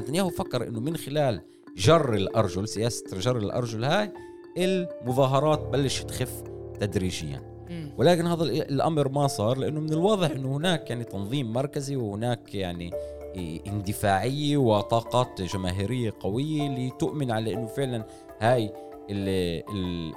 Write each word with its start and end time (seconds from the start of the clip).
فنتنياهو 0.00 0.30
فكر 0.30 0.68
إنه 0.68 0.80
من 0.80 0.96
خلال 0.96 1.40
جر 1.76 2.14
الأرجل 2.14 2.68
سياسة 2.68 3.04
جر 3.18 3.36
الأرجل 3.36 3.84
هاي 3.84 4.12
المظاهرات 4.58 5.58
بلش 5.72 6.02
تخف 6.02 6.42
تدريجيا. 6.80 7.56
ولكن 7.98 8.26
هذا 8.26 8.42
الأمر 8.44 9.08
ما 9.08 9.26
صار 9.26 9.58
لأنه 9.58 9.80
من 9.80 9.92
الواضح 9.92 10.30
إنه 10.30 10.56
هناك 10.56 10.90
يعني 10.90 11.04
تنظيم 11.04 11.52
مركزي 11.52 11.96
وهناك 11.96 12.54
يعني 12.54 12.90
اندفاعية 13.66 14.56
وطاقات 14.56 15.42
جماهيرية 15.42 16.12
قوية 16.20 16.68
لتؤمن 16.68 17.30
على 17.30 17.54
إنه 17.54 17.66
فعلا 17.66 18.06
هاي 18.40 18.72
ال 19.10 19.28
ال 19.68 20.12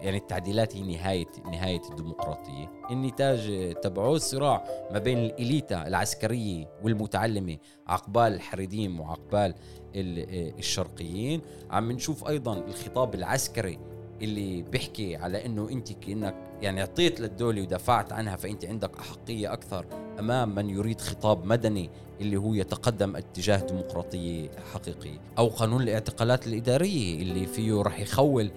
يعني 0.00 0.16
التعديلات 0.16 0.76
هي 0.76 0.82
نهاية 0.82 1.26
نهاية 1.44 1.80
الديمقراطية، 1.90 2.70
النتاج 2.90 3.72
تبعه 3.82 4.12
الصراع 4.12 4.64
ما 4.92 4.98
بين 4.98 5.18
الإليتا 5.18 5.86
العسكرية 5.86 6.68
والمتعلمة 6.82 7.56
عقبال 7.86 8.34
الحريديم 8.34 9.00
وعقبال 9.00 9.54
الشرقيين، 9.94 11.40
عم 11.70 11.92
نشوف 11.92 12.28
أيضا 12.28 12.52
الخطاب 12.52 13.14
العسكري 13.14 13.78
اللي 14.22 14.62
بيحكي 14.62 15.16
على 15.16 15.46
إنه 15.46 15.68
أنت 15.70 15.92
كأنك 15.92 16.34
يعني 16.62 16.80
أعطيت 16.80 17.20
للدولة 17.20 17.62
ودافعت 17.62 18.12
عنها 18.12 18.36
فأنت 18.36 18.64
عندك 18.64 18.90
أحقية 18.98 19.52
أكثر 19.52 19.86
أمام 20.18 20.54
من 20.54 20.70
يريد 20.70 21.00
خطاب 21.00 21.44
مدني 21.44 21.90
اللي 22.20 22.36
هو 22.36 22.54
يتقدم 22.54 23.16
اتجاه 23.16 23.66
ديمقراطية 23.66 24.48
حقيقية 24.74 25.18
أو 25.38 25.48
قانون 25.48 25.82
الاعتقالات 25.82 26.46
الإدارية 26.46 27.22
اللي 27.22 27.46
فيه 27.46 27.82
رح 27.82 28.00
يخول 28.00 28.50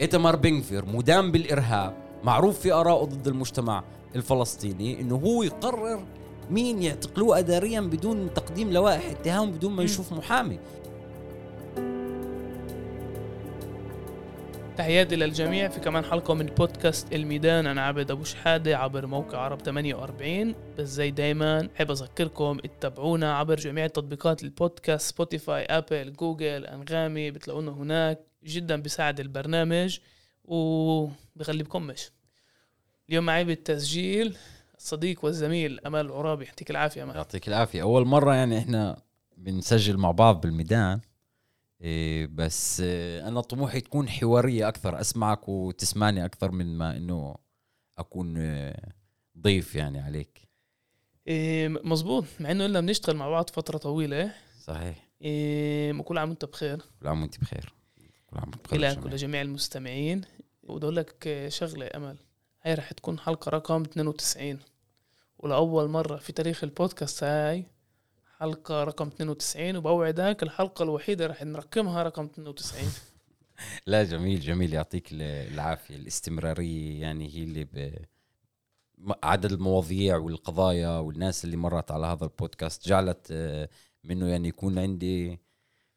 إيتمار 0.00 0.36
بنغفير 0.36 0.86
مدام 0.86 1.32
بالإرهاب 1.32 1.94
معروف 2.24 2.58
في 2.58 2.72
ارائه 2.72 3.04
ضد 3.04 3.28
المجتمع 3.28 3.84
الفلسطيني 4.16 5.00
إنه 5.00 5.16
هو 5.16 5.42
يقرر 5.42 6.00
مين 6.50 6.82
يعتقلوه 6.82 7.38
اداريا 7.38 7.80
بدون 7.80 8.34
تقديم 8.34 8.72
لوائح 8.72 9.10
اتهام 9.10 9.50
بدون 9.52 9.72
ما 9.72 9.82
يشوف 9.82 10.12
محامي. 10.12 10.58
تحياتي 14.78 15.16
للجميع 15.16 15.68
في 15.68 15.80
كمان 15.80 16.04
حلقة 16.04 16.34
من 16.34 16.46
بودكاست 16.46 17.12
الميدان. 17.12 17.66
أنا 17.66 17.82
عبد 17.82 18.10
أبو 18.10 18.24
شحادة 18.24 18.78
عبر 18.78 19.06
موقع 19.06 19.38
عرب 19.38 19.60
48 19.60 20.54
بس 20.78 20.88
زي 20.88 21.10
دايما 21.10 21.68
حب 21.74 21.90
أذكركم 21.90 22.58
اتبعونا 22.64 23.36
عبر 23.36 23.56
جميع 23.56 23.86
تطبيقات 23.86 24.42
البودكاست 24.42 25.14
Spotify 25.14 25.64
Apple 25.64 26.12
Google 26.12 26.66
أنغامي 26.66 27.30
بتلاقونا 27.30 27.70
هناك. 27.70 28.20
جدا 28.44 28.82
بيساعد 28.82 29.20
البرنامج 29.20 29.98
وبغلبكم 30.44 31.82
مش. 31.82 32.10
اليوم 33.08 33.26
معي 33.26 33.44
بالتسجيل 33.44 34.36
الصديق 34.76 35.24
والزميل 35.24 35.80
أمال 35.86 36.06
العرابي 36.06 36.44
يعطيك 36.44 36.70
العافية 36.70 37.02
أمال. 37.02 37.16
يعطيك 37.16 37.48
العافية. 37.48 37.82
أول 37.82 38.06
مرة 38.06 38.34
يعني 38.34 38.58
إحنا 38.58 39.02
بنسجل 39.36 39.96
مع 39.96 40.10
بعض 40.10 40.40
بالميدان. 40.40 41.00
إيه 41.80 42.26
بس 42.26 42.80
إيه 42.80 43.28
أنا 43.28 43.40
طموحي 43.40 43.80
تكون 43.80 44.08
حوارية 44.08 44.68
أكثر 44.68 45.00
أسمعك 45.00 45.48
وتسمعني 45.48 46.24
أكثر 46.24 46.50
من 46.50 46.78
ما 46.78 46.96
إنه 46.96 47.36
أكون 47.98 48.36
إيه 48.36 48.94
ضيف 49.38 49.74
يعني 49.74 50.00
عليك. 50.00 50.48
إيه 51.26 51.68
مزبوط 51.68 52.24
مع 52.40 52.50
إنه 52.50 52.66
إلا 52.66 52.80
بنشتغل 52.80 53.16
مع 53.16 53.28
بعض 53.28 53.50
فترة 53.50 53.78
طويلة 53.78 54.34
صحيح. 54.60 55.08
إيه 55.22 55.92
وكل 55.92 56.18
عام 56.18 56.28
وأنت 56.28 56.44
بخير. 56.44 56.84
كل 57.00 57.08
عام 57.08 57.22
وأنت 57.22 57.40
بخير. 57.40 57.74
كل 58.30 58.36
عام 58.38 58.48
وأنت 58.48 58.64
بخير 58.64 58.80
لك 58.80 59.04
ولجميع 59.04 59.42
المستمعين 59.42 60.22
وبدي 60.62 60.84
أقول 60.84 60.96
لك 60.96 61.46
شغلة 61.48 61.90
أمل. 61.94 62.18
هاي 62.62 62.74
رح 62.74 62.92
تكون 62.92 63.18
حلقة 63.18 63.50
رقم 63.50 63.82
92 63.82 64.58
ولأول 65.38 65.88
مرة 65.88 66.16
في 66.16 66.32
تاريخ 66.32 66.64
البودكاست 66.64 67.24
هاي 67.24 67.64
حلقة 68.40 68.84
رقم 68.84 69.06
92 69.06 69.76
وبوعدك 69.76 70.42
الحلقة 70.42 70.82
الوحيدة 70.82 71.26
رح 71.26 71.42
نرقمها 71.42 72.02
رقم 72.02 72.24
92 72.24 72.82
لا 73.86 74.04
جميل 74.04 74.40
جميل. 74.40 74.74
يعطيك 74.74 75.08
العافية. 75.12 75.96
الاستمرارية 75.96 77.00
يعني 77.00 77.34
هي 77.34 77.42
اللي 77.42 77.64
ب... 77.64 77.94
عدد 79.24 79.52
المواضيع 79.52 80.16
والقضايا 80.16 80.98
والناس 80.98 81.44
اللي 81.44 81.56
مرت 81.56 81.90
على 81.90 82.06
هذا 82.06 82.24
البودكاست 82.24 82.88
جعلت 82.88 83.26
آه، 83.30 83.68
منه 84.04 84.26
يعني 84.28 84.48
يكون 84.48 84.78
عندي 84.78 85.38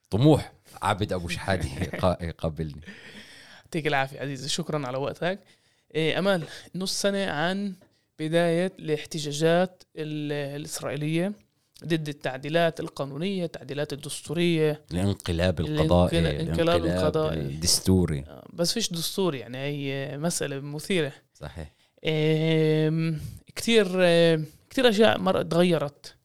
طموح. 0.09 0.53
عابد 0.81 1.13
أبو 1.13 1.28
شحادي 1.28 1.69
يقابلني. 2.22 2.81
يعطيك 3.63 3.88
العافية 3.88 4.19
عزيزي. 4.19 4.50
شكرا 4.50 4.88
على 4.88 4.97
وقتك. 4.97 5.40
إيه، 5.96 6.19
أمال 6.19 6.44
نص 6.75 7.01
سنة 7.01 7.31
عن 7.31 7.74
بداية 8.19 8.72
الاحتجاجات 8.80 9.84
الإسرائيلية. 9.96 11.34
ضد 11.86 12.09
التعديلات 12.09 12.80
القانونية 12.80 13.46
التعديلات 13.46 13.94
الدستورية. 13.94 14.81
الانقلاب 14.92 15.59
القضائي 15.59 16.19
الانقلاب 16.19 16.86
القضائي. 16.86 17.40
الدستوري. 17.40 18.19
آه، 18.19 18.47
بس 18.53 18.74
فيش 18.74 18.94
دستور 18.94 19.36
يعني 19.36 19.58
هي 19.58 20.18
مسألة 20.18 20.59
مثيرة. 20.59 21.14
صحيح. 21.34 21.74
كثير 23.56 23.88
كثير 24.69 24.90
أشياء 24.90 25.42
تغيرت. 25.44 26.16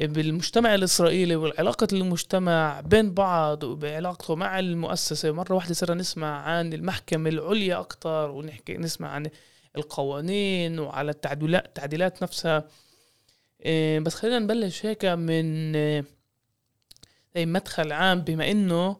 بالمجتمع 0.00 0.74
الإسرائيلي 0.74 1.36
والعلاقة 1.36 1.88
المجتمع 1.92 2.80
بين 2.80 3.14
بعض 3.14 3.64
وبعلاقته 3.64 4.34
مع 4.34 4.58
المؤسسة 4.58 5.32
مرة 5.32 5.54
واحدة 5.54 5.74
صرنا 5.74 6.00
نسمع 6.00 6.40
عن 6.42 6.72
المحكمة 6.72 7.30
العليا 7.30 7.80
أكثر 7.80 8.30
ونحكي 8.30 8.76
نسمع 8.76 9.08
عن 9.08 9.26
القوانين 9.76 10.78
وعلى 10.78 11.10
التعديلات 11.10 11.66
التعديلات 11.66 12.22
نفسها. 12.22 12.64
بس 14.00 14.14
خلينا 14.14 14.38
نبلش 14.38 14.86
هيك 14.86 15.04
من 15.04 15.72
زي 15.72 16.04
إيه، 17.36 17.46
مدخل 17.46 17.92
عام 17.92 18.20
بما 18.20 18.50
إنه 18.50 18.96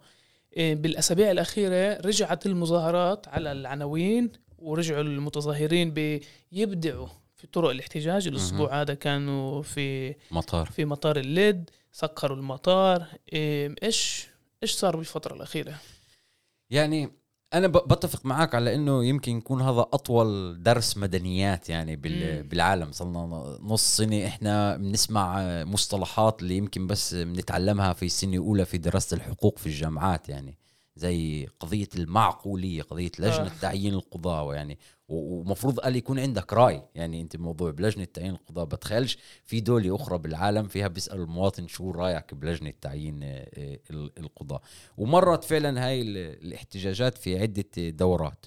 إيه، 0.56 0.75
بالأسابيع 0.75 1.31
الأخيرة 1.31 2.00
رجعت 2.00 2.47
المظاهرات 2.47 3.28
على 3.28 3.53
العناوين 3.53 4.33
ورجعوا 4.59 5.03
المتظاهرين 5.03 6.21
بيبدعوا 6.53 7.09
في 7.34 7.47
طرق 7.47 7.71
الاحتجاج. 7.71 8.27
الأسبوع 8.28 8.81
هذا 8.81 8.95
كانوا 8.95 9.62
في 9.62 10.15
مطار. 10.31 10.66
في 10.66 10.84
مطار 10.84 11.16
الليد 11.16 11.71
سكروا 11.93 12.37
المطار. 12.37 13.06
إيش 13.33 14.27
إيش 14.62 14.72
صار 14.72 14.97
بالفترة 14.97 15.34
الأخيرة؟ 15.34 15.75
يعني 16.71 17.11
أنا 17.56 17.69
بتفق 17.69 18.27
معك 18.27 18.55
على 18.55 18.75
إنه 18.75 19.05
يمكن 19.05 19.39
يكون 19.39 19.62
هذا 19.62 19.81
أطول 19.81 20.62
درس 20.62 20.97
مدنيات 20.97 21.69
يعني 21.69 21.97
بالعالم 22.43 22.93
صرنا 22.93 23.59
نص 23.62 23.97
سنة 23.97 24.27
إحنا 24.27 24.77
بنسمع 24.77 25.43
مصطلحات 25.65 26.43
اللي 26.43 26.56
يمكن 26.56 26.87
بس 26.87 27.15
بنتعلمها 27.15 27.93
في 27.93 28.06
السنة 28.06 28.33
الاولى 28.33 28.65
في 28.65 28.78
دراسة 28.78 29.15
الحقوق 29.15 29.59
في 29.59 29.66
الجامعات 29.66 30.28
يعني 30.28 30.59
زي 30.97 31.49
قضية 31.61 31.89
المعقولية 31.97 32.83
قضية 32.83 33.11
لجنة 33.19 33.47
آه. 33.47 33.61
تعيين 33.61 33.95
القضاه 33.95 34.55
يعني 34.55 34.78
ومفروض 35.09 35.81
قال 35.81 35.97
يكون 35.97 36.19
عندك 36.19 36.53
رأي. 36.53 36.83
يعني 36.94 37.21
أنت 37.21 37.34
الموضوع 37.34 37.71
بلجنة 37.71 38.05
تعيين 38.05 38.31
القضاه 38.31 38.65
بتخيلش 38.65 39.19
في 39.44 39.61
دوله 39.61 39.97
أخرى 39.97 40.19
بالعالم 40.19 40.69
فيها 40.69 40.89
بيسال 40.89 41.21
المواطن 41.21 41.69
شو 41.69 41.91
رأيك 41.91 42.34
بلجنة 42.34 42.72
تعيين 42.81 43.21
آه، 43.22 43.49
آه، 43.55 43.78
القضاه 44.19 44.61
ومرت 44.97 45.45
فعلا 45.45 45.87
هاي 45.87 46.03
الاحتجاجات 46.03 47.19
في 47.19 47.39
عدة 47.39 47.91
دورات. 47.91 48.47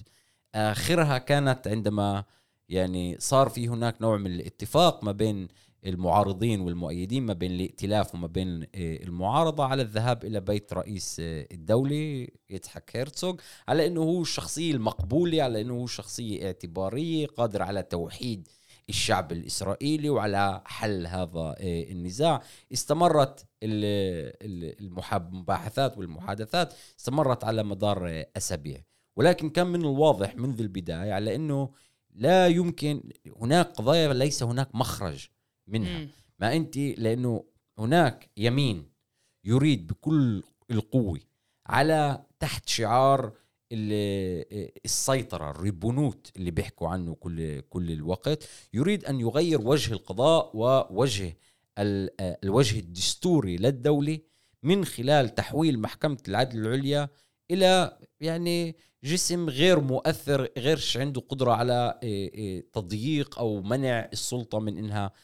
آخرها 0.54 1.18
كانت 1.18 1.68
عندما 1.68 2.24
يعني 2.68 3.16
صار 3.20 3.48
في 3.48 3.68
هناك 3.68 4.02
نوع 4.02 4.16
من 4.16 4.26
الاتفاق 4.26 5.04
ما 5.04 5.12
بين 5.12 5.48
المعارضين 5.86 6.60
والمؤيدين 6.60 7.26
ما 7.26 7.32
بين 7.32 7.50
الائتلاف 7.50 8.14
وما 8.14 8.26
بين 8.26 8.62
آه، 8.62 8.66
المعارضة 8.96 9.64
على 9.64 9.82
الذهاب 9.82 10.24
إلى 10.24 10.40
بيت 10.40 10.72
رئيس 10.72 11.16
آه، 11.20 11.46
الدولة 11.52 12.26
يتحك 12.50 12.96
هيرتسوغ 12.96 13.36
على 13.68 13.86
أنه 13.86 14.00
هو 14.00 14.22
الشخصية 14.22 14.72
المقبولة 14.72 15.42
على 15.42 15.60
أنه 15.60 15.74
هو 15.74 15.86
شخصية 15.86 16.46
اعتبارية 16.46 17.26
قادر 17.26 17.62
على 17.62 17.82
توحيد 17.82 18.48
الشعب 18.88 19.32
الإسرائيلي 19.32 20.10
وعلى 20.10 20.62
حل 20.66 21.06
هذا 21.06 21.54
آه، 21.58 21.82
النزاع. 21.92 22.42
استمرت 22.72 23.46
المباحثات 24.82 25.98
والمحادثات 25.98 26.74
استمرت 26.98 27.44
على 27.44 27.62
مدار 27.62 28.24
أسابيع. 28.36 28.84
ولكن 29.16 29.50
كان 29.50 29.66
من 29.66 29.80
الواضح 29.80 30.36
منذ 30.36 30.60
البداية 30.60 31.12
على 31.12 31.34
أنه 31.34 31.70
لا 32.14 32.48
يمكن 32.48 33.02
هناك 33.36 33.66
قضايا 33.66 34.12
ليس 34.14 34.42
هناك 34.42 34.74
مخرج 34.74 35.28
منها 35.70 35.98
مم. 35.98 36.08
ما 36.38 36.56
أنت 36.56 36.76
لأنه 36.76 37.44
هناك 37.78 38.30
يمين 38.36 38.90
يريد 39.44 39.86
بكل 39.86 40.42
القوة 40.70 41.20
على 41.66 42.24
تحت 42.40 42.68
شعار 42.68 43.32
السيطرة 44.84 45.50
الريبونوت 45.50 46.32
اللي 46.36 46.50
بيحكوا 46.50 46.88
عنه 46.88 47.14
كل 47.14 47.60
كل 47.60 47.90
الوقت 47.90 48.48
يريد 48.74 49.04
أن 49.04 49.20
يغير 49.20 49.60
وجه 49.60 49.92
القضاء 49.92 50.50
ووجه 50.54 51.36
الوجه 51.78 52.78
الدستوري 52.78 53.56
للدولة 53.56 54.18
من 54.62 54.84
خلال 54.84 55.34
تحويل 55.34 55.78
محكمة 55.78 56.18
العدل 56.28 56.58
العليا 56.58 57.08
إلى 57.50 57.98
يعني 58.20 58.76
جسم 59.04 59.48
غير 59.48 59.80
مؤثر 59.80 60.48
غيرش 60.58 60.96
عنده 60.96 61.20
قدرة 61.20 61.52
على 61.52 62.00
تضييق 62.72 63.38
أو 63.38 63.62
منع 63.62 64.08
السلطة 64.12 64.58
من 64.60 64.78
إنها 64.78 65.06
إيه، 65.06 65.20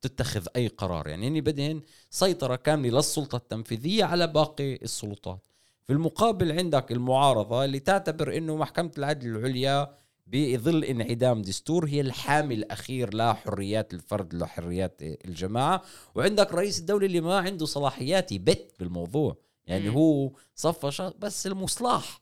تتخذ 0.00 0.46
أي 0.56 0.68
قرار. 0.68 1.08
يعني 1.08 1.28
هن 1.28 1.40
بدهن 1.40 1.80
سيطرة 2.10 2.56
كاملة 2.56 2.96
للسلطة 2.96 3.36
التنفيذية 3.36 4.04
على 4.04 4.26
باقي 4.26 4.74
السلطات. 4.74 5.40
في 5.84 5.92
المقابل 5.92 6.52
عندك 6.52 6.92
المعارضة 6.92 7.64
اللي 7.64 7.80
تعتبر 7.80 8.36
إنه 8.36 8.56
محكمة 8.56 8.90
العدل 8.98 9.36
العليا 9.36 9.96
بظل 10.26 10.84
انعدام 10.84 11.42
دستور 11.42 11.86
هي 11.86 12.00
الحامي 12.00 12.54
الأخير 12.54 13.14
لحريات 13.14 13.94
الفرد 13.94 14.34
لحريات 14.34 15.02
الجماعة. 15.02 15.82
وعندك 16.14 16.54
رئيس 16.54 16.78
الدولة 16.78 17.06
اللي 17.06 17.20
ما 17.20 17.38
عنده 17.38 17.66
صلاحيات 17.66 18.32
يبت 18.32 18.74
بالموضوع. 18.78 19.36
يعني. 19.66 19.88
هو 19.88 20.32
صفى 20.54 21.12
بس 21.18 21.46
المصلاح 21.46 22.20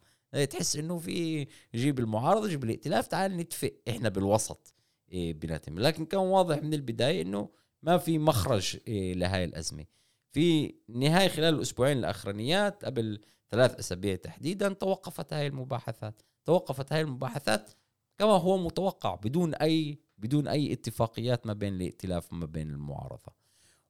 تحس 0.51 0.77
إنه 0.77 0.99
في 0.99 1.47
جيب 1.75 1.99
المعارضة 1.99 2.49
جيب 2.49 2.65
الائتلاف 2.65 3.07
تعال 3.07 3.37
نتفق 3.37 3.73
إحنا 3.89 4.09
بالوسط. 4.09 4.59
إيه، 4.69 4.74
بيناتهم 5.15 5.79
لكن 5.79 6.07
كان 6.07 6.21
واضح 6.21 6.63
من 6.63 6.75
البداية 6.75 7.23
إنه 7.23 7.49
ما 7.83 7.99
في 7.99 8.19
مخرج 8.19 8.77
إيه، 8.89 9.15
لهاي 9.15 9.45
الأزمة. 9.45 9.85
في 10.33 10.75
نهاية 10.89 11.29
خلال 11.29 11.55
الأسبوعين 11.55 11.99
الأخرانيات 11.99 12.85
قبل 12.85 13.21
ثلاث 13.51 13.79
أسابيع 13.79 14.17
تحديدا 14.17 14.73
توقفت 14.73 15.33
هاي 15.33 15.47
المباحثات. 15.47 16.23
توقفت 16.45 16.93
هاي 16.93 17.01
المباحثات 17.01 17.71
كما 18.19 18.33
هو 18.33 18.59
متوقع 18.59 19.15
بدون 19.15 19.55
أي 19.55 19.99
بدون 20.19 20.49
أي 20.49 20.73
اتفاقيات 20.73 21.47
ما 21.47 21.53
بين 21.53 21.75
الائتلاف 21.75 22.33
وما 22.33 22.47
بين 22.47 22.71
المعارضة. 22.71 23.33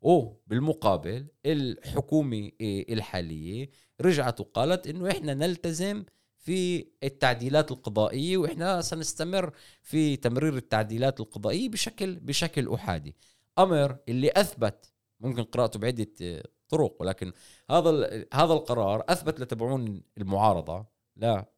وبالمقابل 0.00 1.27
الحكومة 1.47 2.50
إيه، 2.61 2.94
الحالية 2.94 3.70
رجعت 4.00 4.41
وقالت 4.41 4.87
إنه 4.87 5.11
إحنا 5.11 5.35
نلتزم 5.35 6.05
في 6.44 6.87
التعديلات 7.05 7.70
القضائية 7.70 8.37
وإحنا 8.37 8.81
سنستمر 8.81 9.52
في 9.82 10.17
تمرير 10.17 10.56
التعديلات 10.56 11.20
القضائية 11.20 11.69
بشكل 11.69 12.14
بشكل 12.20 12.73
أحادي 12.73 13.17
أمر 13.58 13.96
اللي 14.08 14.32
أثبت 14.37 14.93
ممكن 15.20 15.43
قراءته 15.43 15.79
بعدة 15.79 16.06
آه، 16.23 16.43
طرق 16.69 16.96
ولكن 17.00 17.32
هذا 17.70 17.91
هذا 18.35 18.52
القرار 18.52 19.05
أثبت 19.08 19.41
لتبعون 19.41 20.02
المعارضة 20.19 20.87
لا 21.17 21.55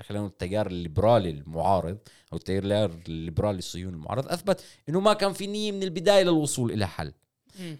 خلينا 0.00 0.24
نقول 0.24 0.26
التيار 0.26 0.66
الليبرالي 0.66 1.30
المعارض 1.30 1.98
أو 2.32 2.36
التيار 2.36 2.90
الليبرالي 3.08 3.58
الصهيوني 3.58 3.96
المعارض 3.96 4.28
أثبت 4.28 4.64
إنه 4.88 5.00
ما 5.00 5.12
كان 5.12 5.32
في 5.32 5.46
نية 5.46 5.72
من 5.72 5.82
البداية 5.82 6.22
للوصول 6.22 6.72
إلى 6.72 6.86
حل. 6.86 7.12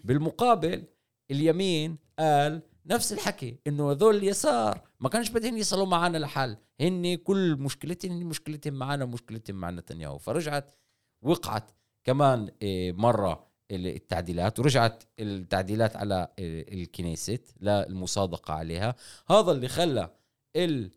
بالمقابل 0.04 0.84
اليمين 1.30 1.98
قال 2.18 2.62
نفس 2.86 3.12
الحكي 3.12 3.58
إنه 3.66 3.90
هذول 3.90 4.16
اليسار 4.16 4.87
ما 5.00 5.08
كانش 5.08 5.30
بدهم 5.30 5.56
يصلوا 5.56 5.86
معنا 5.86 6.18
لحل 6.18 6.56
هن 6.80 7.14
كل 7.14 7.56
مشكلتهم 7.56 8.12
هن 8.12 8.24
مشكلتهم 8.24 8.74
معنا 8.74 9.04
مشكلتهم 9.04 9.56
مع 9.56 9.70
نتنياهو. 9.70 10.18
فرجعت 10.18 10.70
وقعت 11.22 11.70
كمان 12.04 12.50
إيه، 12.62 12.92
مرة 12.92 13.48
التعديلات 13.70 14.58
ورجعت 14.58 15.04
التعديلات 15.20 15.96
على 15.96 16.28
إيه، 16.38 16.74
الكنيست 16.74 17.54
للمصادقة 17.60 18.54
عليها. 18.54 18.94
هذا 19.30 19.52
اللي 19.52 19.68
خلى 19.68 20.10
ال 20.56 20.90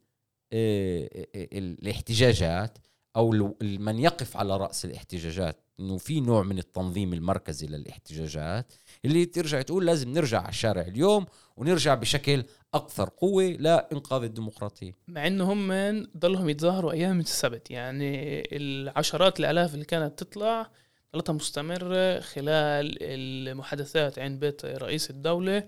إيه، 0.53 1.27
الاحتجاجات 1.59 2.77
أو 3.15 3.55
من 3.61 3.99
يقف 3.99 4.37
على 4.37 4.57
رأس 4.57 4.85
الاحتجاجات 4.85 5.59
إنه 5.81 5.97
في 5.97 6.19
نوع 6.19 6.43
من 6.43 6.57
التنظيم 6.57 7.13
المركزي 7.13 7.67
للاحتجاجات 7.67 8.73
اللي 9.05 9.25
ترجع 9.25 9.61
تقول 9.61 9.85
لازم 9.85 10.09
نرجع 10.09 10.39
على 10.39 10.49
الشارع 10.49 10.81
اليوم 10.81 11.25
ونرجع 11.57 11.95
بشكل 11.95 12.43
أكثر 12.73 13.09
قوة 13.09 13.43
لإنقاذ 13.43 14.23
الديمقراطية. 14.23 14.95
مع 15.07 15.27
إنه 15.27 15.53
هم 15.53 15.71
ضلهم 16.17 16.49
يتظاهروا 16.49 16.91
أيام 16.91 17.19
السبت 17.19 17.71
يعني 17.71 18.43
العشرات 18.51 19.39
الآلاف 19.39 19.73
اللي 19.73 19.85
كانت 19.85 20.23
تطلع 20.23 20.71
ضلتها 21.15 21.33
مستمرة 21.33 22.19
خلال 22.19 22.97
المحادثات 23.01 24.19
عند 24.19 24.39
بيت 24.39 24.65
رئيس 24.65 25.09
الدولة 25.09 25.67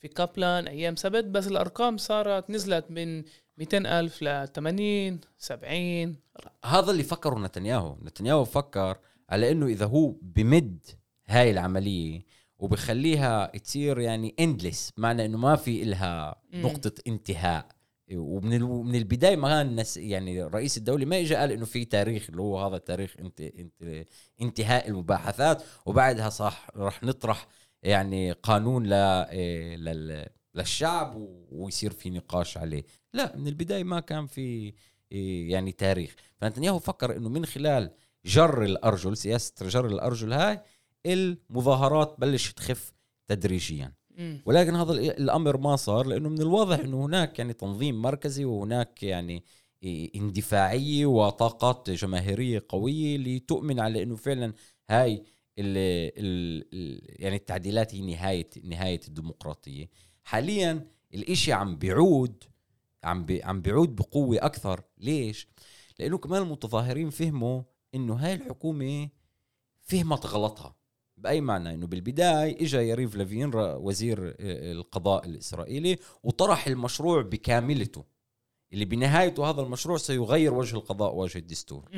في 0.00 0.08
كابلان 0.08 0.68
أيام 0.68 0.96
سبت 0.96 1.24
بس 1.24 1.46
الأرقام 1.46 1.96
صارت 1.96 2.50
نزلت 2.50 2.90
من 2.90 3.22
200 3.58 4.00
ألف 4.00 4.22
ل 4.22 4.48
80 4.48 5.20
70 5.38 6.16
هذا 6.64 6.90
اللي 6.90 7.02
فكره 7.02 7.38
نتنياهو. 7.38 7.96
نتنياهو 8.04 8.44
فكر 8.44 8.98
على 9.28 9.50
إنه 9.52 9.66
إذا 9.66 9.86
هو 9.86 10.16
بمد 10.22 10.84
هاي 11.26 11.50
العملية 11.50 12.24
وبخليها 12.58 13.46
تصير 13.46 14.00
يعني 14.00 14.34
اندلس 14.40 14.92
معنى 14.96 15.24
إنه 15.24 15.38
ما 15.38 15.56
في 15.56 15.82
إلها. 15.82 16.42
نقطة 16.54 16.92
انتهاء. 17.06 17.66
ومن 18.12 18.62
من 18.62 18.94
البداية 18.94 19.36
ما 19.36 19.48
كان 19.48 19.66
الناس 19.66 19.96
يعني 19.96 20.42
رئيس 20.42 20.76
الدولة 20.76 21.04
ما 21.04 21.20
اجى 21.20 21.34
قال 21.34 21.52
إنه 21.52 21.64
في 21.64 21.84
تاريخ 21.84 22.26
اللي 22.30 22.42
هو 22.42 22.66
هذا 22.66 22.78
تاريخ 22.78 23.16
انت 23.20 23.40
انت 23.40 24.04
انتهاء 24.40 24.88
المباحثات 24.88 25.62
وبعدها 25.86 26.28
صح 26.28 26.70
رح 26.76 27.02
نطرح 27.02 27.48
يعني 27.82 28.32
قانون 28.32 28.86
ل 28.86 28.92
إيه، 28.92 29.76
لل 29.76 30.26
للشعب 30.54 31.14
ويصير 31.50 31.92
في 31.92 32.10
نقاش 32.10 32.58
عليه. 32.58 32.84
لا 33.12 33.36
من 33.36 33.48
البداية 33.48 33.84
ما 33.84 34.00
كان 34.00 34.26
في 34.26 34.72
إيه، 35.12 35.52
يعني 35.52 35.72
تاريخ. 35.72 36.14
فنتنياهو 36.36 36.78
فكر 36.78 37.16
إنه 37.16 37.28
من 37.28 37.46
خلال 37.46 37.90
جر 38.26 38.62
الأرجل 38.62 39.16
سياسة 39.16 39.52
جر 39.68 39.86
الأرجل 39.86 40.32
هاي 40.32 40.60
المظاهرات 41.06 42.14
بلشت 42.18 42.56
تخف 42.56 42.92
تدريجيا. 43.26 43.92
ولكن 44.46 44.74
هذا 44.76 44.92
ال- 44.92 45.10
الأمر 45.20 45.56
ما 45.56 45.76
صار 45.76 46.06
لأنه 46.06 46.28
من 46.28 46.40
الواضح 46.40 46.78
إنه 46.78 47.06
هناك 47.06 47.38
يعني 47.38 47.52
تنظيم 47.52 48.02
مركزي 48.02 48.44
وهناك 48.44 49.02
يعني 49.02 49.44
اندفاعية 50.16 51.06
وطاقات 51.06 51.90
جماهيرية 51.90 52.64
قوية 52.68 53.16
لتؤمن 53.18 53.80
على 53.80 54.02
إنه 54.02 54.16
فعلا 54.16 54.52
هاي 54.90 55.14
ال 55.58 55.76
ال 56.18 56.64
ال 56.72 57.00
يعني 57.22 57.36
التعديلات 57.36 57.94
هي 57.94 58.00
نهايه 58.00 58.50
نهاية 58.64 59.00
الديمقراطية. 59.08 59.90
حاليا 60.24 60.86
الإشي 61.14 61.52
عم 61.52 61.76
بيعود 61.76 62.44
عم 63.04 63.24
بي 63.24 63.42
عم 63.42 63.60
بيعود 63.60 63.96
بقوة 63.96 64.36
أكثر. 64.36 64.80
ليش؟ 64.98 65.48
لأنه 65.98 66.18
كمان 66.18 66.42
المتظاهرين 66.42 67.10
فهموا 67.10 67.62
إنه 67.94 68.14
هاي 68.14 68.34
الحكومة 68.34 69.08
فهمت 69.80 70.26
غلطها 70.26 70.76
بأي 71.16 71.40
معنى؟ 71.40 71.74
إنه 71.74 71.86
بالبداية 71.86 72.62
اجى 72.62 72.76
يريف 72.76 73.16
لافين 73.16 73.50
وزير 73.54 74.28
آه، 74.40 74.72
القضاء 74.72 75.26
الإسرائيلي 75.26 75.98
وطرح 76.22 76.66
المشروع 76.66 77.22
بكاملته. 77.22 78.04
اللي 78.72 78.84
بنهايته 78.84 79.50
هذا 79.50 79.62
المشروع 79.62 79.98
سيغير 79.98 80.54
وجه 80.54 80.76
القضاء 80.76 81.14
ووجه 81.14 81.38
الدستور. 81.38 81.88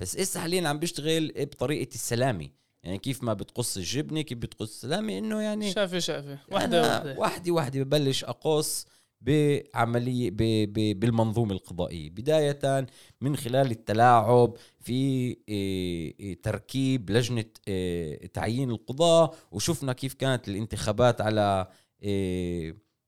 بس 0.00 0.16
اسا 0.16 0.40
حاليا 0.40 0.68
عم 0.68 0.78
بيشتغل 0.78 1.32
بطريقة 1.36 1.94
السلامي 1.94 2.50
يعني 2.82 2.98
كيف 2.98 3.22
ما 3.22 3.34
بتقص 3.34 3.76
الجبنة 3.76 4.20
كيف 4.20 4.38
بتقص 4.38 4.70
السلامي 4.70 5.18
إنه 5.18 5.40
يعني 5.40 5.72
شافة 5.72 6.38
واحدة 6.52 6.80
أنا 6.80 6.96
واحدة 6.96 7.20
واحدة 7.20 7.52
واحدة 7.52 7.82
ببلش 7.82 8.24
أقص 8.24 8.86
بعملية 9.20 10.30
بالمنظومة 10.92 11.52
القضائية. 11.52 12.10
بداية 12.10 12.86
من 13.20 13.36
خلال 13.36 13.70
التلاعب 13.70 14.54
في 14.78 14.92
إيه، 15.48 16.14
إيه، 16.20 16.42
تركيب 16.42 17.10
لجنة 17.10 17.44
إيه، 17.68 18.26
تعيين 18.26 18.70
القضاة 18.70 19.30
وشفنا 19.50 19.92
كيف 19.92 20.14
كانت 20.14 20.48
الانتخابات 20.48 21.20
على 21.20 21.66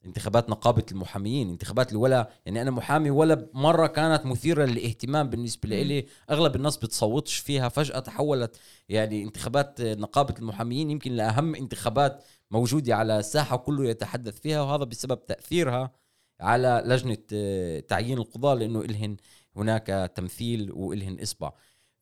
انتخابات 0.07 0.51
نقابة 0.51 0.85
المحاميين. 0.93 1.51
انتخابات 1.51 1.89
اللي 1.89 1.99
ولا 2.01 2.31
يعني 2.47 2.63
أنا 2.63 2.71
محامي 2.71 3.11
ولا 3.11 3.49
مرة 3.55 3.87
كانت 3.87 4.27
مثيرة 4.27 4.65
للاهتمام 4.65 5.31
بالنسبة. 5.31 5.69
لي. 5.69 6.07
أغلب 6.31 6.57
الناس 6.57 6.77
بتصوتش 6.77 7.37
فيها. 7.37 7.69
فجأة 7.69 7.99
تحولت 7.99 8.57
يعني 8.89 9.23
انتخابات 9.23 9.81
نقابة 9.81 10.35
المحاميين 10.39 10.91
يمكن 10.91 11.13
لأهم 11.13 11.55
انتخابات 11.55 12.25
موجودة 12.51 12.97
على 12.97 13.19
الساحة 13.19 13.57
وكله 13.57 13.89
يتحدث 13.89 14.41
فيها 14.41 14.63
وهذا 14.63 14.85
بسبب 14.85 15.27
تأثيرها 15.27 16.02
على 16.43 16.83
لجنة 16.87 17.19
آه، 17.33 17.81
تعيين 17.81 18.19
القضاة 18.19 18.55
لأنه 18.55 18.81
إلهن 18.81 19.17
هناك 19.57 20.13
تمثيل 20.15 20.73
وإلهن 20.73 21.21
إصبع. 21.23 21.53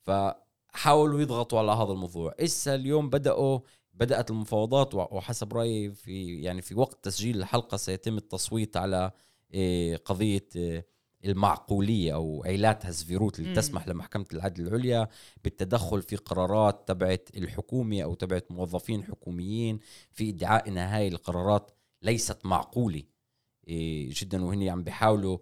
فحاولوا 0.03 1.21
يضغطوا 1.21 1.59
على 1.59 1.73
هذا 1.73 1.93
الموضوع. 1.93 2.35
إسا 2.41 2.75
اليوم 2.75 3.11
بدأوا 3.11 3.59
بدأت 3.95 4.31
المفاوضات 4.31 4.95
وحسب 4.95 5.53
رأيي 5.55 5.93
في 5.93 6.43
يعني 6.43 6.63
في 6.63 6.75
وقت 6.75 7.05
تسجيل 7.05 7.37
الحلقة 7.37 7.77
سيتم 7.77 8.17
التصويت 8.17 8.77
على 8.77 9.11
آه، 9.55 9.97
قضية 9.97 10.49
آه، 10.57 10.85
المعقولية 11.25 12.15
أو 12.15 12.43
عيلات 12.47 12.87
هزفيروت 12.87 13.39
اللي. 13.39 13.55
تسمح 13.55 13.89
لمحكمة 13.89 14.27
العدل 14.33 14.67
العليا 14.67 15.09
بالتدخل 15.45 16.03
في 16.03 16.17
قرارات 16.17 16.89
تبعت 16.89 17.29
الحكومة 17.37 18.03
أو 18.03 18.15
تبعت 18.15 18.51
موظفين 18.51 19.05
حكوميين 19.05 19.79
في 20.13 20.31
إدعاء 20.31 20.69
إن 20.69 20.79
هاي 20.79 21.09
القرارات 21.09 21.71
ليست 22.03 22.47
معقولة. 22.47 22.97
إيه، 22.97 23.20
جدا 24.09 24.45
وهن 24.45 24.69
عم 24.69 24.83
بيحاولوا 24.83 25.39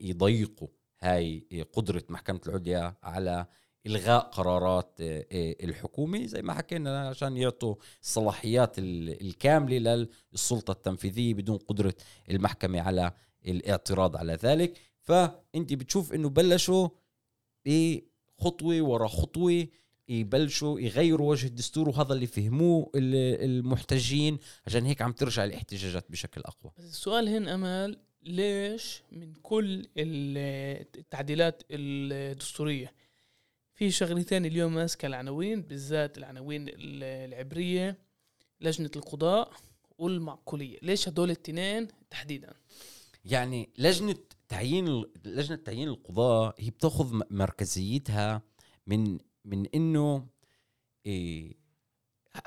يضيقوا 0.00 0.68
هاي 1.00 1.46
إيه، 1.52 1.62
قدرة 1.62 2.04
محكمة 2.08 2.40
العليا 2.46 2.96
على 3.02 3.46
إلغاء 3.86 4.20
قرارات 4.20 5.00
إيه، 5.00 5.26
إيه، 5.32 5.64
الحكومة. 5.64 6.26
زي 6.26 6.42
ما 6.42 6.54
حكينا 6.54 7.08
عشان 7.08 7.36
يعطوا 7.36 7.74
الصلاحيات 8.02 8.78
ال- 8.78 9.20
الكاملة 9.26 10.06
للسلطة 10.32 10.72
التنفيذية 10.72 11.34
بدون 11.34 11.56
قدرة 11.58 11.94
المحكمة 12.30 12.80
على 12.80 13.12
الاعتراض 13.46 14.16
على 14.16 14.34
ذلك. 14.34 14.78
فأنت 15.00 15.72
بتشوف 15.74 16.12
إنه 16.12 16.28
بلشوا 16.28 16.88
بخطوة 17.66 18.82
ورا 18.82 19.08
خطوة 19.08 19.66
يبلشوا 20.08 20.80
يغيروا 20.80 21.30
وجه 21.30 21.46
الدستور 21.46 21.88
وهذا 21.88 22.12
اللي 22.14 22.26
فهموه 22.26 22.90
ال- 22.94 23.44
المحتجين. 23.50 24.38
عشان 24.66 24.84
هيك 24.86 25.02
عم 25.02 25.12
ترجع 25.12 25.44
الاحتجاجات 25.44 26.10
بشكل 26.10 26.40
أقوى. 26.40 26.72
السؤال 26.78 27.28
هنا 27.28 27.54
امل 27.54 27.98
ليش 28.22 29.02
من 29.12 29.32
كل 29.42 29.74
ال- 29.98 30.86
التعديلات 30.98 31.62
الدستورية 31.70 32.92
في 33.74 33.90
شغلتين 33.90 34.46
اليوم 34.46 34.74
ماسكة 34.74 35.06
العناوين 35.06 35.62
بالذات 35.62 36.18
العناوين 36.18 36.68
ال- 36.68 37.02
العبرية 37.32 37.98
لجنة 38.60 38.90
القضاء 38.96 39.52
والمعقولية؟ 39.98 40.78
ليش 40.82 41.08
هدول 41.08 41.30
الاثنين 41.30 41.88
تحديدا؟ 42.10 42.54
يعني 43.24 43.68
لجنة 43.78 44.16
تعيين 44.48 45.04
لجنة 45.24 45.56
تعيين 45.56 45.88
القضاء 45.88 46.54
هي 46.58 46.70
بتأخذ 46.70 47.20
مركزيتها 47.30 48.42
من 48.86 49.18
من 49.44 49.66
إنه 49.66 50.26
إيه 51.06 51.54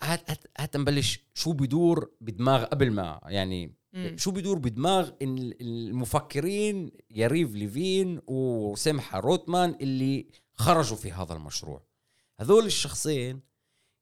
هات 0.02 0.30
هات 0.32 0.44
هات 0.60 0.78
نبلش 0.78 1.20
شو 1.34 1.52
بدور 1.54 2.12
بدماغ 2.22 2.64
قبل 2.66 2.92
ما 2.92 3.20
يعني 3.26 3.76
مم. 3.94 4.16
شو 4.18 4.32
بدور 4.32 4.58
بدماغ 4.60 5.12
ال- 5.22 5.62
المفكرين 5.62 6.92
يريف 7.12 7.54
ليفين 7.56 8.22
وسمحة 8.28 9.20
روتمان 9.20 9.76
اللي 9.82 10.28
خرجوا 10.54 10.98
في 10.98 11.12
هذا 11.12 11.34
المشروع 11.34 11.84
هذول 12.40 12.66
الشخصين 12.66 13.42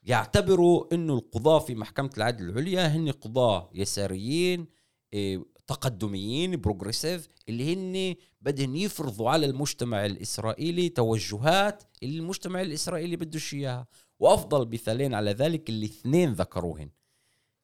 يعتبروا 0.04 0.94
إنه 0.94 1.14
القضاة 1.14 1.60
في 1.60 1.76
محكمة 1.76 2.10
العدل 2.18 2.50
العليا 2.50 2.88
هن 2.88 3.12
قضاة 3.12 3.70
يساريين 3.74 4.68
إيه، 5.14 5.46
تقدميين 5.68 6.62
بروجريسيف 6.62 7.28
اللي 7.50 7.74
هن 7.74 8.16
بدهم 8.42 8.76
يفرضوا 8.76 9.30
على 9.30 9.46
المجتمع 9.46 10.06
الإسرائيلي 10.06 10.90
توجهات 10.90 11.84
اللي 12.04 12.20
المجتمع 12.20 12.62
الإسرائيلي 12.62 13.16
بدوش 13.16 13.54
إياها. 13.54 13.88
وأفضل 14.20 14.68
مثالين 14.70 15.14
على 15.14 15.32
ذلك 15.32 15.70
اللي 15.70 15.86
اثنين 15.86 16.34
ذكروهن. 16.34 16.90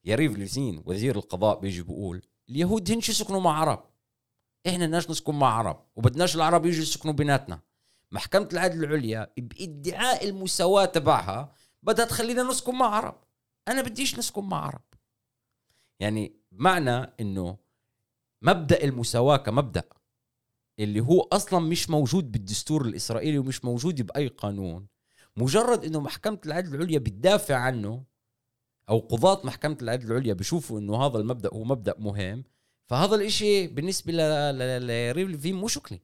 يريف 0.05 0.37
ليزين 0.37 0.83
وزير 0.85 1.15
القضاء 1.15 1.59
بيجي 1.59 1.81
بيقول 1.83 2.21
اليهود 2.49 2.91
هنش 2.91 3.09
يسكنوا 3.09 3.41
مع 3.41 3.59
عرب. 3.59 3.83
إحنا 4.67 4.85
بدناش 4.85 5.09
نسكن 5.09 5.35
مع 5.35 5.53
عرب 5.53 5.85
وبدناش 5.95 6.35
العرب 6.35 6.65
يجوا 6.65 6.81
يسكنوا 6.81 7.13
بيناتنا. 7.13 7.61
محكمة 8.11 8.49
العدل 8.53 8.83
العليا 8.83 9.33
بإدعاء 9.37 10.29
المساواة 10.29 10.85
تبعها 10.85 11.53
بدها 11.83 12.05
تخلينا 12.05 12.43
نسكن 12.43 12.75
مع 12.75 12.95
عرب. 12.95 13.15
أنا 13.67 13.81
بديش 13.81 14.19
نسكن 14.19 14.43
مع 14.43 14.65
عرب. 14.65 14.81
يعني 15.99 16.35
بمعنى 16.51 17.13
إنه 17.19 17.57
مبدأ 18.41 18.83
المساواة 18.83 19.37
كمبدأ 19.37 19.83
اللي 20.79 20.99
هو 20.99 21.21
أصلا 21.21 21.59
مش 21.59 21.89
موجود 21.89 22.31
بالدستور 22.31 22.85
الإسرائيلي 22.85 23.37
ومش 23.37 23.65
موجود 23.65 24.01
بأي 24.01 24.27
قانون 24.27 24.87
مجرد 25.37 25.85
إنه 25.85 25.99
محكمة 25.99 26.39
العدل 26.45 26.75
العليا 26.75 26.99
بتدافع 26.99 27.55
عنه 27.55 28.03
أو 28.89 28.99
قضاة 28.99 29.41
محكمة 29.43 29.77
العدل 29.81 30.11
العليا 30.11 30.33
بيشوفوا 30.33 30.79
إنه 30.79 31.05
هذا 31.05 31.17
المبدأ 31.17 31.49
هو 31.53 31.63
مبدأ 31.63 31.95
مهم 31.99 32.43
فهذا 32.87 33.15
الإشي 33.15 33.67
بالنسبة 33.67 34.13
ل- 34.13 34.57
ل- 34.57 34.87
لريف 34.87 35.27
ليفين 35.29 35.55
مو 35.55 35.67
شكلي. 35.67 35.99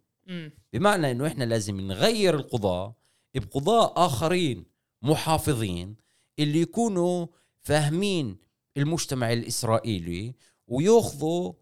بمعنى 0.74 1.12
إنه 1.12 1.28
إحنا 1.28 1.44
لازم 1.44 1.82
نغير 1.82 2.36
القضاة 2.36 2.96
بقضاة 3.36 4.06
آخرين 4.06 4.66
محافظين 5.02 5.96
اللي 6.40 6.62
يكونوا 6.62 7.28
فاهمين 7.62 8.38
المجتمع 8.78 9.34
الإسرائيلي 9.34 10.36
وياخذوا 10.68 11.54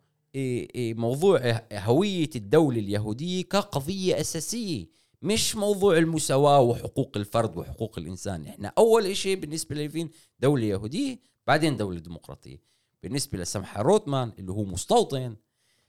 موضوع 0.94 1.62
هوية 1.74 2.30
الدولة 2.36 2.80
اليهودية 2.80 3.44
كقضية 3.44 4.22
أساسية 4.22 4.86
مش 5.22 5.56
موضوع 5.56 5.98
المساواة 5.98 6.62
وحقوق 6.62 7.12
الفرد 7.16 7.58
وحقوق 7.58 8.00
الإنسان. 8.00 8.48
إحنا 8.48 8.74
أول 8.78 9.06
إشي 9.06 9.36
بالنسبة 9.36 9.76
لليفين 9.76 10.10
دولة 10.40 10.66
يهودية 10.66 11.20
بعدين 11.48 11.78
دولة 11.78 12.00
ديمقراطية. 12.00 12.62
بالنسبة 13.04 13.38
لسمحة 13.38 13.82
روتمان 13.82 14.32
اللي 14.40 14.52
هو 14.52 14.64
مستوطن 14.64 15.36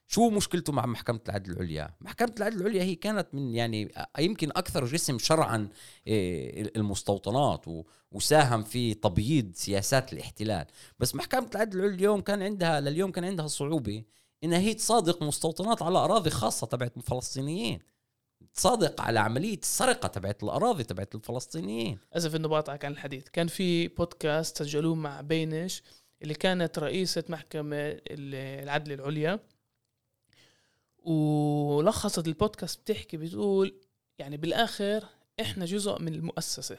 شو 0.09 0.31
مشكلته 0.31 0.73
مع 0.73 0.87
محكمة 0.87 1.21
العدل 1.29 1.53
العليا؟ 1.53 1.95
محكمة 2.01 2.35
العدل 2.39 2.61
العليا 2.61 2.83
هي 2.83 2.95
كانت 2.95 3.27
من 3.33 3.55
يعني 3.55 3.93
يمكن 4.19 4.49
أكثر 4.51 4.85
جسم 4.85 5.19
شرعا 5.19 5.69
إيه، 6.07 6.73
المستوطنات 6.77 7.65
وساهم 8.13 8.63
في 8.63 8.95
تبييض 8.95 9.51
سياسات 9.55 10.13
الاحتلال. 10.13 10.67
بس 10.99 11.15
محكمة 11.15 11.51
العدل 11.55 11.79
العليا 11.79 11.95
اليوم 11.95 12.21
كان 12.21 12.43
عندها 12.43 12.81
لليوم 12.81 13.11
كان 13.11 13.25
عندها 13.25 13.47
صعوبة 13.47 14.03
إنها 14.47 14.59
هي 14.59 14.75
تصادق 14.75 15.23
مستوطنات 15.23 15.83
على 15.83 15.99
أراضي 15.99 16.31
خاصة 16.31 16.67
تبعت 16.67 16.97
الفلسطينيين. 16.97 17.79
تصادق 18.55 19.01
على 19.01 19.21
عملية 19.21 19.59
السرقة 19.59 20.07
تبعت 20.07 20.43
الأراضي 20.43 20.85
تبعت 20.85 21.15
الفلسطينيين. 21.15 21.99
اسف 22.13 22.35
إنه 22.35 22.49
بقطعك 22.49 22.85
عن 22.85 22.93
الحديث. 22.93 23.29
كان 23.29 23.47
في 23.47 23.89
بودكاست 23.89 24.63
سجلوه 24.63 24.95
مع 24.95 25.21
بينش 25.21 25.83
اللي 26.23 26.35
كانت 26.35 26.79
رئيسة 26.79 27.25
محكمة 27.29 27.77
ال- 27.77 28.63
العدل 28.63 28.93
العليا. 28.93 29.41
ولخصت 30.99 32.27
البودكاست 32.27 32.81
بتحكي 32.81 33.17
بتقول 33.17 33.75
يعني 34.19 34.37
بالآخر 34.37 35.05
إحنا 35.41 35.65
جزء 35.65 35.99
من 35.99 36.15
المؤسسة. 36.15 36.79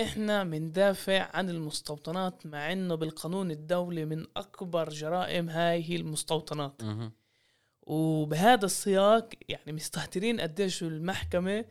إحنا 0.00 0.44
بندافع 0.44 1.36
عن 1.36 1.50
المستوطنات 1.50 2.46
مع 2.46 2.72
إنه 2.72 2.94
بالقانون 2.94 3.50
الدولي 3.50 4.04
من 4.04 4.26
أكبر 4.36 4.88
جرائم 4.88 5.48
هاي 5.50 5.90
هي 5.90 5.96
المستوطنات. 5.96 6.82
وبهذا 7.82 8.64
السياق 8.64 9.28
يعني 9.48 9.72
مستهترين 9.72 10.40
قديش 10.40 10.82
المحكمة 10.82 11.64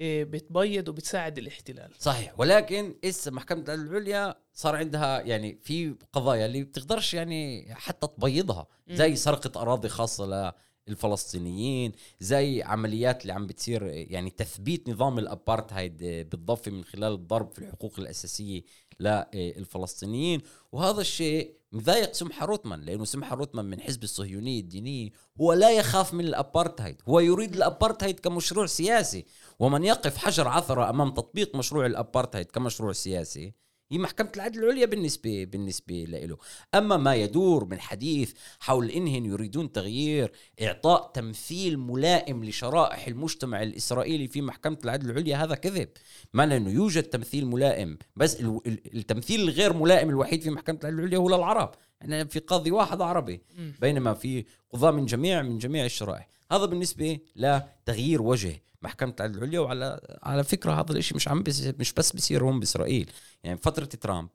إيه، 0.00 0.24
بتبيض 0.24 0.88
وبتساعد 0.88 1.38
الاحتلال. 1.38 1.90
صحيح. 1.98 2.40
ولكن 2.40 2.94
اسا 3.04 3.30
محكمة 3.30 3.64
العليا 3.74 4.34
صار 4.52 4.76
عندها 4.76 5.20
يعني 5.20 5.58
في 5.62 5.94
قضايا 6.12 6.46
اللي 6.46 6.64
بتقدرش 6.64 7.14
يعني 7.14 7.66
حتى 7.74 8.06
تبيضها 8.06 8.66
زي 8.90 9.16
سرقة 9.16 9.62
أراضي 9.62 9.88
خاصة 9.88 10.54
للفلسطينيين 10.88 11.92
زي 12.20 12.62
عمليات 12.62 13.22
اللي 13.22 13.32
عم 13.32 13.46
بتصير 13.46 13.82
يعني 13.86 14.30
تثبيت 14.30 14.88
نظام 14.88 15.18
الأبارتهايد 15.18 15.96
بالضبط 16.30 16.68
من 16.68 16.84
خلال 16.84 17.12
الضرب 17.12 17.52
في 17.52 17.58
الحقوق 17.58 17.94
الأساسية 17.98 18.62
للفلسطينيين. 19.00 20.40
وهذا 20.72 21.00
الشيء 21.00 21.56
مضايق 21.72 22.12
سمحة 22.12 22.46
روتمان 22.46 22.80
لأنه 22.80 23.04
سمحة 23.04 23.36
روتمان 23.36 23.64
من 23.64 23.80
حزب 23.80 24.02
الصهيونية 24.02 24.60
الدينية 24.60 25.10
هو 25.40 25.52
لا 25.52 25.70
يخاف 25.70 26.14
من 26.14 26.24
الأبارتهايد 26.24 27.02
هو 27.08 27.20
يريد 27.20 27.54
الأبارتهايد 27.54 28.20
كمشروع 28.20 28.66
سياسي. 28.66 29.24
ومن 29.58 29.84
يقف 29.84 30.16
حجر 30.16 30.48
عثرة 30.48 30.90
أمام 30.90 31.10
تطبيق 31.10 31.56
مشروع 31.56 31.86
الأبارتهايد 31.86 32.46
كمشروع 32.46 32.92
سياسي 32.92 33.52
هي 33.90 33.98
محكمة 33.98 34.32
العدل 34.36 34.64
العليا 34.64 34.86
بالنسبة 34.86 35.44
بالنسبة 35.44 36.04
له 36.08 36.36
أما 36.74 36.96
ما 36.96 37.14
يدور 37.14 37.64
من 37.64 37.80
حديث 37.80 38.32
حول 38.60 38.90
إنهم 38.90 39.24
يريدون 39.24 39.72
تغيير 39.72 40.32
إعطاء 40.62 41.10
تمثيل 41.14 41.78
ملائم 41.78 42.44
لشرائح 42.44 43.06
المجتمع 43.06 43.62
الإسرائيلي 43.62 44.28
في 44.28 44.42
محكمة 44.42 44.78
العدل 44.84 45.10
العليا 45.10 45.36
هذا 45.44 45.54
كذب. 45.54 45.88
معنى 46.34 46.56
أنه 46.56 46.70
يوجد 46.70 47.02
تمثيل 47.02 47.46
ملائم 47.46 47.98
بس 48.16 48.40
ال- 48.40 48.60
ال- 48.66 48.96
التمثيل 48.96 49.40
الغير 49.40 49.72
ملائم 49.72 50.08
الوحيد 50.08 50.42
في 50.42 50.50
محكمة 50.50 50.78
العدل 50.82 50.98
العليا 50.98 51.18
هو 51.18 51.28
للعرب. 51.28 51.70
إحنا 52.02 52.24
في 52.24 52.38
قاضي 52.38 52.70
واحد 52.70 53.00
عربي. 53.00 53.40
بينما 53.80 54.14
في 54.14 54.44
قضاة 54.72 54.90
من 54.90 55.06
جميع 55.06 55.42
من 55.42 55.58
جميع 55.58 55.84
الشرائح. 55.84 56.28
هذا 56.52 56.64
بالنسبة 56.64 57.18
لتغيير 57.36 58.22
وجه. 58.22 58.62
محكمة 58.82 59.14
العدل 59.20 59.38
العليا 59.38 59.60
وعلى 59.60 60.18
على 60.22 60.44
فكرة 60.44 60.72
هذا 60.72 60.92
الإشي 60.92 61.14
مش 61.14 61.28
عم 61.28 61.42
بس 61.42 61.62
مش 61.78 61.92
بس 61.92 62.12
بصير 62.12 62.44
هون 62.44 62.60
بإسرائيل. 62.60 63.10
يعني 63.44 63.58
فترة 63.58 63.84
ترامب. 63.84 64.28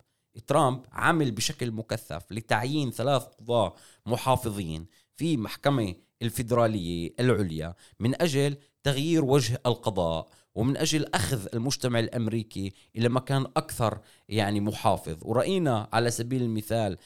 ترامب 0.47 0.85
عمل 0.91 1.31
بشكل 1.31 1.71
مكثف 1.71 2.31
لتعيين 2.31 2.91
ثلاث 2.91 3.23
قضاة 3.23 3.73
محافظين 4.05 4.85
في 5.15 5.37
محكمة 5.37 5.95
الفيدرالية 6.21 7.13
العليا 7.19 7.75
من 7.99 8.21
أجل 8.21 8.57
تغيير 8.83 9.25
وجه 9.25 9.61
القضاء 9.65 10.27
ومن 10.55 10.77
أجل 10.77 11.05
أخذ 11.13 11.47
المجتمع 11.53 11.99
الأمريكي 11.99 12.73
إلى 12.95 13.09
مكان 13.09 13.45
أكثر 13.57 13.99
يعني 14.29 14.59
محافظ. 14.59 15.17
ورأينا 15.21 15.89
على 15.93 16.11
سبيل 16.11 16.41
المثال 16.41 16.97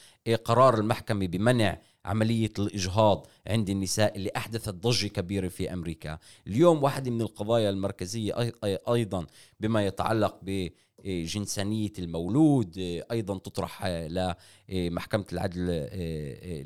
قرار 0.44 0.78
المحكمة 0.78 1.26
بمنع 1.26 1.78
عملية 2.06 2.52
الإجهاض 2.58 3.26
عند 3.46 3.70
النساء 3.70 4.16
اللي 4.16 4.30
أحدثت 4.36 4.68
ضجة 4.74 5.06
كبيرة 5.06 5.48
في 5.48 5.72
أمريكا. 5.72 6.18
اليوم 6.46 6.82
واحدة 6.82 7.10
من 7.10 7.20
القضايا 7.20 7.70
المركزية 7.70 8.32
أي- 8.32 8.52
أي- 8.52 8.90
أيضا 8.92 9.26
بما 9.60 9.86
يتعلق 9.86 10.38
بجنسانية 10.42 11.92
المولود 11.98 12.78
إيه، 12.78 13.06
أيضا 13.10 13.38
تطرح 13.38 13.80
آه، 13.84 14.36
لمحكمة 14.68 15.24
العدل 15.32 15.66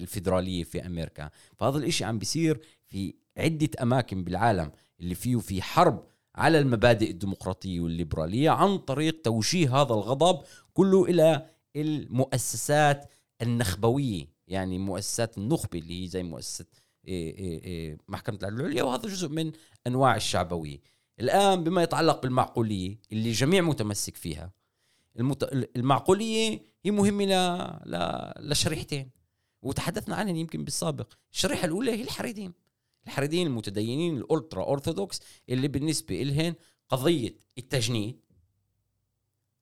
الفيدرالية 0.00 0.64
في 0.64 0.86
أمريكا. 0.86 1.30
فهذا 1.56 1.78
الإشي 1.78 2.04
عم 2.04 2.18
بيصير 2.18 2.60
في 2.86 3.14
عدة 3.36 3.68
أماكن 3.82 4.24
بالعالم 4.24 4.70
اللي 5.00 5.14
فيه 5.14 5.36
في 5.36 5.62
حرب 5.62 6.04
على 6.34 6.58
المبادئ 6.58 7.10
الديمقراطية 7.10 7.80
والليبرالية 7.80 8.50
عن 8.50 8.78
طريق 8.78 9.22
توجيه 9.22 9.76
هذا 9.82 9.94
الغضب 9.94 10.42
كله 10.74 11.04
إلى 11.04 11.46
المؤسسات 11.76 13.10
النخبوية. 13.42 14.26
يعني 14.50 14.78
مؤسسات 14.78 15.38
النخبة 15.38 15.78
اللي 15.78 16.02
هي 16.02 16.08
زي 16.08 16.22
مؤسسة 16.22 16.66
إيه 17.08 17.36
إيه 17.36 17.62
إيه 17.64 17.98
محكمة 18.08 18.38
العدل 18.42 18.60
العليا 18.60 18.82
وهذا 18.82 19.08
جزء 19.08 19.28
من 19.28 19.52
أنواع 19.86 20.16
الشعبوية. 20.16 20.78
الآن 21.20 21.64
بما 21.64 21.82
يتعلق 21.82 22.22
بالمعقولية 22.22 22.98
اللي 23.12 23.28
الجميع 23.28 23.62
متمسك 23.62 24.16
فيها 24.16 24.52
المت... 25.18 25.44
المعقولية 25.76 26.62
هي 26.84 26.90
مهمة 26.90 27.24
ل... 27.24 27.32
ل... 27.90 28.50
لشريحتين. 28.50 29.10
وتحدثنا 29.62 30.16
عنهن 30.16 30.36
يمكن 30.36 30.64
بالسابق. 30.64 31.12
الشريحة 31.32 31.64
الأولى 31.64 31.90
هي 31.90 32.02
الحريدين. 32.02 32.52
الحريدين 33.06 33.46
المتدينين 33.46 34.16
الألترا 34.16 34.64
اورثودوكس 34.64 35.20
اللي 35.48 35.68
بالنسبة 35.68 36.22
لهم 36.22 36.54
قضية 36.88 37.34
التجنيد 37.58 38.20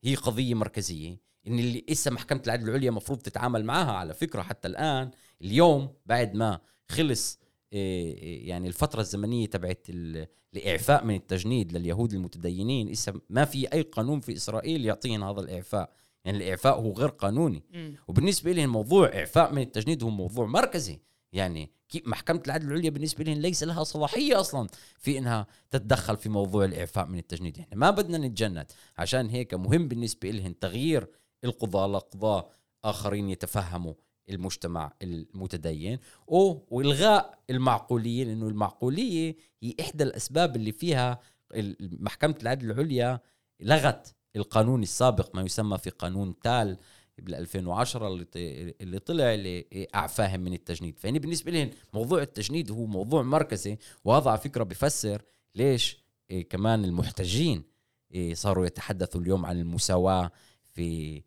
هي 0.04 0.14
قضية 0.14 0.54
مركزية. 0.54 1.27
إن 1.48 1.58
اللي 1.58 1.84
إسا 1.88 2.10
محكمة 2.10 2.42
العدل 2.46 2.68
العليا 2.68 2.90
مفروض 2.90 3.18
تتعامل 3.18 3.64
معها 3.64 3.92
على 3.92 4.14
فكرة 4.14 4.42
حتى 4.42 4.68
الآن 4.68 5.10
اليوم 5.42 5.88
بعد 6.06 6.34
ما 6.34 6.60
خلص 6.88 7.38
إيه، 7.72 8.48
يعني 8.48 8.68
الفترة 8.68 9.00
الزمنية 9.00 9.46
تبعت 9.46 9.86
الإعفاء 10.54 11.04
من 11.04 11.14
التجنيد 11.14 11.72
لليهود 11.72 12.12
المتدينين 12.12 12.88
إسا 12.90 13.20
ما 13.30 13.44
في 13.44 13.72
أي 13.72 13.82
قانون 13.82 14.20
في 14.20 14.32
إسرائيل 14.32 14.84
يعطيهم 14.84 15.24
هذا 15.24 15.40
الإعفاء. 15.40 15.92
يعني 16.24 16.38
الإعفاء 16.38 16.80
هو 16.80 16.92
غير 16.92 17.08
قانوني. 17.08 17.62
وبالنسبة 18.08 18.52
لهم 18.52 18.68
موضوع 18.68 19.06
إعفاء 19.14 19.52
من 19.52 19.62
التجنيد 19.62 20.02
هو 20.02 20.10
موضوع 20.10 20.46
مركزي. 20.46 21.00
يعني 21.32 21.70
محكمة 22.06 22.42
العدل 22.46 22.66
العليا 22.66 22.90
بالنسبة 22.90 23.24
لهم 23.24 23.38
ليس 23.38 23.62
لها 23.62 23.84
صلاحية 23.84 24.40
أصلا 24.40 24.68
في 24.98 25.18
إنها 25.18 25.46
تتدخل 25.70 26.16
في 26.16 26.28
موضوع 26.28 26.64
الإعفاء 26.64 27.06
من 27.06 27.18
التجنيد. 27.18 27.58
إحنا 27.58 27.76
ما 27.76 27.90
بدنا 27.90 28.18
نتجند. 28.18 28.66
عشان 28.98 29.28
هيك 29.28 29.54
مهم 29.54 29.88
بالنسبة 29.88 30.30
لهم 30.30 30.52
تغيير 30.52 31.08
القضاة 31.44 31.86
لقضاة 31.86 32.48
آخرين 32.84 33.30
يتفهموا 33.30 33.94
المجتمع 34.30 34.92
المتدين 35.02 35.98
والغاء 36.26 37.38
المعقوليه 37.50 38.24
لأنه 38.24 38.48
المعقولية 38.48 39.36
هي 39.62 39.74
إحدى 39.80 40.04
الأسباب 40.04 40.56
اللي 40.56 40.72
فيها 40.72 41.20
محكمة 41.80 42.34
العدل 42.42 42.70
العليا 42.70 43.20
لغت 43.60 44.14
القانون 44.36 44.82
السابق 44.82 45.36
ما 45.36 45.42
يسمى 45.42 45.78
في 45.78 45.90
قانون 45.90 46.38
تال 46.40 46.76
بال 47.18 47.34
2010 47.34 48.24
اللي 48.36 48.98
طلع 48.98 49.34
اللي 49.34 49.88
اعفاهم 49.94 50.40
من 50.40 50.52
التجنيد. 50.52 50.98
فهني 50.98 51.18
بالنسبة 51.18 51.50
لهم 51.52 51.70
موضوع 51.94 52.22
التجنيد 52.22 52.70
هو 52.70 52.86
موضوع 52.86 53.22
مركزي 53.22 53.78
وهذا 54.04 54.30
على 54.30 54.38
فكرة 54.38 54.64
بفسر 54.64 55.22
ليش 55.54 55.98
إيه 56.30 56.48
كمان 56.48 56.84
المحتجين 56.84 57.62
إيه 58.14 58.34
صاروا 58.34 58.66
يتحدثوا 58.66 59.20
اليوم 59.20 59.46
عن 59.46 59.58
المساواة 59.60 60.30
في 60.78 61.22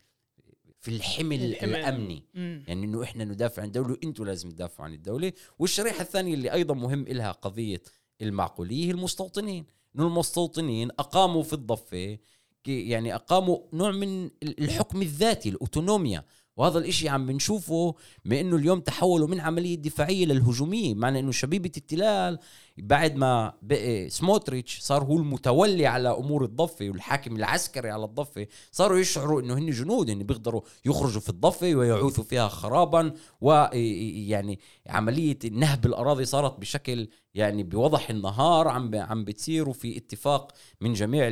في 0.79 0.88
الحمل, 0.91 1.43
الحمل. 1.43 1.75
الأمني. 1.75 2.24
مم. 2.34 2.63
يعني 2.67 2.86
إنه 2.86 3.03
إحنا 3.03 3.25
ندافع 3.25 3.62
عن 3.62 3.67
الدولة 3.67 3.91
وأنتم 3.91 4.25
لازم 4.25 4.50
تدافعوا 4.50 4.88
عن 4.88 4.93
الدولة. 4.93 5.34
والشريحة 5.60 6.01
الثانية 6.01 6.34
اللي 6.34 6.53
أيضا 6.53 6.74
مهم 6.74 7.05
لها 7.08 7.31
قضية 7.31 7.81
المعقولية 8.22 8.86
هي 8.86 8.91
المستوطنين. 8.91 9.65
إنه 9.96 10.08
المستوطنين 10.08 10.89
أقاموا 11.00 11.43
في 11.43 11.53
الضفة 11.53 12.17
يعني 12.65 13.15
أقاموا 13.15 13.60
نوع 13.74 13.91
من 13.91 14.29
الحكم 14.43 15.01
الذاتي 15.01 15.50
الأوتونوميا. 15.50 16.25
وهذا 16.58 16.79
الإشي 16.79 17.10
عم 17.10 17.25
بنشوفه 17.25 17.96
بأنه 18.25 18.55
اليوم 18.55 18.79
تحولوا 18.79 19.27
من 19.27 19.39
عملية 19.39 19.75
دفاعية 19.75 20.25
للهجومية. 20.25 20.93
معنى 20.96 21.20
إنه 21.20 21.31
شبيبة 21.31 21.72
التلال 21.77 22.39
بعد 22.82 23.16
ما 23.16 23.54
بقي 23.62 24.10
سموتريتش 24.10 24.80
صار 24.80 25.04
هو 25.04 25.18
المتولي 25.18 25.86
على 25.86 26.10
أمور 26.10 26.44
الضفة 26.44 26.90
والحاكم 26.90 27.36
العسكري 27.36 27.90
على 27.90 28.06
الضفة 28.06 28.48
صاروا 28.72 29.00
يشعروا 29.00 29.42
إنه 29.42 29.54
هن 29.54 29.70
جنود 29.70 30.10
ان 30.10 30.24
بيقدروا 30.24 30.62
يخرجوا 30.86 31.22
في 31.22 31.30
الضفة 31.30 31.76
ويعوثوا 31.76 32.24
فيها 32.24 32.48
خرابا 32.48 33.14
ويعني 33.42 34.60
عملية 34.88 35.40
نهب 35.52 35.86
الأراضي 35.86 36.26
صارت 36.26 36.60
بشكل 36.60 37.08
يعني 37.34 37.64
بوضح 37.64 38.10
النهار 38.10 38.68
عم 38.68 38.96
عم 38.96 39.26
بتصير 39.26 39.70
وفي 39.70 39.98
اتفاق 39.98 40.52
من 40.82 40.94
جميع 40.94 41.28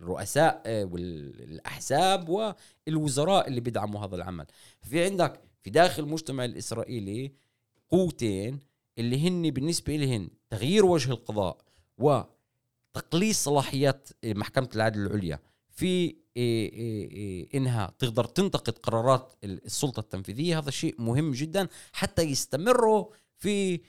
الرؤساء 0.00 0.62
آه، 0.66 0.84
والأحزاب 0.84 2.28
والوزراء 2.28 3.48
اللي 3.48 3.60
بيدعموا 3.60 4.04
هذا 4.04 4.16
العمل. 4.16 4.46
في 4.82 5.04
عندك 5.04 5.40
في 5.62 5.70
داخل 5.70 6.02
المجتمع 6.02 6.44
الإسرائيلي 6.44 7.32
قوتين 7.90 8.71
اللي 8.98 9.28
هن 9.28 9.50
بالنسبة 9.50 9.96
لهن 9.96 10.28
تغيير 10.50 10.84
وجه 10.84 11.10
القضاء 11.10 11.58
وتقليص 11.98 13.44
صلاحيات 13.44 14.08
آه، 14.24 14.32
محكمة 14.32 14.68
العدل 14.74 15.06
العليا 15.06 15.38
في 15.70 16.16
آه، 16.36 17.56
إنها 17.56 17.92
تقدر 17.98 18.24
تنتقد 18.24 18.78
قرارات 18.78 19.34
السلطة 19.44 20.00
التنفيذية. 20.00 20.58
هذا 20.58 20.70
شيء 20.70 20.94
مهم 20.98 21.32
جدا 21.32 21.68
حتى 21.92 22.22
يستمروا 22.22 23.06
في 23.38 23.48
إيه، 23.48 23.82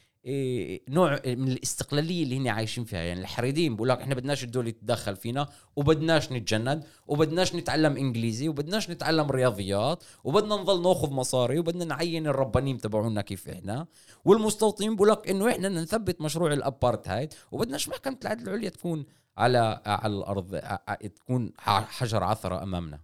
نوع 0.90 1.22
من 1.26 1.52
الاستقلالية 1.52 2.24
اللي 2.24 2.38
هن 2.38 2.48
عايشين 2.48 2.84
فيها. 2.84 3.00
يعني 3.00 3.22
الحريدين 3.22 3.76
بقول 3.76 3.90
لك 3.90 4.00
إحنا 4.02 4.16
بدناش 4.16 4.44
الدولة 4.44 4.70
تتدخل 4.70 5.16
فينا 5.16 5.50
وبدناش 5.76 6.32
نتجند 6.32 6.86
وبدناش 7.08 7.56
نتعلم 7.56 7.98
إنجليزي 7.98 8.50
وبدناش 8.50 8.90
نتعلم 8.90 9.32
رياضيات 9.32 10.04
وبدنا 10.24 10.56
نضل 10.56 10.82
ناخذ 10.84 11.12
مصاري 11.12 11.60
وبدنا 11.60 11.86
نعين 11.86 12.28
الربانيم 12.28 12.78
تبعونا 12.78 13.22
كيف 13.22 13.50
إحنا. 13.50 13.88
والمستوطنين 14.26 14.96
بقول 14.96 15.10
لك 15.10 15.30
إنه 15.30 15.50
إحنا 15.50 15.70
نثبت 15.70 16.22
مشروع 16.22 16.54
الأبارتهايد 16.54 17.34
وبدناش 17.52 17.90
محكمة 17.90 18.18
العدل 18.22 18.44
العليا 18.44 18.70
تكون 18.70 19.06
على 19.38 19.82
على 19.86 20.14
الأرض 20.14 20.62
تكون 21.16 21.54
حجر 21.60 22.24
عثرة 22.24 22.64
أمامنا. 22.64 23.00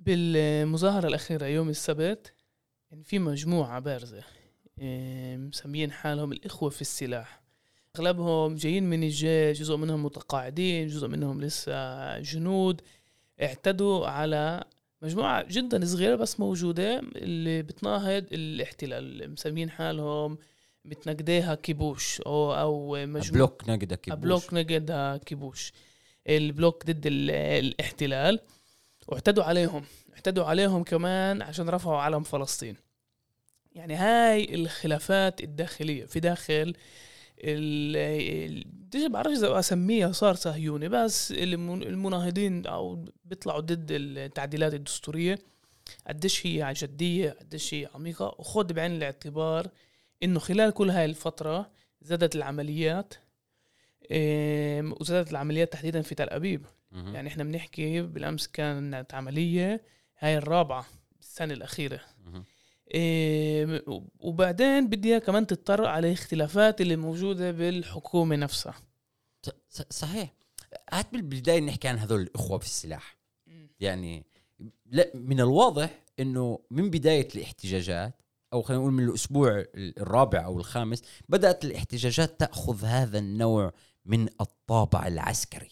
بالمظاهرة 0.00 1.08
الأخيرة 1.08 1.46
يوم 1.46 1.68
السبت 1.68 2.32
يعني 2.90 3.04
في 3.04 3.18
مجموعة 3.18 3.80
بارزة. 3.80 4.16
إيه، 4.16 4.24
مسميين 5.36 5.92
حالهم 5.92 6.32
الإخوة 6.32 6.70
في 6.70 6.80
السلاح. 6.80 7.40
أغلبهم 7.96 8.54
جايين 8.54 8.90
من 8.90 9.02
الجيش 9.02 9.60
جزء 9.60 9.76
منهم 9.76 10.04
متقاعدين 10.04 10.88
جزء 10.88 11.08
منهم 11.08 11.40
لسه 11.40 12.18
جنود. 12.18 12.82
اعتدوا 13.42 14.06
على 14.06 14.64
مجموعة 15.02 15.46
جدا 15.48 15.84
صغيرة 15.84 16.16
بس 16.16 16.40
موجودة 16.40 16.98
اللي 16.98 17.62
بتناهض 17.62 18.24
الاحتلال. 18.32 19.32
مسمين 19.32 19.70
حالهم 19.70 20.38
מתנגדי 20.84 21.54
הכיבוש 21.54 22.20
أو 22.20 22.54
أو 22.54 23.06
مجموعة 23.06 23.32
בלוק 23.32 23.68
נגד 23.68 23.96
הכיבוש. 23.96 24.20
בלוק 24.20 24.54
נגד 24.54 25.16
הכיבוש. 25.16 25.72
ال 26.28 26.40
בלוק 26.40 26.86
ضد 26.86 27.02
الاحتلال. 27.06 28.40
واعتدوا 29.08 29.44
عليهم. 29.44 29.84
اعتدوا 30.14 30.44
عليهم 30.44 30.82
كمان 30.82 31.42
عشان 31.42 31.68
رفعوا 31.68 31.96
علم 31.96 32.22
فلسطين. 32.22 32.76
يعني 33.72 33.94
هاي 33.94 34.54
الخلافات 34.54 35.40
الداخلية 35.40 36.04
في 36.04 36.20
داخل 36.20 36.74
ال 37.38 38.64
بعرفش 39.08 39.36
إذا 39.36 39.58
أسميها 39.58 40.12
صار 40.12 40.34
صهيوني 40.34 40.88
بس 40.88 41.32
المناهضين 41.32 42.66
أو 42.66 43.04
بيطلعوا 43.24 43.60
ضد 43.60 43.86
التعديلات 43.90 44.74
الدستورية. 44.74 45.38
قديش 46.06 46.46
هي 46.46 46.72
جدية 46.76 47.30
قديش 47.30 47.74
هي 47.74 47.88
عميقة 47.94 48.34
وخذ 48.38 48.72
بعين 48.72 48.92
الاعتبار 48.92 49.68
إنه 50.22 50.38
خلال 50.40 50.70
كل 50.70 50.90
هاي 50.90 51.04
الفترة 51.04 51.70
زادت 52.00 52.36
العمليات 52.36 53.14
وزادت 55.00 55.30
العمليات 55.30 55.72
تحديدا 55.72 56.02
في 56.02 56.14
تل 56.14 56.28
أبيب. 56.28 56.66
يعني 56.92 57.28
إحنا 57.28 57.44
بنحكي 57.44 58.02
بالأمس 58.02 58.46
كانت 58.46 59.14
عملية 59.14 59.82
هاي 60.18 60.36
الرابعة 60.38 60.86
السنة 61.20 61.54
الأخيرة. 61.54 62.00
وبعدين 64.20 64.88
بدي 64.88 65.20
كمان 65.20 65.46
تتطرق 65.46 65.88
على 65.88 66.08
الاختلافات 66.08 66.80
اللي 66.80 66.96
موجودة 66.96 67.50
بالحكومة 67.50 68.36
نفسها. 68.36 68.74
صحيح. 69.90 70.34
هات 70.92 71.12
بالبداية 71.12 71.60
نحكي 71.60 71.88
عن 71.88 71.98
هذول 71.98 72.20
الإخوة 72.20 72.58
في 72.58 72.64
السلاح. 72.66 73.16
يعني 73.80 74.26
لا 74.86 75.10
من 75.14 75.40
الواضح 75.40 76.02
إنه 76.20 76.58
من 76.70 76.90
بداية 76.90 77.28
الاحتجاجات 77.34 78.22
أو 78.52 78.62
خلينا 78.62 78.82
نقول 78.82 78.92
من 78.92 79.04
الأسبوع 79.04 79.64
الرابع 79.76 80.44
أو 80.44 80.58
الخامس 80.58 81.02
بدأت 81.28 81.64
الاحتجاجات 81.64 82.40
تأخذ 82.40 82.84
هذا 82.84 83.18
النوع 83.18 83.72
من 84.04 84.28
الطابع 84.40 85.06
العسكري 85.06 85.70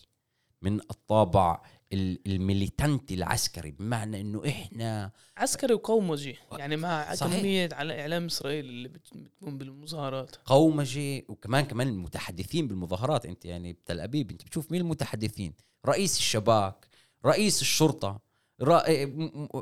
من 0.63 0.81
الطابع 0.81 1.63
الميليتانتي 1.93 3.15
العسكري 3.15 3.71
بمعنى 3.71 4.21
إنه 4.21 4.43
إحنا 4.49 5.11
عسكري 5.37 5.75
وقومجي 5.75 6.37
يعني 6.59 6.77
مع 6.77 7.15
كمية 7.15 7.69
على 7.73 8.01
إعلام 8.01 8.27
إسرائيل 8.27 8.65
اللي 8.65 8.89
بتقوم 8.89 9.59
بالمظاهرات. 9.59 10.37
قومجي 10.45 11.25
وكمان 11.29 11.65
كمان 11.65 11.89
المتحدثين 11.89 12.69
بالمظاهرات. 12.69 13.27
أنت 13.27 13.45
يعني 13.45 13.73
بتل 13.73 14.01
أبيب 14.01 14.31
أنت 14.31 14.45
بتشوف 14.45 14.73
مين 14.73 14.81
المتحدثين؟ 14.81 15.53
رئيس 15.87 16.17
الشباك 16.19 16.89
رئيس 17.27 17.61
الشرطة 17.61 18.21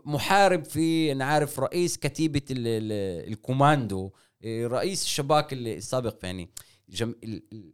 محارب 0.05 0.65
في 0.65 1.12
أنا 1.12 1.25
عارف 1.25 1.61
رئيس 1.61 1.97
كتيبة 1.97 2.43
الكوماندو 2.51 4.11
رئيس 4.47 5.05
الشباك 5.05 5.53
السابق 5.53 6.19
يعني 6.23 6.51
جم... 6.88 7.14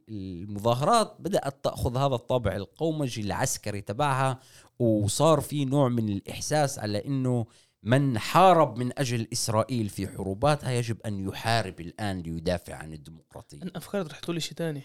المظاهرات 0.09 1.17
بدأت 1.21 1.65
تأخذ 1.65 1.97
هذا 1.97 2.15
الطابع 2.15 2.57
القومجي 2.57 3.21
العسكري 3.21 3.81
تبعها 3.81 4.39
وصار 4.79 5.41
في 5.41 5.65
نوع 5.65 5.89
من 5.89 6.09
الإحساس 6.09 6.79
على 6.79 7.05
أنه 7.05 7.47
من 7.83 8.19
حارب 8.19 8.79
من 8.79 8.99
أجل 8.99 9.29
إسرائيل 9.33 9.89
في 9.89 10.09
حروباتها 10.09 10.71
يجب 10.71 11.01
أن 11.07 11.29
يحارب 11.29 11.81
الآن 11.81 12.21
ليدافع 12.21 12.75
عن 12.75 12.93
الديمقراطية. 12.93 13.63
أنا 13.63 13.73
أفكرت 13.77 14.11
رح 14.11 14.19
تقول 14.19 14.43
شيء 14.43 14.55
ثاني 14.55 14.83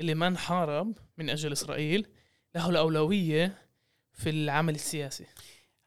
اللي 0.00 0.14
ما 0.14 0.26
انحارب 0.26 0.98
من 1.18 1.30
أجل 1.30 1.52
إسرائيل 1.52 2.06
له 2.54 2.70
الأولوية 2.70 3.58
في 4.12 4.30
العمل 4.30 4.74
السياسي. 4.74 5.26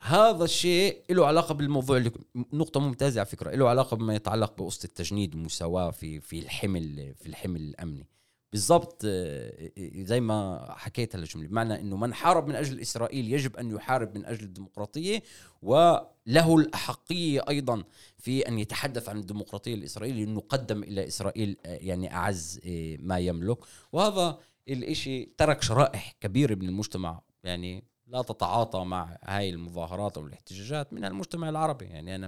هذا 0.02 0.44
الشيء 0.44 1.02
له 1.10 1.28
علاقة 1.28 1.54
بالموضوع 1.54 1.98
اللي 1.98 2.12
نقطة 2.54 2.80
ممتازة 2.80 3.20
على 3.20 3.30
فكرة 3.30 3.52
له 3.56 3.70
علاقة 3.70 3.98
بما 3.98 4.16
يتعلق 4.16 4.54
بقصه 4.58 4.86
التجنيد 4.86 5.36
والمساواه 5.36 5.92
في 5.92 6.20
في 6.20 6.40
الحمل 6.40 7.14
في 7.16 7.26
الحمل 7.28 7.62
الأمني. 7.62 8.08
بالضبط 8.52 9.02
آه، 9.06 9.72
زي 9.96 10.20
ما 10.22 10.66
حكيت 10.78 11.16
هالجمله 11.16 11.48
بمعنى 11.48 11.80
إنه 11.80 11.98
من 11.98 12.14
حارب 12.14 12.48
من 12.48 12.56
أجل 12.56 12.80
إسرائيل 12.80 13.34
يجب 13.34 13.58
أن 13.58 13.72
يحارب 13.72 14.18
من 14.18 14.26
أجل 14.26 14.44
الديمقراطية 14.44 15.24
وله 15.62 16.56
الأحقية 16.58 17.46
أيضا 17.50 17.84
في 18.18 18.48
أن 18.48 18.60
يتحدث 18.60 19.10
عن 19.10 19.18
الديمقراطية 19.18 19.74
الإسرائيلية 19.74 20.24
انه 20.24 20.40
قدم 20.50 20.84
إلى 20.84 21.08
إسرائيل 21.08 21.58
آه، 21.66 21.78
يعني 21.82 22.14
أعز 22.14 22.60
آه، 22.66 22.98
ما 23.00 23.20
يملك. 23.20 23.58
وهذا 23.92 24.40
الإشي 24.70 25.26
ترك 25.38 25.62
شرائح 25.62 26.16
كبيرة 26.22 26.56
من 26.56 26.70
المجتمع 26.70 27.22
يعني 27.44 27.91
لا 28.12 28.22
تتعاطى 28.22 28.84
مع 28.84 29.18
هاي 29.24 29.50
المظاهرات 29.50 30.18
أو 30.18 30.28
الاحتجاجات 30.28 30.94
من 30.94 31.06
المجتمع 31.06 31.50
العربي. 31.50 31.86
يعني 31.86 32.16
أنا 32.16 32.28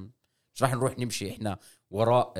مش 0.55 0.63
راح 0.63 0.73
نروح 0.73 0.99
نمشي 0.99 1.31
إحنا 1.31 1.57
وراء 1.91 2.33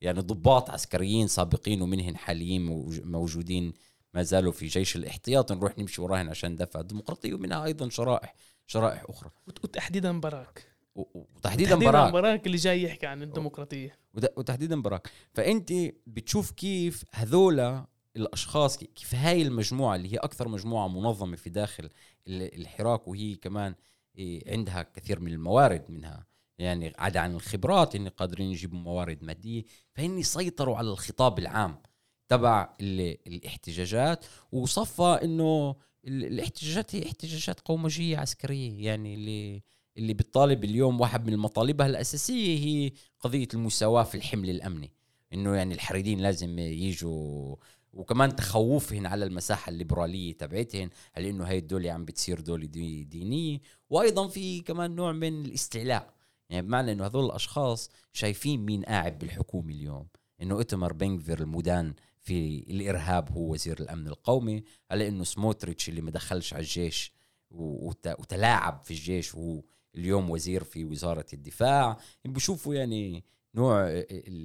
يعني 0.00 0.20
ضباط 0.20 0.70
عسكريين 0.70 1.28
سابقين 1.28 1.82
ومنهن 1.82 2.16
حاليين 2.16 2.66
موجودين 3.04 3.72
ما 4.14 4.22
زالوا 4.22 4.52
في 4.52 4.66
جيش 4.66 4.96
الاحتياط 4.96 5.52
نروح 5.52 5.78
نمشي 5.78 6.02
وراهن 6.02 6.28
عشان 6.28 6.56
دفع 6.56 6.80
الديمقراطية 6.80 7.34
ومنها 7.34 7.64
أيضا 7.64 7.88
شرائح 7.88 8.34
شرائح 8.66 9.04
أخرى. 9.08 9.30
وتحديدا 9.46 10.20
براك. 10.20 10.66
وتحديدا 10.94 11.76
براك. 11.76 12.12
براك 12.12 12.46
اللي 12.46 12.56
جاي 12.56 12.82
يحكي 12.82 13.06
عن 13.06 13.22
الديمقراطية. 13.22 13.98
وتحديدا 14.36 14.82
براك. 14.82 15.10
فأنت 15.34 15.72
بتشوف 16.06 16.50
كيف 16.50 17.04
هذولا 17.10 17.86
الأشخاص 18.16 18.76
كيف 18.78 19.14
هاي 19.14 19.42
المجموعة 19.42 19.96
اللي 19.96 20.12
هي 20.12 20.16
أكثر 20.16 20.48
مجموعة 20.48 20.88
منظمة 20.88 21.36
في 21.36 21.50
داخل 21.50 21.90
الحراك 22.28 23.08
وهي 23.08 23.34
كمان 23.34 23.74
إيه، 24.18 24.52
عندها 24.52 24.82
كثير 24.82 25.20
من 25.20 25.32
الموارد 25.32 25.84
منها. 25.88 26.26
يعني 26.58 26.92
عدا 26.98 27.20
عن 27.20 27.34
الخبرات 27.34 27.94
ان 27.94 28.08
قادرين 28.08 28.50
يجيبوا 28.50 28.78
موارد 28.78 29.22
مادية 29.22 29.64
فهن 29.92 30.22
سيطروا 30.22 30.76
على 30.76 30.90
الخطاب 30.90 31.38
العام 31.38 31.82
تبع 32.28 32.76
الاحتجاجات. 32.80 34.24
وصفى 34.52 35.18
إنه 35.22 35.76
الاحتجاجات 36.04 36.94
هي 36.94 37.06
احتجاجات 37.06 37.60
قومجية 37.60 38.18
عسكرية. 38.18 38.84
يعني 38.86 39.14
اللي 39.14 39.62
اللي 39.96 40.14
بتطالب 40.14 40.64
اليوم 40.64 41.00
واحد 41.00 41.26
من 41.30 41.36
مطالبها 41.36 41.86
الأساسية 41.86 42.58
هي 42.58 42.92
قضية 43.20 43.48
المساواة 43.54 44.02
في 44.02 44.14
الحمل 44.14 44.50
الأمني. 44.50 44.92
إنه 45.32 45.56
يعني 45.56 45.74
الحريدين 45.74 46.20
لازم 46.20 46.58
يجوا 46.58 47.56
وكمان 47.92 48.36
تخوفهن 48.36 49.06
على 49.06 49.24
المساحة 49.24 49.70
الليبرالية 49.70 50.36
تبعتهن 50.36 50.90
على 51.16 51.30
إنه 51.30 51.44
هاي 51.44 51.58
الدولة 51.58 51.92
عم 51.92 52.04
بتصير 52.04 52.40
دولة 52.40 52.66
دينية. 53.04 53.60
وأيضا 53.90 54.28
في 54.28 54.60
كمان 54.60 54.94
نوع 54.96 55.12
من 55.12 55.44
الاستعلاء. 55.44 56.14
يعني 56.50 56.66
بمعنى 56.66 56.92
إنه 56.92 57.06
هذول 57.06 57.24
الأشخاص 57.24 57.90
شايفين 58.12 58.60
مين 58.60 58.84
قاعد 58.84 59.18
بالحكومة 59.18 59.72
اليوم. 59.72 60.06
إنه 60.42 60.60
إتمر 60.60 60.92
بنكفير 60.92 61.40
المدان 61.40 61.94
في 62.18 62.64
الإرهاب 62.70 63.32
هو 63.32 63.52
وزير 63.52 63.80
الأمن 63.80 64.06
القومي 64.06 64.64
على 64.90 65.08
إنه 65.08 65.24
سموتريتش 65.24 65.88
اللي 65.88 66.00
ما 66.00 66.10
دخلش 66.10 66.54
على 66.54 66.60
الجيش 66.60 67.12
وتلاعب 67.50 68.80
في 68.84 68.90
الجيش 68.90 69.34
وهو 69.34 69.62
اليوم 69.94 70.30
وزير 70.30 70.64
في 70.64 70.84
وزارة 70.84 71.26
الدفاع. 71.32 71.96
بشوفوا 72.24 72.74
يعني 72.74 73.24
نوع 73.54 73.86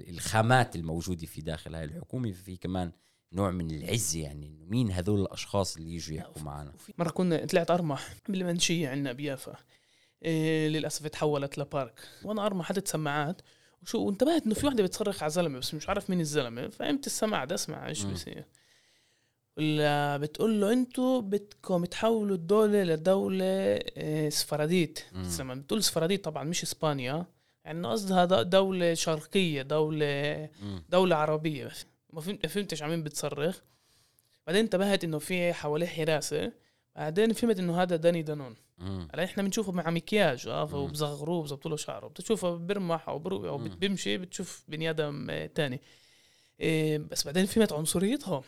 الخامات 0.09 0.75
الموجودة 0.75 1.27
في 1.27 1.41
داخل 1.41 1.75
هاي 1.75 1.83
الحكومة. 1.83 2.31
في 2.31 2.57
كمان 2.57 2.91
نوع 3.35 3.51
من 3.51 3.71
العزة 3.71 4.19
يعني 4.19 4.65
مين 4.69 4.91
هذول 4.91 5.21
الأشخاص 5.21 5.77
اللي 5.77 5.95
يجوا 5.95 6.17
يحكوا 6.17 6.41
معنا؟ 6.41 6.73
مرة 6.97 7.09
كنا 7.09 7.45
طلعت 7.45 7.71
أرمح 7.71 8.13
بالمنشية 8.29 8.89
عندنا 8.89 9.11
بيافا. 9.11 9.55
إيه 10.23 10.67
للأسف 10.67 11.07
تحولت 11.07 11.57
لبارك. 11.57 11.99
وأنا 12.23 12.45
ارمى 12.45 12.63
حدث 12.63 12.91
سماعات. 12.91 13.41
وشو 13.83 13.99
وانتبهت 13.99 14.45
إنه 14.45 14.55
في 14.55 14.67
وحده 14.67 14.83
بتصرخ 14.83 15.23
على 15.23 15.31
زلمه 15.31 15.59
بس 15.59 15.73
مش 15.73 15.89
عارف 15.89 16.09
مين 16.09 16.19
الزلمة. 16.19 16.67
فقمت 16.67 17.07
السماعة 17.07 17.47
اسمع 17.51 17.87
إيش 17.87 18.03
بيصير. 18.03 18.45
ولا 19.57 20.17
بتقول 20.17 20.61
له 20.61 20.73
أنتوا 20.73 21.21
بدكم 21.21 21.85
تحولوا 21.85 22.35
الدولة 22.35 22.83
لدولة 22.83 23.45
إيه، 23.45 24.29
سفراديت. 24.29 24.99
لما 25.39 25.55
بتقول 25.55 25.83
سفراديت 25.83 26.23
طبعا 26.23 26.43
مش 26.43 26.63
إسبانيا. 26.63 27.25
يعني 27.65 27.87
قصدها 27.87 28.43
دولة 28.43 28.93
شرقية 28.93 29.61
دولة 29.61 30.49
دولة 30.89 31.15
عربية 31.15 31.71
ما 32.15 32.21
فهمتش 32.21 32.83
على 32.83 32.91
مين 32.95 33.03
بتصرخ. 33.03 33.59
بعدين 34.47 34.61
انتبهت 34.61 35.03
إنه 35.03 35.19
في 35.19 35.53
حواليه 35.53 35.87
حراسة. 35.87 36.51
بعدين 36.95 37.33
فهمت 37.33 37.59
إنه 37.59 37.81
هذا 37.81 37.95
داني 37.95 38.21
دانون. 38.21 38.55
هلا 39.13 39.23
إحنا 39.23 39.43
بنشوفه 39.43 39.71
مع 39.71 39.89
مكياج 39.89 40.47
آه 40.47 40.75
وبصغروه 40.75 41.43
بظبطوا 41.43 41.71
له 41.71 41.77
شعره. 41.77 42.07
بتشوفه 42.07 42.55
برمح 42.55 43.09
أو 43.09 43.19
برو 43.19 43.47
أو 43.47 43.57
بيمشي 43.57 44.17
بتشوف 44.17 44.63
بني 44.67 44.89
آدم 44.89 45.45
تاني. 45.45 45.81
إيه 46.59 46.97
بس 46.97 47.25
بعدين 47.25 47.45
فهمت 47.45 47.73
عنصريتهم. 47.73 48.41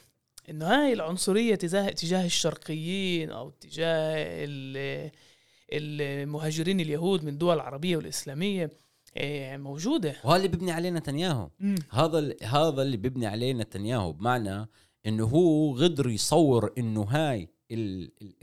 إنه 0.49 0.65
هاي 0.65 0.93
العنصرية 0.93 1.55
تجاه 1.55 1.89
تجاه 1.89 2.25
الشرقيين 2.25 3.31
أو 3.31 3.49
تجاه 3.49 4.15
المهاجرين 5.71 6.79
اليهود 6.79 7.23
من 7.23 7.29
الدول 7.29 7.55
العربيه 7.55 7.97
والإسلامية. 7.97 8.71
موجودة. 9.57 10.15
وهذا 10.23 10.35
اللي 10.37 10.47
بيبني 10.47 10.71
عليه 10.71 10.89
نتنياهو. 10.89 11.49
هذا 11.89 12.35
هذا 12.43 12.81
اللي 12.81 12.97
بيبني 12.97 13.27
عليه 13.27 13.53
نتنياهو 13.53 14.11
بمعنى 14.11 14.69
إنه 15.05 15.25
هو 15.25 15.75
قدر 15.75 16.09
يصور 16.09 16.73
إنه 16.77 17.03
هاي 17.03 17.49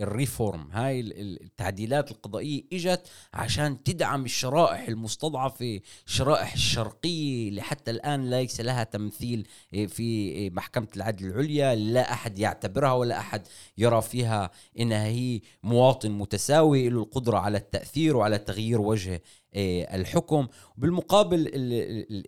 الريفورم 0.00 0.68
هاي 0.72 1.00
التعديلات 1.00 2.10
القضائية 2.10 2.64
إجت 2.72 3.08
عشان 3.34 3.82
تدعم 3.82 4.24
الشرائح 4.24 4.88
المستضعفة 4.88 5.80
الشرائح 6.06 6.52
الشرقية 6.52 7.48
اللي 7.48 7.62
حتى 7.62 7.90
الآن 7.90 8.30
ليس 8.30 8.60
لها 8.60 8.84
تمثيل 8.84 9.46
إيه، 9.72 9.87
في 9.87 10.02
إيه، 10.02 10.50
محكمة 10.50 10.88
العدل 10.96 11.26
العليا 11.26 11.74
لا 11.74 12.12
أحد 12.12 12.38
يعتبرها 12.38 12.92
ولا 12.92 13.18
أحد 13.18 13.46
يرى 13.78 14.02
فيها 14.02 14.50
إنها 14.78 15.06
هي 15.06 15.40
مواطن 15.62 16.10
متساوي 16.10 16.88
له 16.88 17.02
القدرة 17.02 17.38
على 17.38 17.58
التأثير 17.58 18.16
وعلى 18.16 18.38
تغيير 18.38 18.80
وجه 18.80 19.22
الحكم. 19.56 20.46
بالمقابل 20.76 21.50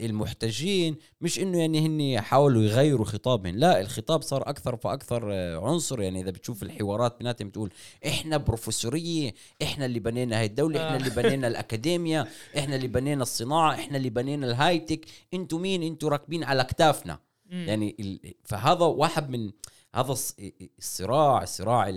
المحتجين 0.00 0.96
مش 1.20 1.38
إنه 1.38 1.58
يعني 1.58 1.86
هن 1.86 2.20
حاولوا 2.20 2.62
يغيروا 2.62 3.06
خطابهم. 3.06 3.56
لا 3.56 3.80
الخطاب 3.80 4.22
صار 4.22 4.50
أكثر 4.50 4.76
فأكثر 4.76 5.32
آه، 5.32 5.68
عنصر. 5.68 6.02
يعني 6.02 6.20
إذا 6.20 6.30
بتشوف 6.30 6.62
الحوارات 6.62 7.18
بيناتهم 7.18 7.48
بتقول 7.48 7.70
إحنا 8.06 8.36
بروفيسورية 8.36 9.34
إحنا 9.62 9.86
اللي 9.86 9.98
بنينا 9.98 10.38
هاي 10.38 10.46
الدولة 10.46 10.86
إحنا 10.86 10.96
اللي 10.96 11.10
بنينا 11.10 11.48
الاكاديميا 11.52 12.26
إحنا 12.58 12.76
اللي 12.76 12.88
بنينا 12.88 13.22
الصناعة 13.22 13.74
إحنا 13.74 13.96
اللي 13.96 14.10
بنينا 14.10 14.46
الهايتك 14.46 15.04
أنتم 15.34 15.62
مين؟ 15.62 15.82
أنتم 15.82 16.08
راكبين 16.08 16.44
على 16.44 16.62
اكتافنا 16.62 17.18
يعني 17.50 18.20
فهذا 18.44 18.84
واحد 18.84 19.30
من 19.30 19.50
هذا 19.94 20.16
الصراع 20.78 21.42
الصراع 21.42 21.88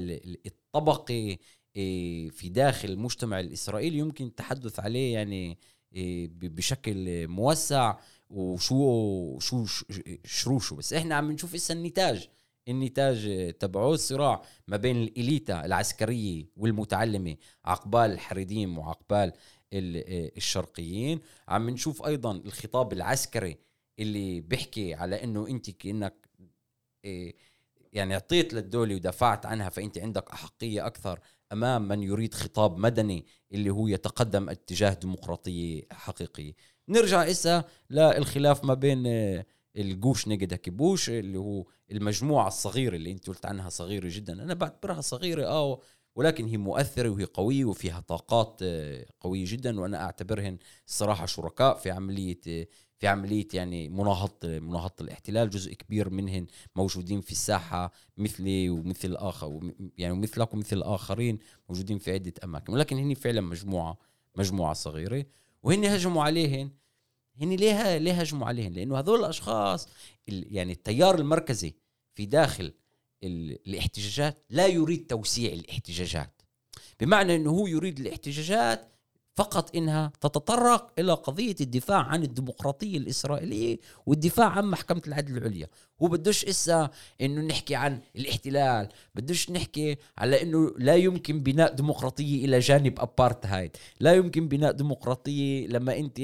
الطبقي 0.46 1.38
في 1.74 2.50
داخل 2.50 2.90
المجتمع 2.90 3.40
الاسرائيلي 3.40 3.98
يمكن 3.98 4.26
التحدث 4.26 4.80
عليه 4.80 5.14
يعني 5.14 5.58
إيه، 5.94 6.30
بشكل 6.34 7.28
موسع 7.28 7.98
وشو 8.30 9.40
شو 9.40 9.66
شروشه. 10.26 10.76
بس 10.76 10.94
إحنا 10.94 11.16
عم 11.16 11.32
نشوف 11.32 11.56
هسه 11.56 11.74
النتاج 11.74 12.30
النتاج 12.68 13.54
تبعه 13.60 13.94
الصراع 13.94 14.42
ما 14.68 14.78
بين 14.78 14.98
الإليتا 14.98 15.66
العسكرية 15.66 16.46
والمتعلمة 16.58 17.36
عقبال 17.66 18.12
الحريديم 18.12 18.78
وعقبال 18.78 19.34
الشرقيين. 19.74 21.20
عم 21.48 21.70
نشوف 21.70 22.06
أيضا 22.06 22.32
الخطاب 22.32 22.94
العسكري 22.94 23.58
اللي 24.00 24.42
بيحكي 24.42 24.94
على 24.94 25.24
أنه 25.24 25.48
أنت 25.48 25.70
كأنك 25.70 26.30
يعني 27.94 28.14
أعطيت 28.14 28.54
للدولة 28.54 28.96
ودفعت 28.96 29.46
عنها 29.46 29.70
فأنت 29.70 29.98
عندك 29.98 30.32
أحقية 30.32 30.88
أكثر 30.88 31.20
أمام 31.52 31.88
من 31.88 32.04
يريد 32.04 32.34
خطاب 32.34 32.78
مدني 32.78 33.26
اللي 33.52 33.70
هو 33.70 33.88
يتقدم 33.88 34.50
اتجاه 34.50 34.94
ديمقراطيه 34.94 35.84
حقيقيه 35.92 36.54
نرجع 36.90 37.30
إسا 37.30 37.64
للخلاف 37.90 38.64
ما 38.64 38.74
بين 38.74 39.04
آه، 39.08 39.46
الجوش 39.78 40.28
نجد 40.28 40.54
كبوش 40.54 41.10
اللي 41.10 41.40
هو 41.40 41.66
المجموعة 41.92 42.48
الصغيرة 42.48 42.96
اللي 42.96 43.12
أنت 43.12 43.28
قلت 43.28 43.46
عنها 43.46 43.70
صغيرة 43.70 44.08
جدا. 44.12 44.34
أنا 44.44 44.54
بعتبرها 44.54 45.02
صغيرة 45.02 45.46
آه 45.48 45.80
ولكن 46.16 46.46
هي 46.46 46.58
مؤثرة 46.58 47.10
وهي 47.10 47.24
قوية 47.26 47.66
وفيها 47.66 48.00
طاقات 48.00 48.60
آه، 48.64 49.06
قوية 49.20 49.46
جدا 49.48 49.80
وأنا 49.80 50.04
أعتبرهن 50.04 50.58
الصراحة 50.88 51.26
شركاء 51.26 51.78
في 51.78 51.92
عملية 51.92 52.40
آه، 52.48 52.68
في 53.00 53.08
عملية 53.08 53.48
يعني 53.54 53.90
مناهضه 53.90 54.60
مناهضه 54.60 54.94
الاحتلال 55.02 55.50
جزء 55.50 55.74
كبير 55.74 56.10
منهم 56.10 56.48
موجودين 56.76 57.22
في 57.22 57.32
الساحة 57.32 57.92
مثلي 58.18 58.70
ومثل 58.70 59.16
آخر 59.16 59.74
يعني 59.98 60.14
مثلك 60.14 60.54
ومثل 60.54 60.78
الآخرين 60.78 61.40
موجودين 61.70 61.98
في 61.98 62.14
عدة 62.14 62.34
أماكن. 62.44 62.74
ولكن 62.74 62.98
هن 62.98 63.14
فعلا 63.14 63.42
مجموعه 63.42 63.98
مجموعة 64.36 64.74
صغيرة. 64.74 65.26
وهن 65.64 65.86
هجموا 65.86 66.24
عليهن. 66.24 66.72
هن 67.42 67.50
ليه 67.50 67.98
ليه 67.98 68.14
هجموا 68.14 68.48
عليهن. 68.48 68.74
لأنه 68.74 69.00
هذول 69.00 69.20
الأشخاص 69.20 69.88
يعني 70.28 70.72
التيار 70.72 71.20
المركزي 71.20 71.74
في 72.16 72.26
داخل 72.26 72.74
ال- 73.24 73.68
الاحتجاجات 73.68 74.44
لا 74.50 74.68
يريد 74.68 75.08
توسيع 75.08 75.54
الاحتجاجات. 75.54 76.42
بمعنى 77.00 77.36
إنه 77.36 77.50
هو 77.50 77.68
يريد 77.68 78.00
الاحتجاجات 78.00 78.92
فقط 79.40 79.76
إنها 79.76 80.12
تتطرق 80.22 80.92
إلى 81.00 81.14
قضية 81.14 81.56
الدفاع 81.62 81.98
عن 81.98 82.24
الديمقراطية 82.24 82.98
الإسرائيلية 82.98 83.78
والدفاع 84.06 84.48
عن 84.50 84.66
محكمة 84.66 85.02
العدل 85.08 85.38
العليا. 85.38 85.68
هو 86.02 86.08
بدوش 86.08 86.46
إسا 86.46 86.90
إنه 87.22 87.42
نحكي 87.42 87.76
عن 87.76 88.00
الاحتلال 88.16 88.90
بدوش 89.16 89.52
نحكي 89.52 89.98
على 90.18 90.42
إنه 90.42 90.74
لا 90.78 90.96
يمكن 90.96 91.44
بناء 91.44 91.74
ديمقراطية 91.74 92.46
إلى 92.46 92.60
جانب 92.60 93.00
ابارتهايد 93.00 93.78
لا 94.00 94.14
يمكن 94.14 94.48
بناء 94.48 94.72
ديمقراطية 94.72 95.68
لما 95.68 95.98
أنت 95.98 96.20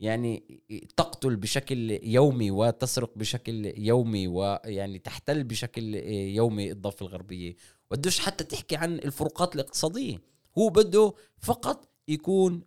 يعني 0.00 0.60
تقتل 0.96 1.36
بشكل 1.36 1.98
يومي 2.02 2.50
وتسرق 2.50 3.10
بشكل 3.16 3.72
يومي 3.76 4.28
ويعني 4.28 4.98
تحتل 4.98 5.44
بشكل 5.44 5.94
يومي 6.34 6.70
الضفة 6.72 7.06
الغربية. 7.06 7.54
بدوش 7.90 8.18
حتى 8.18 8.44
تحكي 8.44 8.76
عن 8.76 8.94
الفروقات 8.94 9.54
الاقتصادية. 9.54 10.18
هو 10.58 10.68
بده 10.68 11.12
فقط 11.38 11.95
يكون 12.08 12.62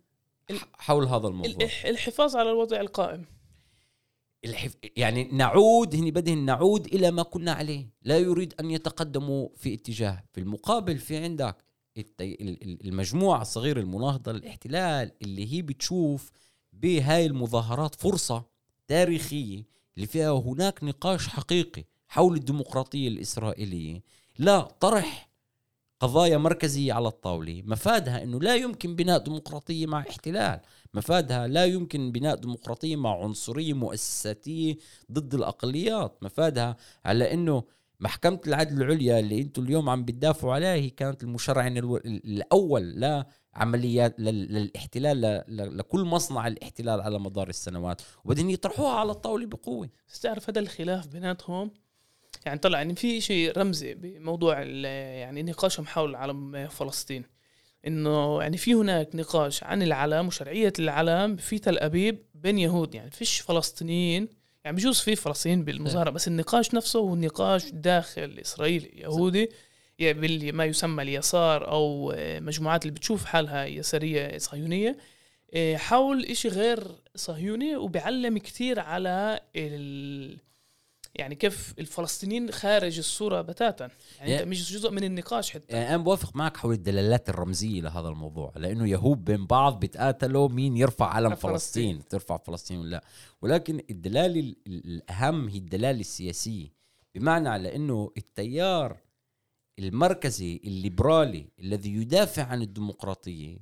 حول 0.78 1.04
هذا 1.04 1.28
الموضوع. 1.28 1.52
الح- 1.64 1.84
الحفاظ 1.86 2.36
على 2.36 2.50
الوضع 2.50 2.80
القائم. 2.80 3.24
الحف... 4.44 4.76
يعني 4.96 5.24
نعود 5.32 5.94
هني 5.94 6.10
بدهن 6.10 6.38
نعود 6.44 6.86
إلى 6.86 7.10
ما 7.10 7.22
كنا 7.22 7.52
عليه. 7.52 7.86
لا 8.02 8.18
يريد 8.18 8.54
أن 8.60 8.70
يتقدموا 8.70 9.48
في 9.56 9.74
اتجاه. 9.74 10.22
في 10.32 10.40
المقابل 10.40 10.98
في 10.98 11.16
عندك 11.16 11.56
المجموعة 12.84 13.42
الصغيرة 13.42 13.80
المناهضة 13.80 14.32
للاحتلال 14.32 15.12
اللي 15.22 15.52
هي 15.52 15.62
بتشوف 15.62 16.30
بهاي 16.72 17.26
المظاهرات 17.26 17.94
فرصة 17.94 18.44
تاريخية 18.86 19.62
اللي 19.96 20.06
فيها 20.06 20.30
هناك 20.30 20.84
نقاش 20.84 21.28
حقيقي 21.28 21.84
حول 22.08 22.36
الديمقراطية 22.36 23.08
الإسرائيلية. 23.08 24.02
لا 24.38 24.60
طرح 24.60 25.29
قضايا 26.00 26.38
مركزية 26.38 26.92
على 26.92 27.08
الطاولة. 27.08 27.62
مفادها 27.66 28.22
إنه 28.22 28.40
لا 28.40 28.54
يمكن 28.56 28.96
بناء 28.96 29.18
ديمقراطية 29.18 29.86
مع 29.86 30.00
احتلال. 30.00 30.60
مفادها 30.94 31.46
لا 31.46 31.64
يمكن 31.64 32.12
بناء 32.12 32.36
ديمقراطية 32.36 32.96
مع 32.96 33.22
عنصرية 33.24 33.72
مؤسساتية 33.72 34.76
ضد 35.12 35.34
الأقليات. 35.34 36.18
مفادها 36.22 36.76
على 37.04 37.32
إنه 37.34 37.62
محكمة 38.00 38.40
العدل 38.46 38.82
العليا 38.82 39.18
اللي 39.20 39.40
أنتم 39.40 39.62
اليوم 39.62 39.88
عم 39.88 40.04
بتدافعوا 40.04 40.54
عليها 40.54 40.74
هي 40.74 40.90
كانت 40.90 41.22
المشرعن 41.22 41.76
الأول 42.06 43.00
لعمليات 43.00 44.20
لل- 44.20 44.52
للاحتلال 44.54 45.44
لكل 45.78 46.04
مصنع 46.04 46.46
الاحتلال 46.46 47.00
على 47.00 47.18
مدار 47.18 47.48
السنوات. 47.48 48.02
وبدهم 48.24 48.50
يطرحوها 48.50 48.92
على 48.92 49.10
الطاولة 49.10 49.46
بقوة. 49.46 49.88
بس 50.08 50.20
تعرف 50.20 50.50
هذا 50.50 50.60
الخلاف 50.60 51.06
بيناتهم؟ 51.06 51.70
يعني 52.46 52.58
طلع 52.58 52.78
يعني 52.78 52.94
في 52.94 53.20
شيء 53.20 53.58
رمزي 53.58 53.94
بموضوع 53.94 54.62
يعني 54.62 55.42
نقاشهم 55.42 55.86
حول 55.86 56.14
علم 56.14 56.68
فلسطين. 56.68 57.24
إنه 57.86 58.42
يعني 58.42 58.56
في 58.56 58.74
هناك 58.74 59.14
نقاش 59.14 59.64
عن 59.64 59.82
العلم 59.82 60.26
وشرعية 60.26 60.72
العلم 60.78 61.36
في 61.36 61.58
تل 61.58 61.78
أبيب 61.78 62.18
بين 62.34 62.58
يهود. 62.58 62.94
يعني 62.94 63.10
فيش 63.10 63.40
فلسطينيين 63.40 64.28
يعني 64.64 64.76
بجوز 64.76 65.00
في 65.00 65.16
فلسطينيين 65.16 65.64
بالمظاهرة 65.64 66.10
بس 66.10 66.28
النقاش 66.28 66.74
نفسه 66.74 66.98
هو 66.98 67.16
نقاش 67.16 67.70
داخل 67.70 68.38
اسرائيل 68.40 68.90
يهودي 68.94 69.48
يعني 69.98 70.52
ما 70.52 70.64
يسمى 70.64 71.02
اليسار 71.02 71.70
أو 71.70 72.12
آه، 72.16 72.40
مجموعات 72.40 72.82
اللي 72.82 72.94
بتشوف 72.94 73.24
حالها 73.24 73.64
يسارية 73.64 74.38
صهيونية 74.38 74.96
آه، 75.54 75.76
حول 75.76 76.24
إشي 76.24 76.48
غير 76.48 76.86
صهيوني 77.14 77.76
وبيعلم 77.76 78.38
كتير 78.38 78.80
على 78.80 79.40
ال... 79.56 80.38
يعني 81.14 81.34
كيف 81.34 81.74
الفلسطينيين 81.78 82.50
خارج 82.50 82.98
الصورة 82.98 83.40
بتاتا 83.40 83.90
يعني 84.18 84.30
يا- 84.32 84.38
أنت 84.40 84.48
مش 84.48 84.72
جزء 84.72 84.90
من 84.90 85.04
النقاش 85.04 85.50
حتى 85.50 85.76
يعني 85.76 85.88
أنا 85.94 85.96
بوافق 86.02 86.36
معك 86.36 86.56
حول 86.56 86.74
الدلالات 86.74 87.28
الرمزية 87.28 87.80
لهذا 87.80 88.08
الموضوع 88.08 88.52
لأنه 88.56 88.88
يهود 88.88 89.24
بين 89.24 89.46
بعض 89.46 89.80
بيتقاتلوا 89.80 90.48
مين 90.48 90.76
يرفع 90.76 91.06
علم 91.06 91.34
فلسطين. 91.34 91.52
فلسطين 91.52 92.08
ترفع 92.08 92.36
فلسطين 92.36 92.78
ولا 92.78 92.88
لا 92.90 93.04
ولكن 93.42 93.80
الدلاله 93.90 94.40
ال- 94.40 94.56
ال- 94.66 94.84
الأهم 94.86 95.48
هي 95.48 95.58
الدلاله 95.58 96.00
السياسيه 96.00 96.68
بمعنى 97.14 97.48
على 97.48 97.76
إنه 97.76 98.10
التيار 98.16 98.96
المركزي 99.78 100.60
الليبرالي 100.64 101.46
الذي 101.60 101.94
يدافع 101.94 102.42
عن 102.42 102.62
الديمقراطية 102.62 103.58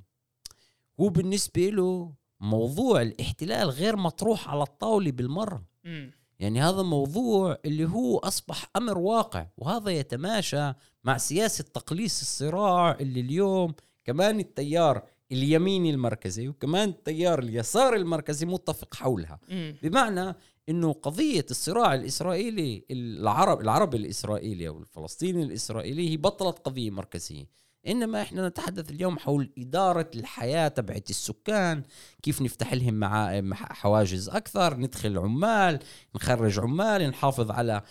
هو 0.99 1.09
بالنسبة 1.09 1.69
له 1.69 2.13
موضوع 2.39 3.01
الاحتلال 3.01 3.69
غير 3.69 3.95
مطروح 3.95 4.49
على 4.49 4.63
الطاولة 4.63 5.11
بالمرة 5.11 5.63
مم. 5.83 6.11
يعني 6.39 6.61
هذا 6.61 6.81
موضوع 6.81 7.57
اللي 7.65 7.85
هو 7.85 8.17
أصبح 8.17 8.69
أمر 8.75 8.97
واقع 8.97 9.47
وهذا 9.57 9.91
يتماشى 9.91 10.73
مع 11.03 11.17
سياسة 11.17 11.63
تقليص 11.63 12.21
الصراع 12.21 12.97
اللي 12.99 13.19
اليوم 13.19 13.73
كمان 14.05 14.39
التيار 14.39 15.03
اليميني 15.31 15.89
المركزي 15.89 16.47
وكمان 16.47 16.89
التيار 16.89 17.39
اليسار 17.39 17.95
المركزي 17.95 18.45
متفق 18.45 18.95
حولها 18.95 19.39
مم. 19.49 19.75
بمعنى 19.83 20.35
إنه 20.69 20.93
قضية 20.93 21.45
الصراع 21.51 21.93
الإسرائيلي 21.93 22.85
العرب 22.91 23.61
العربي 23.61 23.97
الإسرائيلي 23.97 24.67
أو 24.67 24.79
الفلسطيني 24.79 25.43
الإسرائيلي 25.43 26.09
هي 26.09 26.17
بطلت 26.17 26.59
قضية 26.59 26.91
مركزية 26.91 27.45
إنما 27.87 28.21
إحنا 28.21 28.47
نتحدث 28.47 28.91
اليوم 28.91 29.19
حول 29.19 29.51
إدارة 29.57 30.11
الحياة 30.15 30.67
تبعت 30.67 31.09
السكان 31.09 31.83
كيف 32.23 32.41
نفتح 32.41 32.73
لهم 32.73 32.93
مع 32.93 33.41
مع 33.41 33.55
حواجز 33.55 34.29
أكثر 34.29 34.77
ندخل 34.77 35.17
عمال 35.17 35.79
نخرج 36.15 36.59
عمال 36.59 37.09
نحافظ 37.09 37.51
على 37.51 37.81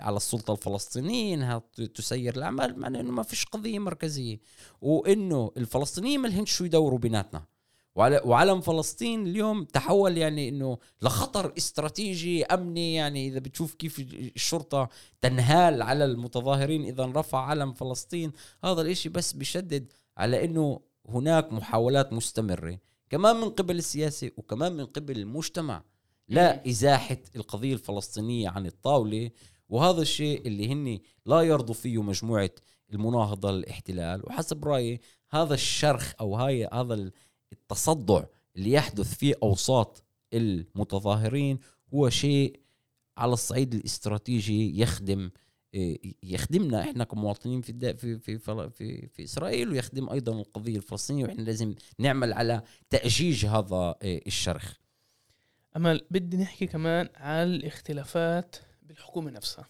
على 0.00 0.16
السلطة 0.16 0.52
الفلسطينية 0.52 1.34
إنها 1.34 1.62
تسير 1.94 2.36
الأعمال 2.36 2.80
معنى 2.80 3.00
إنه 3.00 3.10
ما 3.10 3.22
فيش 3.22 3.44
قضية 3.44 3.78
مركزية. 3.78 4.38
وإنه 4.80 5.52
الفلسطينيين 5.56 6.20
ما 6.20 6.28
لهمش 6.28 6.52
شو 6.52 6.64
يدوروا 6.64 6.98
بيناتنا. 6.98 7.44
وعلم 7.96 8.60
فلسطين 8.60 9.26
اليوم 9.26 9.64
تحول 9.64 10.18
يعني 10.18 10.48
إنه 10.48 10.78
لخطر 11.02 11.52
استراتيجي 11.56 12.44
أمني 12.44 12.94
يعني 12.94 13.28
إذا 13.28 13.38
بتشوف 13.38 13.74
كيف 13.74 13.98
الشرطة 14.36 14.88
تنهال 15.20 15.82
على 15.82 16.04
المتظاهرين 16.04 16.84
إذا 16.84 17.04
رفع 17.04 17.38
علم 17.38 17.72
فلسطين. 17.72 18.32
هذا 18.64 18.80
الإشي 18.80 19.08
بس 19.08 19.32
بيشدد 19.32 19.92
على 20.16 20.44
إنه 20.44 20.80
هناك 21.08 21.52
محاولات 21.52 22.12
مستمرة 22.12 22.78
كمان 23.10 23.36
من 23.36 23.50
قبل 23.50 23.78
السياسة 23.78 24.30
وكمان 24.36 24.72
من 24.72 24.86
قبل 24.86 25.18
المجتمع 25.18 25.82
لا 26.28 26.68
إزاحة 26.68 27.18
القضية 27.36 27.72
الفلسطينية 27.72 28.48
عن 28.48 28.66
الطاولة. 28.66 29.30
وهذا 29.68 30.02
الشيء 30.02 30.46
اللي 30.46 30.72
هن 30.72 30.98
لا 31.26 31.40
يرضوا 31.40 31.74
فيه 31.74 32.02
مجموعة 32.02 32.50
المناهضة 32.92 33.52
للاحتلال. 33.52 34.22
وحسب 34.26 34.64
رأيي 34.64 35.00
هذا 35.30 35.54
الشرخ 35.54 36.12
أو 36.20 36.36
هاي 36.36 36.68
هذا 36.72 37.10
التصدع 37.52 38.24
اللي 38.56 38.72
يحدث 38.72 39.14
في 39.14 39.32
أوساط 39.42 40.04
المتظاهرين 40.32 41.58
هو 41.94 42.08
شيء 42.10 42.60
على 43.18 43.32
الصعيد 43.32 43.74
الاستراتيجي 43.74 44.80
يخدم 44.80 45.30
إيه، 45.74 46.14
يخدمنا 46.22 46.80
إحنا 46.80 47.04
كمواطنين 47.04 47.60
في 47.60 47.94
في 47.96 48.18
في 48.18 48.38
في, 48.70 49.08
في 49.08 49.24
إسرائيل 49.24 49.68
ويخدم 49.70 50.08
أيضا 50.10 50.32
القضية 50.32 50.76
الفلسطينية 50.76 51.24
وإحنا 51.24 51.42
لازم 51.42 51.74
نعمل 51.98 52.32
على 52.32 52.62
تأجيج 52.90 53.46
هذا 53.46 53.94
إيه، 54.02 54.26
الشرخ. 54.26 54.74
أمل 55.76 56.06
بدي 56.10 56.36
نحكي 56.36 56.66
كمان 56.66 57.08
على 57.16 57.42
الاختلافات 57.42 58.56
بالحكومة 58.82 59.30
نفسها. 59.30 59.66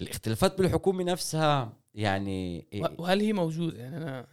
الاختلافات 0.00 0.58
بالحكومة 0.58 1.04
نفسها 1.04 1.72
يعني 1.94 2.66
و- 2.74 3.02
وهل 3.02 3.20
هي 3.20 3.32
موجودة؟ 3.32 3.78
يعني 3.78 3.96
أنا 3.96 4.26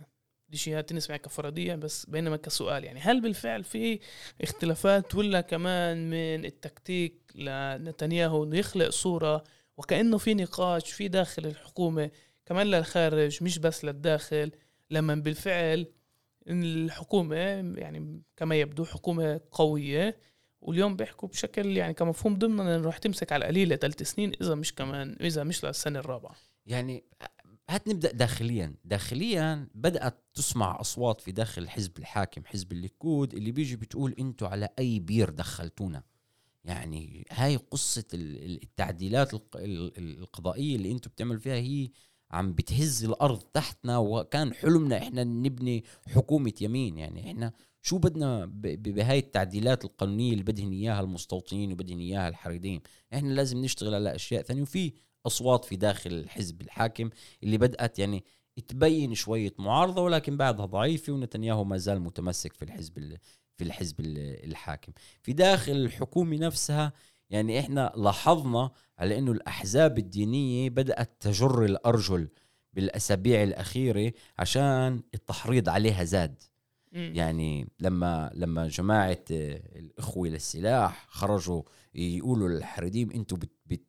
دي 0.51 0.57
شيء 0.57 0.81
تنسمع 0.81 1.17
كفرضية 1.17 1.75
بس 1.75 2.05
بينما 2.05 2.37
كسؤال 2.37 2.83
يعني 2.83 2.99
هل 2.99 3.21
بالفعل 3.21 3.63
في 3.63 3.99
اختلافات 4.41 5.15
ولا 5.15 5.41
كمان 5.41 6.09
من 6.09 6.45
التكتيك 6.45 7.13
لنتنياهو 7.35 8.43
إنه 8.43 8.57
يخلق 8.57 8.89
صورة 8.89 9.43
وكأنه 9.77 10.17
في 10.17 10.33
نقاش 10.33 10.91
في 10.91 11.07
داخل 11.07 11.45
الحكومة 11.45 12.11
كمان 12.45 12.67
للخارج 12.67 13.43
مش 13.43 13.59
بس 13.59 13.85
للداخل 13.85 14.51
لما 14.89 15.15
بالفعل 15.15 15.87
الحكومة 16.47 17.35
يعني 17.77 18.21
كما 18.37 18.55
يبدو 18.55 18.85
حكومة 18.85 19.41
قوية 19.51 20.17
واليوم 20.61 20.95
بيحكوا 20.95 21.29
بشكل 21.29 21.77
يعني 21.77 21.93
كمفهوم 21.93 22.35
ضمن 22.35 22.67
إنه 22.67 22.87
رح 22.87 22.97
تمسك 22.97 23.31
على 23.31 23.41
القليلة 23.45 23.75
ثلاث 23.75 24.03
سنين 24.03 24.31
إذا 24.41 24.55
مش 24.55 24.75
كمان 24.75 25.17
إذا 25.21 25.43
مش 25.43 25.65
للسنة 25.65 25.99
الرابعة. 25.99 26.35
يعني 26.65 27.03
هات 27.71 27.87
نبدا 27.87 28.11
داخليا. 28.11 28.75
داخليا 28.85 29.67
بدأت 29.75 30.23
تسمع 30.33 30.81
أصوات 30.81 31.21
في 31.21 31.31
داخل 31.31 31.61
الحزب 31.61 31.97
الحاكم 31.97 32.45
حزب 32.45 32.71
الليكود 32.71 33.33
اللي 33.33 33.51
بيجي 33.51 33.75
بتقول 33.75 34.15
أنتوا 34.19 34.47
على 34.47 34.69
أي 34.79 34.99
بير 34.99 35.29
دخلتونا. 35.29 36.03
يعني 36.65 37.25
هاي 37.31 37.55
قصة 37.55 38.03
ال- 38.13 38.43
ال- 38.45 38.63
التعديلات 38.63 39.33
الق- 39.33 39.57
ال- 39.57 39.97
ال- 39.97 40.19
القضائية 40.19 40.75
اللي 40.75 40.91
أنتوا 40.91 41.11
بتعملوا 41.11 41.39
فيها 41.39 41.55
هي 41.55 41.89
عم 42.31 42.53
بتهز 42.53 43.03
الأرض 43.03 43.39
تحتنا 43.39 43.97
وكان 43.97 44.53
حلمنا 44.53 44.97
إحنا 44.97 45.23
نبني 45.23 45.83
حكومة 46.07 46.53
يمين. 46.61 46.97
يعني 46.97 47.31
إحنا 47.31 47.53
شو 47.81 47.97
بدنا 47.97 48.45
بهاي 48.55 49.19
التعديلات 49.19 49.85
القانونية 49.85 50.31
اللي 50.31 50.43
بدهن 50.43 50.71
إياها 50.71 51.01
المستوطنين 51.01 51.71
وبدهن 51.71 51.99
إياها 51.99 52.27
الحريدين. 52.29 52.81
إحنا 53.13 53.29
لازم 53.33 53.57
نشتغل 53.57 53.95
على 53.95 54.15
أشياء 54.15 54.41
ثانية. 54.43 54.61
وفي 54.61 54.93
أصوات 55.25 55.65
في 55.65 55.75
داخل 55.75 56.11
الحزب 56.13 56.61
الحاكم 56.61 57.09
اللي 57.43 57.57
بدأت 57.57 57.99
يعني 57.99 58.23
تبين 58.67 59.15
شوية 59.15 59.53
معارضة 59.59 60.01
ولكن 60.01 60.37
بعدها 60.37 60.65
ضعيفة 60.65 61.13
ونتنياهو 61.13 61.63
ما 61.63 61.77
زال 61.77 62.01
متمسك 62.01 62.53
في 62.53 62.65
الحزب 62.65 62.97
ال- 62.97 63.17
في 63.57 63.63
الحزب 63.63 63.99
ال- 63.99 64.45
الحاكم 64.51 64.91
في 65.21 65.33
داخل 65.33 65.71
الحكومة 65.71 66.37
نفسها 66.37 66.93
يعني 67.29 67.59
إحنا 67.59 67.93
لاحظنا 67.95 68.71
على 68.99 69.17
إنه 69.17 69.31
الأحزاب 69.31 69.97
الدينية 69.97 70.69
بدأت 70.69 71.11
تجر 71.19 71.65
الأرجل 71.65 72.27
بالأسابيع 72.73 73.43
الأخيرة 73.43 74.13
عشان 74.39 75.01
التحريض 75.13 75.69
عليها 75.69 76.03
زاد. 76.03 76.43
يعني 77.15 77.67
لما 77.79 78.31
لما 78.35 78.67
جماعة 78.67 79.17
الإخوة 79.31 80.27
للسلاح 80.27 81.05
خرجوا 81.09 81.61
يقولوا 81.95 82.49
للحريديم 82.49 83.11
أنتم 83.11 83.35
بت, 83.37 83.51
بت 83.65 83.81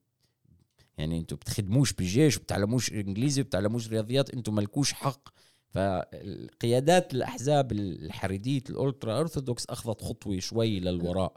يعني 1.03 1.19
أنتم 1.19 1.37
بتخدموش 1.37 1.93
بالجيش 1.93 2.37
وبتعلموش 2.37 2.93
انجليزي 2.93 3.41
وبتعلموش 3.41 3.88
رياضيات 3.88 4.31
أنتم 4.31 4.55
ملكوش 4.55 4.93
حق. 4.93 5.29
فقيادات 5.71 7.15
الأحزاب 7.15 7.73
الحريدية 7.73 8.62
الالترا 8.71 9.21
أرثوذكس 9.21 9.67
أخذت 9.67 10.03
خطوة 10.03 10.38
شوي 10.38 10.81
للوراء. 10.81 11.33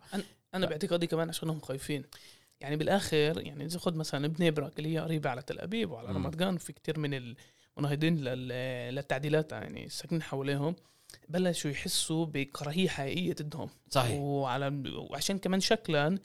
أنا 0.54 0.65
باعتقادي 0.65 1.08
كمان 1.08 1.30
عشانهم 1.30 1.60
خايفين. 1.60 2.04
يعني 2.62 2.75
بالآخر 2.75 3.41
يعني 3.41 3.65
إذا 3.65 3.80
خذ 3.80 3.95
مثلا 3.95 4.28
برك 4.49 4.80
اللي 4.80 4.93
هي 4.93 4.99
قريبة 4.99 5.30
على 5.30 5.41
تل 5.41 5.60
أبيب 5.60 5.91
وعلى. 5.91 6.08
رمضان 6.08 6.56
وفي 6.56 6.73
كتير 6.73 6.99
من 6.99 7.13
المناهضين 7.78 8.17
لل- 8.17 8.95
للتعديلات 8.95 9.51
يعني 9.51 9.86
الساكنين 9.86 10.21
حواليهم 10.21 10.75
بلشوا 11.30 11.71
يحسوا 11.71 12.25
بكراهية 12.25 12.88
حقيقية 12.88 13.34
ضدهم. 13.34 13.69
وعلى 14.13 14.84
وعشان 15.12 15.38
كمان 15.38 15.60
شكلا 15.60 16.17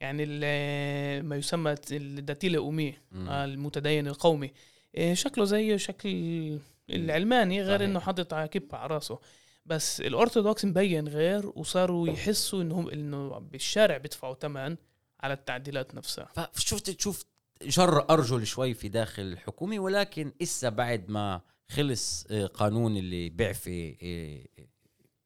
يعني 0.00 0.24
ال- 0.28 1.24
ما 1.26 1.36
يسمى 1.36 1.74
الداتيل 1.92 2.54
الأمي 2.56 2.94
مم. 3.12 3.28
المتدين 3.28 4.06
القومي 4.06 4.52
إيه، 4.94 5.14
شكله 5.14 5.44
زي 5.44 5.78
شكل 5.78 6.58
العلماني 6.90 7.62
غير 7.62 7.76
صحيح. 7.78 7.88
إنه 7.88 8.00
حاطط 8.00 8.34
على 8.34 8.48
كبة 8.48 8.78
على 8.78 8.94
راسه 8.94 9.18
بس 9.66 10.00
الأرثوذكس 10.00 10.64
مبين 10.64 11.08
غير 11.08 11.46
وصاروا 11.56 12.08
يحسوا 12.08 12.62
انهم 12.62 12.88
إنه 12.88 13.38
بالشارع 13.38 13.96
بيدفعوا 13.96 14.34
ثمن 14.34 14.76
على 15.20 15.34
التعديلات 15.34 15.94
نفسها 15.94 16.28
فشفت 16.52 16.90
تشوف 16.90 17.24
جر 17.62 18.10
أرجل 18.10 18.46
شوي 18.46 18.74
في 18.74 18.88
داخل 18.88 19.22
الحكومة 19.22 19.78
ولكن 19.78 20.32
إسا 20.42 20.68
بعد 20.68 21.08
ما 21.10 21.40
خلص 21.68 22.26
آه، 22.30 22.46
قانون 22.46 22.96
اللي 22.96 23.28
بيعفي 23.28 23.96
آه، 24.02 24.64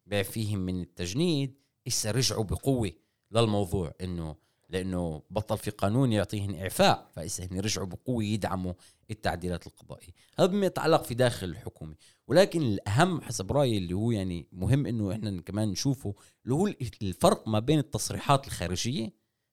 بيعفيهم 0.07 0.59
من 0.59 0.81
التجنيد 0.83 1.55
إسا 1.89 2.11
رجعوا 2.11 2.45
بقوة 2.45 2.93
للموضوع 3.33 3.95
إنه 4.01 4.37
لأنه 4.73 5.23
بطل 5.31 5.59
في 5.59 5.71
قانون 5.71 6.13
يعطيهم 6.13 6.55
إعفاء 6.55 7.11
فاسا 7.13 7.45
هن 7.45 7.61
رجعوا 7.61 7.87
بقوة 7.87 8.25
يدعموا 8.25 8.73
التعديلات 9.11 9.67
القضائية. 9.67 10.13
هذا 10.39 10.47
بما 10.47 10.67
يتعلق 10.67 11.05
في 11.05 11.15
داخل 11.15 11.47
الحكومة. 11.47 11.95
ولكن 12.29 12.63
الأهم 12.63 13.21
حسب 13.21 13.53
رأيي 13.53 13.79
اللي 13.79 13.95
هو 13.95 14.11
يعني 14.11 14.47
مهم 14.53 14.87
إنه 14.87 15.13
إحنا 15.13 15.41
كمان 15.41 15.69
نشوفه 15.69 16.15
اللي 16.45 16.55
هو 16.55 16.67
الفرق 17.03 17.49
ما 17.49 17.59
بين 17.59 17.79
التصريحات 17.79 18.47
الخارجية 18.47 19.13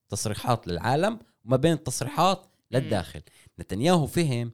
تصريحات 0.09 0.67
للعالم 0.67 1.19
وما 1.45 1.57
بين 1.57 1.73
التصريحات 1.73 2.45
للداخل. 2.71 3.21
نتنياهو 3.59 4.07
فهم 4.07 4.51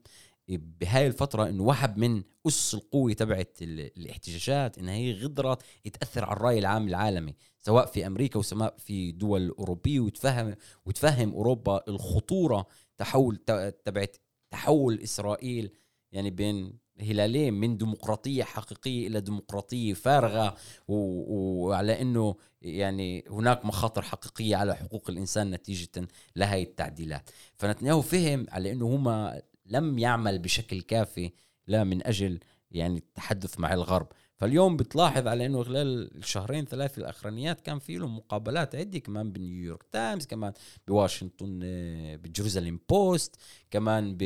بهاي 0.50 1.08
الفترة 1.08 1.50
إنه 1.50 1.64
وهب 1.64 1.98
من 1.98 2.24
أس 2.48 2.74
القوة 2.74 3.14
تبعت 3.14 3.58
ال- 3.62 3.98
الاحتجاجات 3.98 4.78
انها 4.78 4.94
هي 4.94 5.14
غدرت 5.14 5.62
تأثر 6.00 6.26
على 6.26 6.38
الرأي 6.38 6.60
العام 6.60 6.88
العالمي. 6.88 7.36
سواء 7.66 7.86
في 7.86 8.08
أمريكا 8.08 8.40
وسواء 8.40 8.76
في 8.78 9.12
دول 9.12 9.50
أوروبية 9.50 10.00
وتفهم 10.00 10.56
وتفهم 10.86 11.32
أوروبا 11.34 11.84
الخطورة 11.88 12.68
تحول 12.98 13.38
تبعت 13.86 14.18
تحول 14.52 15.00
إسرائيل 15.00 15.72
يعني 16.12 16.30
بين 16.30 16.74
هلالين 17.02 17.54
من 17.54 17.78
ديمقراطية 17.78 18.44
حقيقية 18.44 19.08
إلى 19.08 19.22
ديمقراطية 19.22 19.94
فارغة. 19.94 20.56
و- 20.88 21.66
وعلى 21.68 22.02
أنه 22.02 22.36
يعني 22.62 23.24
هناك 23.30 23.66
مخاطر 23.66 24.02
حقيقية 24.02 24.56
على 24.56 24.76
حقوق 24.76 25.10
الإنسان 25.10 25.52
نتيجة 25.52 26.08
لهي 26.36 26.64
التعديلات. 26.64 27.30
فنتنياهو 27.58 28.02
فهم 28.02 28.46
على 28.50 28.72
أنه 28.72 28.88
هما 28.96 29.42
لم 29.66 30.00
يعمل 30.00 30.40
بشكل 30.40 30.82
كافي 30.82 31.32
لا 31.68 31.84
من 31.84 32.08
أجل 32.08 32.40
يعني 32.72 32.98
التحدث 32.98 33.60
مع 33.60 33.74
الغرب. 33.74 34.08
فاليوم 34.38 34.78
بتلاحظ 34.78 35.28
على 35.28 35.46
إنه 35.46 35.64
خلال 35.64 36.18
الشهرين 36.18 36.66
ثلاثة 36.66 37.00
الأخرانيات 37.00 37.62
كان 37.62 37.80
في 37.80 37.98
لهم 37.98 38.18
مقابلات 38.18 38.76
عدة 38.76 39.00
كمان 39.00 39.32
بنيويورك 39.32 39.84
تايمز 39.92 40.26
كمان 40.26 40.54
بواشنطن 40.88 41.60
آه، 41.64 42.16
بجيروزاليم 42.16 42.80
بوست 42.90 43.36
كمان 43.72 44.16
ب 44.20 44.24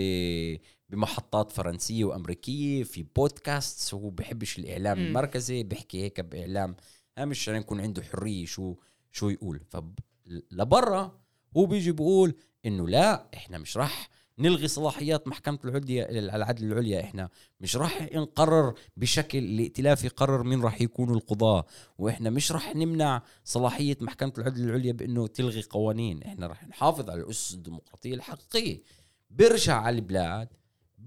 بمحطات 0.90 1.52
فرنسية 1.52 2.06
وأمريكية 2.06 2.84
في 2.84 3.06
بودكاست 3.16 3.94
هو 3.94 4.10
بحبش 4.10 4.60
الإعلام 4.60 5.00
مم. 5.00 5.06
المركزي 5.06 5.64
بيحكي 5.64 6.04
هيك 6.04 6.22
بإعلام 6.22 6.76
هامش 7.18 7.42
عشان 7.42 7.56
يكون 7.56 7.82
عنده 7.82 8.04
حرية 8.04 8.46
شو 8.46 8.76
شو 9.12 9.30
يقول 9.30 9.60
فلبرا 9.70 11.20
هو 11.58 11.66
بيجي 11.66 11.92
بيقول 11.92 12.36
إنه 12.66 12.88
لا 12.88 13.28
إحنا 13.34 13.58
مش 13.58 13.78
راح 13.78 14.10
نلغي 14.40 14.68
صلاحيات 14.68 15.28
محكمة 15.28 15.60
العليا 15.66 16.10
العدل 16.10 16.72
العليا 16.72 17.02
إحنا. 17.02 17.30
مش 17.60 17.76
راح 17.76 18.10
نقرر 18.14 18.74
بشكل 18.98 19.38
الائتلاف 19.38 20.04
يقرر 20.04 20.44
مين 20.44 20.62
راح 20.62 20.82
يكونوا 20.82 21.16
القضاة. 21.16 21.66
وإحنا 21.98 22.30
مش 22.30 22.52
راح 22.52 22.76
نمنع 22.76 23.24
صلاحية 23.44 23.98
محكمة 24.02 24.34
العدل 24.38 24.64
العليا 24.64 24.92
بإنه 24.94 25.28
تلغي 25.28 25.62
قوانين. 25.62 26.24
إحنا 26.24 26.48
راح 26.48 26.68
نحافظ 26.68 27.10
على 27.10 27.22
الأسس 27.22 27.54
الديمقراطية 27.54 28.14
الحقيقية. 28.14 28.82
بيرجع 29.30 29.76
على 29.76 29.96
البلاد 29.96 30.48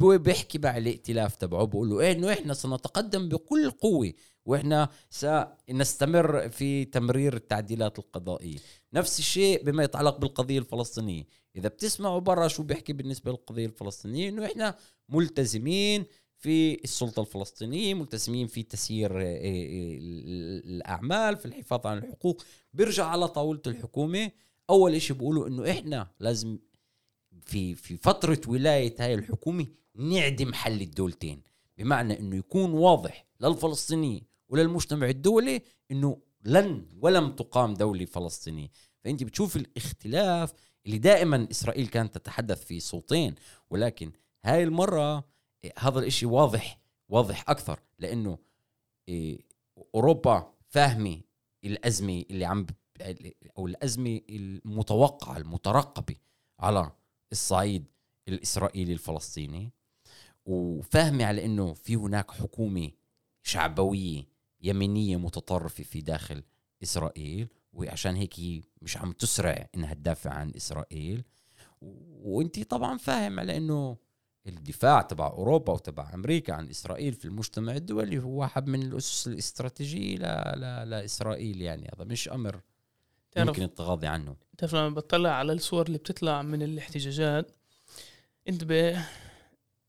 بيحكي 0.01 0.59
مع 0.59 0.77
الائتلاف 0.77 1.37
تبعه 1.37 1.65
بقول 1.65 1.91
له 1.91 2.01
إيه 2.01 2.13
إنه 2.13 2.33
إحنا 2.33 2.55
سنتقدم 2.55 3.29
بكل 3.29 3.71
قوة 3.71 4.13
وإحنا 4.47 4.89
سنستمر 5.11 6.49
في 6.49 6.85
تمرير 6.85 7.35
التعديلات 7.35 7.99
القضائية. 7.99 8.59
نفس 8.95 9.19
الشيء 9.19 9.65
بما 9.65 9.85
يتعلق 9.85 10.19
بالقضية 10.19 10.59
الفلسطينية. 10.59 11.25
إذا 11.57 11.69
بتسمعوا 11.69 12.19
برا 12.19 12.49
شو 12.49 12.63
بيحكي 12.63 12.93
بالنسبة 12.93 13.31
للقضية 13.31 13.67
الفلسطينية؟ 13.67 14.29
إنه 14.29 14.47
إحنا 14.47 14.77
ملتزمين 15.09 16.05
في 16.39 16.85
السلطة 16.85 17.21
الفلسطينية 17.21 17.95
ملتزمين 17.95 18.47
في 18.47 18.63
تسيير 18.63 19.21
آه، 19.21 19.25
آه، 19.25 19.99
الأعمال 20.65 21.37
في 21.37 21.47
الحفاظ 21.47 21.87
على 21.87 21.99
الحقوق. 21.99 22.43
بيرجع 22.73 23.07
على 23.07 23.29
طاولة 23.29 23.61
الحكومة. 23.67 24.31
أول 24.71 24.95
إشي 24.95 25.15
بيقولوا 25.15 25.49
إنه 25.49 25.71
إحنا 25.71 26.11
لازم 26.21 26.59
في 27.45 27.75
في 27.75 27.97
فترة 27.97 28.41
ولاية 28.47 28.95
هاي 28.99 29.15
الحكومة 29.15 29.67
نعدم 29.95 30.53
حل 30.53 30.81
الدولتين. 30.81 31.43
بمعنى 31.79 32.19
إنه 32.19 32.37
يكون 32.37 32.73
واضح 32.73 33.27
للفلسطينيين 33.41 34.23
وللمجتمع 34.49 35.09
الدولي 35.09 35.63
إنه 35.91 36.19
لن 36.45 36.87
ولم 37.01 37.33
تقام 37.33 37.75
دولة 37.75 38.05
فلسطينية. 38.05 38.69
فأنت 39.05 39.25
بتشوف 39.25 39.57
الاختلاف 39.57 40.53
اللي 40.87 40.99
دائما 40.99 41.49
إسرائيل 41.51 41.87
كانت 41.87 42.15
تتحدث 42.15 42.65
في 42.65 42.81
صوتين 42.81 43.35
ولكن 43.71 44.13
هاي 44.45 44.63
المرة 44.63 45.25
إيه، 45.65 45.73
هذا 45.79 45.99
الإشي 45.99 46.27
واضح 46.27 46.79
واضح 47.09 47.51
أكثر 47.51 47.81
لأنه 47.99 48.39
إيه، 49.09 49.41
أوروبا 49.95 50.53
فاهمة 50.69 51.21
الأزمة 51.65 52.25
اللي 52.31 52.45
عم 52.45 52.67
أو 53.59 53.67
الأزمة 53.67 54.21
المتوقعة 54.31 55.37
المترقبة 55.37 56.17
على 56.61 56.91
الصعيد 57.33 57.85
الإسرائيلي 58.29 58.93
الفلسطيني 58.93 59.71
وفاهمة 60.47 61.25
على 61.25 61.45
إنه 61.45 61.75
في 61.75 61.97
هناك 61.97 62.31
حكومة 62.31 62.91
شعبوية 63.43 64.25
يمينية 64.61 65.17
متطرفة 65.17 65.85
في 65.85 66.01
داخل 66.01 66.43
إسرائيل. 66.83 67.49
وعشان 67.73 68.17
هيك 68.17 68.41
هي 68.41 68.63
مش 68.83 68.97
عم 68.97 69.13
تسرع 69.13 69.69
إنها 69.75 69.95
تدافع 69.95 70.31
عن 70.31 70.53
إسرائيل. 70.57 71.25
وانت 72.23 72.63
طبعا 72.63 72.99
فاهم 72.99 73.41
على 73.41 73.57
إنه 73.57 73.97
الدفاع 74.47 75.03
تبع 75.03 75.27
أوروبا 75.27 75.73
وتبع 75.73 76.15
أمريكا 76.15 76.53
عن 76.53 76.69
إسرائيل 76.69 77.13
في 77.13 77.25
المجتمع 77.25 77.77
الدولي 77.77 78.19
هو 78.19 78.41
واحد 78.41 78.67
من 78.67 78.83
الأسس 78.83 79.27
الاستراتيجية 79.29 80.17
لا 80.17 80.55
لا 80.57 80.85
لإسرائيل 80.85 81.63
يعني. 81.63 81.91
هذا 81.95 82.05
مش 82.05 82.29
أمر 82.29 82.61
يمكن 83.37 83.63
التغاضي 83.63 84.07
عنه. 84.07 84.37
تعرف 84.59 84.75
لما 84.75 84.89
بطلع 84.89 85.31
على 85.31 85.53
الصور 85.53 85.87
اللي 85.87 85.99
بتطلع 85.99 86.43
من 86.43 86.63
الاحتجاجات 86.63 87.53
انتبه 88.49 89.07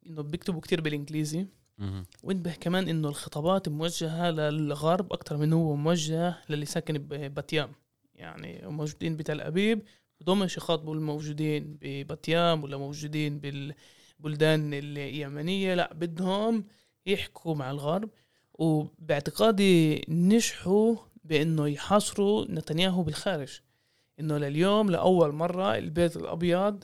إنه 0.05 0.21
بيكتبوا 0.21 0.61
كتير 0.61 0.81
بالإنجليزي. 0.81 1.45
وانتبه 2.23 2.53
كمان 2.53 2.89
إنه 2.89 3.09
الخطابات 3.09 3.69
موجهة 3.69 4.31
للغرب 4.31 5.13
أكثر 5.13 5.37
من 5.37 5.53
هو 5.53 5.75
موجه 5.75 6.35
للي 6.49 6.65
ساكن 6.65 6.97
بباتيام 6.97 7.71
يعني 8.15 8.67
موجودين 8.67 9.17
بتل 9.17 9.41
أبيب 9.41 9.81
بدهمش 10.23 10.57
يخاطبوا 10.57 10.95
الموجودين 10.95 11.77
بباتيام 11.81 12.63
ولا 12.63 12.77
موجودين 12.77 13.39
بالبلدان 13.39 14.73
اليمنية. 14.73 15.73
لا 15.73 15.93
بدهم 15.93 16.65
يحكوا 17.05 17.55
مع 17.55 17.71
الغرب. 17.71 18.09
وباعتقادي 18.53 20.05
نجحوا 20.09 20.95
بإنه 21.23 21.67
يحاصروا 21.67 22.45
نتنياهو 22.49 23.03
بالخارج. 23.03 23.59
إنه 24.19 24.37
لليوم 24.37 24.91
لأول 24.91 25.31
مرة 25.31 25.77
البيت 25.77 26.17
الأبيض 26.17 26.83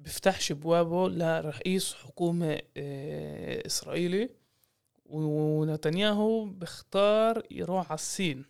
بيفتحش 0.00 0.52
بوابه 0.52 1.08
لرئيس 1.08 1.94
حكومة 1.94 2.58
آه، 2.76 3.66
إسرائيلي 3.66 4.30
ونتنياهو 5.06 6.44
بيختار 6.44 7.42
يروح 7.50 7.86
على 7.90 7.94
الصين. 7.98 8.44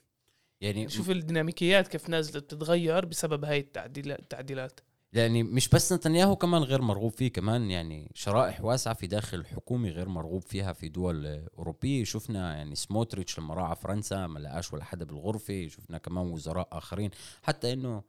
يعني 0.61 0.88
شوف 0.88 1.11
الديناميكيات 1.11 1.88
كيف 1.88 2.09
نازلة 2.09 2.40
بتتغير 2.40 3.05
بسبب 3.07 3.44
هاي 3.44 3.59
التعديلات 3.59 4.18
التعديلات. 4.18 4.80
يعني 5.12 5.42
مش 5.42 5.68
بس 5.68 5.92
نتنياهو 5.92 6.36
كمان 6.36 6.62
غير 6.62 6.82
مرغوب 6.82 7.12
فيه 7.12 7.32
كمان 7.32 7.70
يعني 7.70 8.11
شرائح 8.14 8.64
واسعة 8.64 8.94
في 8.94 9.07
داخل 9.07 9.38
الحكومة 9.38 9.88
غير 9.88 10.09
مرغوب 10.09 10.42
فيها 10.42 10.72
في 10.72 10.88
دول 10.88 11.49
أوروبية. 11.59 12.05
شفنا 12.05 12.57
يعني 12.57 12.74
سموتريتش 12.74 13.38
لما 13.38 13.55
راح 13.55 13.72
فرنسا 13.72 14.26
ما 14.26 14.38
لقاش 14.38 14.72
ولا 14.72 14.84
حدا 14.84 15.05
بالغرفة 15.05 15.68
شفنا 15.68 15.99
كمان 15.99 16.26
وزراء 16.26 16.68
آخرين. 16.72 17.11
حتى 17.42 17.72
إنه 17.72 18.03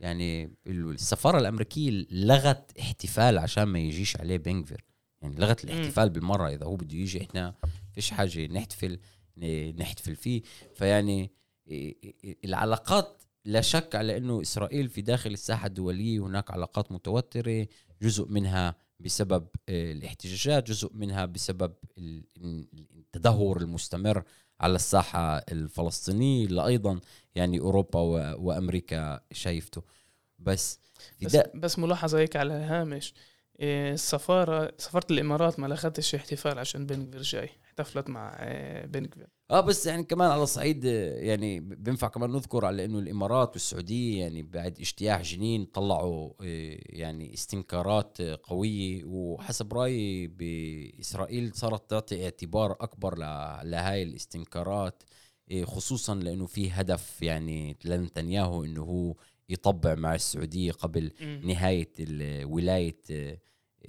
يعني 0.00 0.56
السفارة 0.66 1.38
الأمريكية 1.38 2.06
لغت 2.10 2.78
احتفال 2.78 3.38
عشان 3.38 3.62
ما 3.64 3.78
يجيش 3.78 4.16
عليه 4.16 4.36
بنكفير 4.36 4.84
يعني 5.22 5.36
لغت 5.36 5.64
الاحتفال 5.64 6.10
بالمرة 6.10 6.48
إذا 6.48 6.64
هو 6.66 6.76
بده 6.76 6.96
يجي 6.96 7.22
إحنا 7.22 7.54
فيش 7.92 8.10
حاجة 8.10 8.46
نحتفل 8.46 8.98
نحتفل 9.78 10.16
فيه. 10.16 10.42
فيعني 10.74 11.32
العلاقات 12.44 13.22
لا 13.44 13.60
شك 13.60 13.94
على 13.94 14.16
إنه 14.16 14.42
إسرائيل 14.42 14.88
في 14.88 15.02
داخل 15.02 15.30
الساحة 15.30 15.66
الدولية 15.66 16.20
هناك 16.20 16.50
علاقات 16.50 16.92
متوترة 16.92 17.66
جزء 18.02 18.28
منها 18.28 18.76
بسبب 19.00 19.48
آه، 19.68 19.92
الاحتجاجات 19.92 20.68
جزء 20.70 20.90
منها 20.94 21.24
بسبب 21.24 21.74
التدهور 21.98 23.60
المستمر 23.60 24.22
على 24.60 24.74
الساحة 24.74 25.38
الفلسطينية 25.38 26.46
اللي 26.46 26.66
أيضا 26.66 27.00
يعني 27.34 27.60
أوروبا 27.60 28.00
وأمريكا 28.34 29.20
شايفته. 29.32 29.82
بس 30.38 30.80
بس, 31.22 31.36
بس 31.54 31.78
ملاحظة 31.78 32.18
هيك 32.18 32.36
على 32.36 32.56
الهامش 32.56 33.14
آه، 33.60 33.92
السفارة 33.92 34.72
سفارة 34.78 35.06
الإمارات 35.10 35.60
ما 35.60 35.66
لغتش 35.66 36.14
احتفال 36.14 36.58
عشان 36.58 36.86
بن 36.86 37.10
جاي 37.10 37.50
احتفلت 37.80 38.10
مع 38.10 38.36
آه، 38.38 38.86
بن 38.86 39.08
آه 39.50 39.60
بس 39.60 39.86
يعني 39.86 40.04
كمان 40.04 40.30
على 40.30 40.46
صعيد 40.46 40.84
يعني 40.84 41.60
بينفع 41.60 42.08
كمان 42.08 42.30
نذكر 42.30 42.64
على 42.64 42.84
إنه 42.84 42.98
الإمارات 42.98 43.52
والسعودية 43.52 44.20
يعني 44.20 44.42
بعد 44.42 44.80
اجتياح 44.80 45.22
جنين 45.22 45.64
طلعوا 45.64 46.32
آه، 46.42 46.78
يعني 46.86 47.34
استنكارات 47.34 48.22
قوية. 48.22 49.04
وحسب 49.04 49.74
رأيي 49.74 50.26
بإسرائيل 50.26 51.54
صارت 51.54 51.90
تعطي 51.90 52.24
اعتبار 52.24 52.72
أكبر 52.80 53.18
لهاي 53.64 54.02
الاستنكارات 54.02 55.02
آه، 55.52 55.64
خصوصا 55.64 56.14
لأنه 56.14 56.46
في 56.46 56.70
هدف 56.70 57.22
يعني 57.22 57.76
لنتنياهو 57.84 58.64
إنه 58.64 58.82
هو 58.82 59.14
يطبع 59.48 59.94
مع 59.94 60.14
السعودية 60.14 60.72
قبل 60.72 61.12
نهاية 61.44 61.92
ولاية 62.44 63.00
آه، 63.10 63.38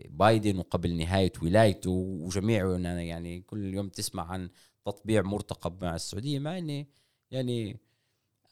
بايدن 0.09 0.57
وقبل 0.57 0.97
نهاية 0.97 1.31
ولايته 1.41 1.91
وجميعنا 1.91 3.01
يعني 3.01 3.41
كل 3.41 3.73
يوم 3.73 3.89
تسمع 3.89 4.31
عن 4.31 4.49
تطبيع 4.85 5.21
مرتقب 5.21 5.83
مع 5.83 5.95
السعودية 5.95 6.39
مع 6.39 6.57
إني 6.57 6.87
يعني 7.31 7.77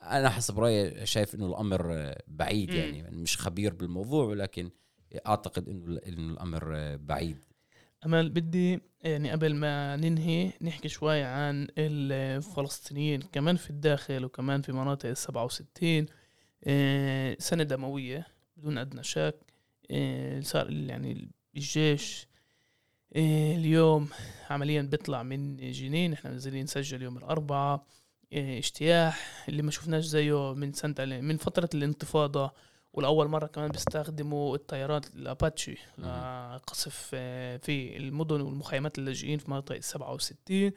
أنا 0.02 0.30
حسب 0.30 0.60
رأيي 0.60 1.06
شايف 1.06 1.36
إنه 1.36 1.46
الأمر 1.46 2.14
بعيد 2.28 2.74
يعني, 2.74 2.98
يعني 2.98 3.18
مش 3.18 3.38
خبير 3.38 3.74
بالموضوع 3.74 4.26
ولكن 4.26 4.70
أعتقد 5.28 5.70
إنه 5.70 6.00
إنه 6.08 6.34
الأمر 6.34 6.96
بعيد. 6.98 7.46
أمل 8.06 8.30
بدي 8.30 8.80
يعني 9.02 9.32
قبل 9.32 9.56
ما 9.56 9.96
ننهي 9.96 10.52
نحكي 10.62 10.88
شوي 10.88 11.24
عن 11.24 11.68
الفلسطينيين 11.78 13.22
كمان 13.22 13.56
في 13.56 13.70
الداخل 13.70 14.26
وكمان 14.26 14.62
في 14.62 14.72
مناطق 14.72 15.10
ال 15.10 15.18
67 15.18 16.06
آه، 16.64 17.36
سنة 17.40 17.64
دموية 17.64 18.28
بدون 18.58 18.78
أدنى 18.78 19.04
شك. 19.04 19.36
صار 20.42 20.72
يعني 20.72 21.30
الجيش 21.56 22.28
إيه 23.16 23.56
اليوم 23.56 24.10
عمليا 24.50 24.82
بيطلع 24.82 25.24
من 25.24 25.72
جنين 25.72 26.14
إحنا 26.14 26.32
نازلين 26.32 26.64
نسجل 26.64 27.02
يوم 27.02 27.18
الأربعاء 27.18 27.86
إيه 28.32 28.58
اجتياح 28.58 29.46
اللي 29.50 29.62
ما 29.62 29.72
شفناش 29.72 30.04
زيه 30.06 30.54
من 30.54 30.74
سنة 30.74 30.96
من 31.00 31.38
فترة 31.38 31.70
الانتفاضة 31.74 32.52
والأول 32.94 33.28
مرة 33.28 33.48
كمان 33.48 33.72
بيستخدموا 33.72 34.56
الطيارات 34.56 35.16
الأباتشي 35.16 35.78
لقصف 35.98 37.12
إيه، 37.14 37.58
في 37.58 37.98
المدن 37.98 38.42
والمخيمات 38.42 38.98
اللاجئين 38.98 39.38
في 39.38 39.52
مناطق 39.52 39.76
السبعة 39.76 40.14
وستين. 40.14 40.72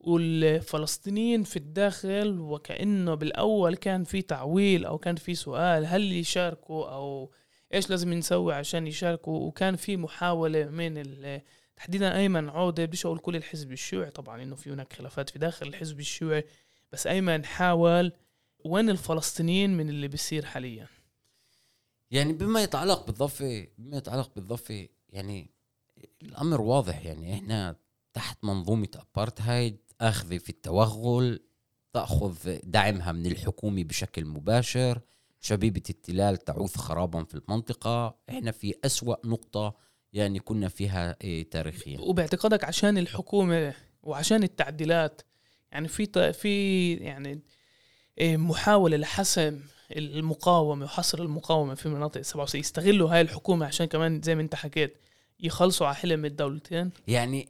والفلسطينيين 0.00 1.42
في 1.42 1.56
الداخل 1.56 2.40
وكأنه 2.40 3.14
بالأول 3.14 3.76
كان 3.76 4.04
في 4.04 4.22
تعويل 4.22 4.84
أو 4.84 4.98
كان 4.98 5.16
في 5.16 5.34
سؤال 5.34 5.86
هل 5.86 6.12
يشاركوا 6.12 6.90
أو 6.90 7.32
إيش 7.74 7.90
لازم 7.90 8.12
نسوي 8.12 8.54
عشان 8.54 8.86
يشاركوا؟ 8.86 9.38
وكان 9.38 9.76
في 9.76 9.96
محاولة 9.96 10.64
من 10.64 11.02
تحديدا 11.76 12.16
أيمن 12.16 12.48
عودة 12.48 12.84
بديش 12.84 13.06
أقول 13.06 13.18
كل 13.18 13.36
الحزب 13.36 13.72
الشيوعي 13.72 14.10
طبعا 14.10 14.42
إنه 14.42 14.56
في 14.56 14.70
هناك 14.72 14.92
خلافات 14.92 15.30
في 15.30 15.38
داخل 15.38 15.66
الحزب 15.66 16.00
الشيوعي 16.00 16.44
بس 16.92 17.06
أيمن 17.06 17.44
حاول. 17.44 18.12
وين 18.64 18.90
الفلسطينيين 18.90 19.76
من 19.76 19.88
اللي 19.88 20.08
بيصير 20.08 20.44
حاليا؟ 20.44 20.86
يعني 22.10 22.32
بما 22.32 22.62
يتعلق 22.62 23.06
بالضفة 23.06 23.66
بما 23.78 23.96
يتعلق 23.96 24.30
بالضفة 24.36 24.88
يعني 25.08 25.50
الأمر 26.22 26.60
واضح. 26.60 27.04
يعني 27.06 27.34
إحنا 27.34 27.76
تحت 28.12 28.44
منظومة 28.44 28.88
ابارتهايد 28.94 29.76
أخذة 30.00 30.38
في 30.38 30.50
التوغل 30.50 31.40
تأخذ 31.92 32.58
دعمها 32.64 33.12
من 33.12 33.26
الحكومة 33.26 33.84
بشكل 33.84 34.24
مباشر. 34.24 35.00
شبيبة 35.40 35.82
التلال 35.90 36.36
تعوث 36.36 36.76
خرابا 36.76 37.24
في 37.24 37.34
المنطقة. 37.34 38.14
إحنا 38.30 38.50
في 38.50 38.74
أسوأ 38.84 39.16
نقطة 39.24 39.74
يعني 40.12 40.38
كنا 40.38 40.68
فيها 40.68 41.16
إيه 41.24 41.50
تاريخيا. 41.50 42.00
وباعتقادك 42.00 42.64
عشان 42.64 42.98
الحكومة 42.98 43.74
وعشان 44.02 44.42
التعديلات 44.42 45.22
يعني 45.72 45.88
في 45.88 46.32
في 46.32 46.94
يعني 46.94 47.40
إيه 48.18 48.36
محاولة 48.36 48.96
لحسم 48.96 49.60
المقاومة 49.96 50.84
وحصر 50.84 51.22
المقاومة 51.22 51.74
في 51.74 51.88
مناطق 51.88 52.20
67 52.20 52.60
يستغلوا 52.60 53.10
هاي 53.14 53.20
الحكومة 53.20 53.66
عشان 53.66 53.86
كمان 53.86 54.22
زي 54.22 54.34
ما 54.34 54.42
أنت 54.42 54.54
حكيت 54.54 54.96
يخلصوا 55.40 55.86
على 55.86 55.96
حلم 55.96 56.24
الدولتين؟ 56.24 56.90
يعني 57.08 57.48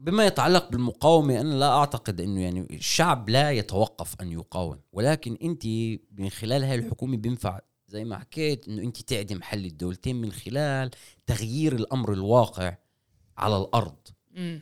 بما 0.00 0.26
يتعلق 0.26 0.70
بالمقاومة 0.70 1.40
أنا 1.40 1.54
لا 1.54 1.68
أعتقد 1.72 2.20
أنه 2.20 2.40
يعني 2.40 2.60
الشعب 2.70 3.28
لا 3.28 3.50
يتوقف 3.50 4.20
أن 4.20 4.32
يقاوم. 4.32 4.80
ولكن 4.92 5.38
أنت 5.42 5.66
من 6.12 6.28
خلال 6.30 6.64
هاي 6.64 6.74
الحكومة 6.74 7.16
بينفع 7.16 7.60
زي 7.88 8.04
ما 8.04 8.18
حكيت 8.18 8.68
أنه 8.68 8.82
أنت 8.82 8.96
تعدم 9.00 9.42
حل 9.42 9.66
الدولتين 9.66 10.16
من 10.16 10.32
خلال 10.32 10.90
تغيير 11.26 11.74
الأمر 11.76 12.12
الواقع 12.12 12.76
على 13.38 13.56
الأرض. 13.56 13.96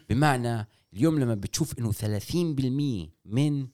بمعنى 0.09 0.69
اليوم 0.93 1.19
لما 1.19 1.35
بتشوف 1.35 1.79
أنه 1.79 1.93
30% 1.93 3.11
من 3.25 3.69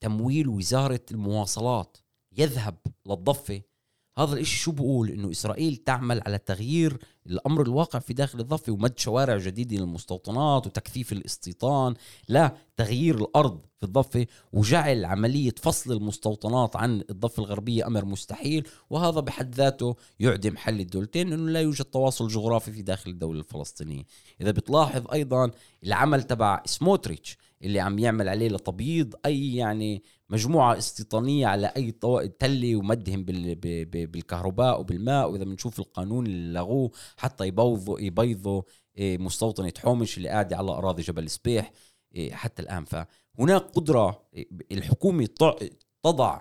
تمويل 0.00 0.48
وزارة 0.48 1.00
المواصلات 1.10 1.96
يذهب 2.38 2.76
للضفة 3.06 3.62
هذا 4.18 4.34
الإشي 4.34 4.58
شو 4.58 4.72
بقول؟ 4.72 5.10
إنه 5.10 5.30
إسرائيل 5.30 5.76
تعمل 5.76 6.22
على 6.26 6.38
تغيير 6.38 6.98
الأمر 7.26 7.62
الواقع 7.62 7.98
في 7.98 8.14
داخل 8.14 8.40
الضفة 8.40 8.72
ومد 8.72 8.98
شوارع 8.98 9.36
جديدة 9.36 9.76
للمستوطنات 9.76 10.66
وتكثيف 10.66 11.12
الاستيطان 11.12 11.94
لا 12.28 12.56
تغيير 12.76 13.18
الأرض 13.18 13.60
في 13.78 13.86
الضفة 13.86 14.26
وجعل 14.52 15.04
عملية 15.04 15.54
فصل 15.62 15.92
المستوطنات 15.92 16.76
عن 16.76 17.02
الضفة 17.10 17.42
الغربية 17.42 17.86
أمر 17.86 18.04
مستحيل 18.04 18.68
وهذا 18.90 19.20
بحد 19.20 19.54
ذاته 19.54 19.96
يعدم 20.20 20.56
حل 20.56 20.80
الدولتين 20.80 21.28
لأنه 21.28 21.50
لا 21.50 21.60
يوجد 21.60 21.84
تواصل 21.84 22.28
جغرافي 22.28 22.72
في 22.72 22.82
داخل 22.82 23.10
الدولة 23.10 23.38
الفلسطينية. 23.38 24.02
إذا 24.40 24.50
بتلاحظ 24.50 25.10
أيضا 25.12 25.50
العمل 25.84 26.22
تبع 26.22 26.62
سموتريتش 26.64 27.38
اللي 27.66 27.80
عم 27.80 27.98
يعمل 27.98 28.28
عليه 28.28 28.48
لتبييض 28.48 29.14
أي 29.26 29.54
يعني 29.54 30.02
مجموعة 30.30 30.78
استيطانية 30.78 31.46
على 31.46 31.66
أي 31.66 31.90
تله 32.38 32.76
ومدهم 32.76 33.24
بالكهرباء 33.24 34.80
وبالماء. 34.80 35.30
وإذا 35.30 35.44
بنشوف 35.44 35.78
القانون 35.78 36.26
اللي 36.26 36.52
لغوه 36.58 36.90
حتى 37.16 37.46
يبوظوا 37.46 38.00
يبيضوا 38.00 38.62
إيه، 38.98 39.18
مستوطنه 39.18 39.72
حومش 39.78 40.16
اللي 40.16 40.28
قاعدة 40.28 40.56
على 40.56 40.70
أراضي 40.70 41.02
جبل 41.02 41.30
سبيح 41.30 41.72
إيه، 42.14 42.32
حتى 42.32 42.62
الآن. 42.62 42.84
فهناك 42.84 43.62
قدرة 43.62 44.22
إيه، 44.34 44.48
الحكومة 44.72 45.28
تضع 46.02 46.40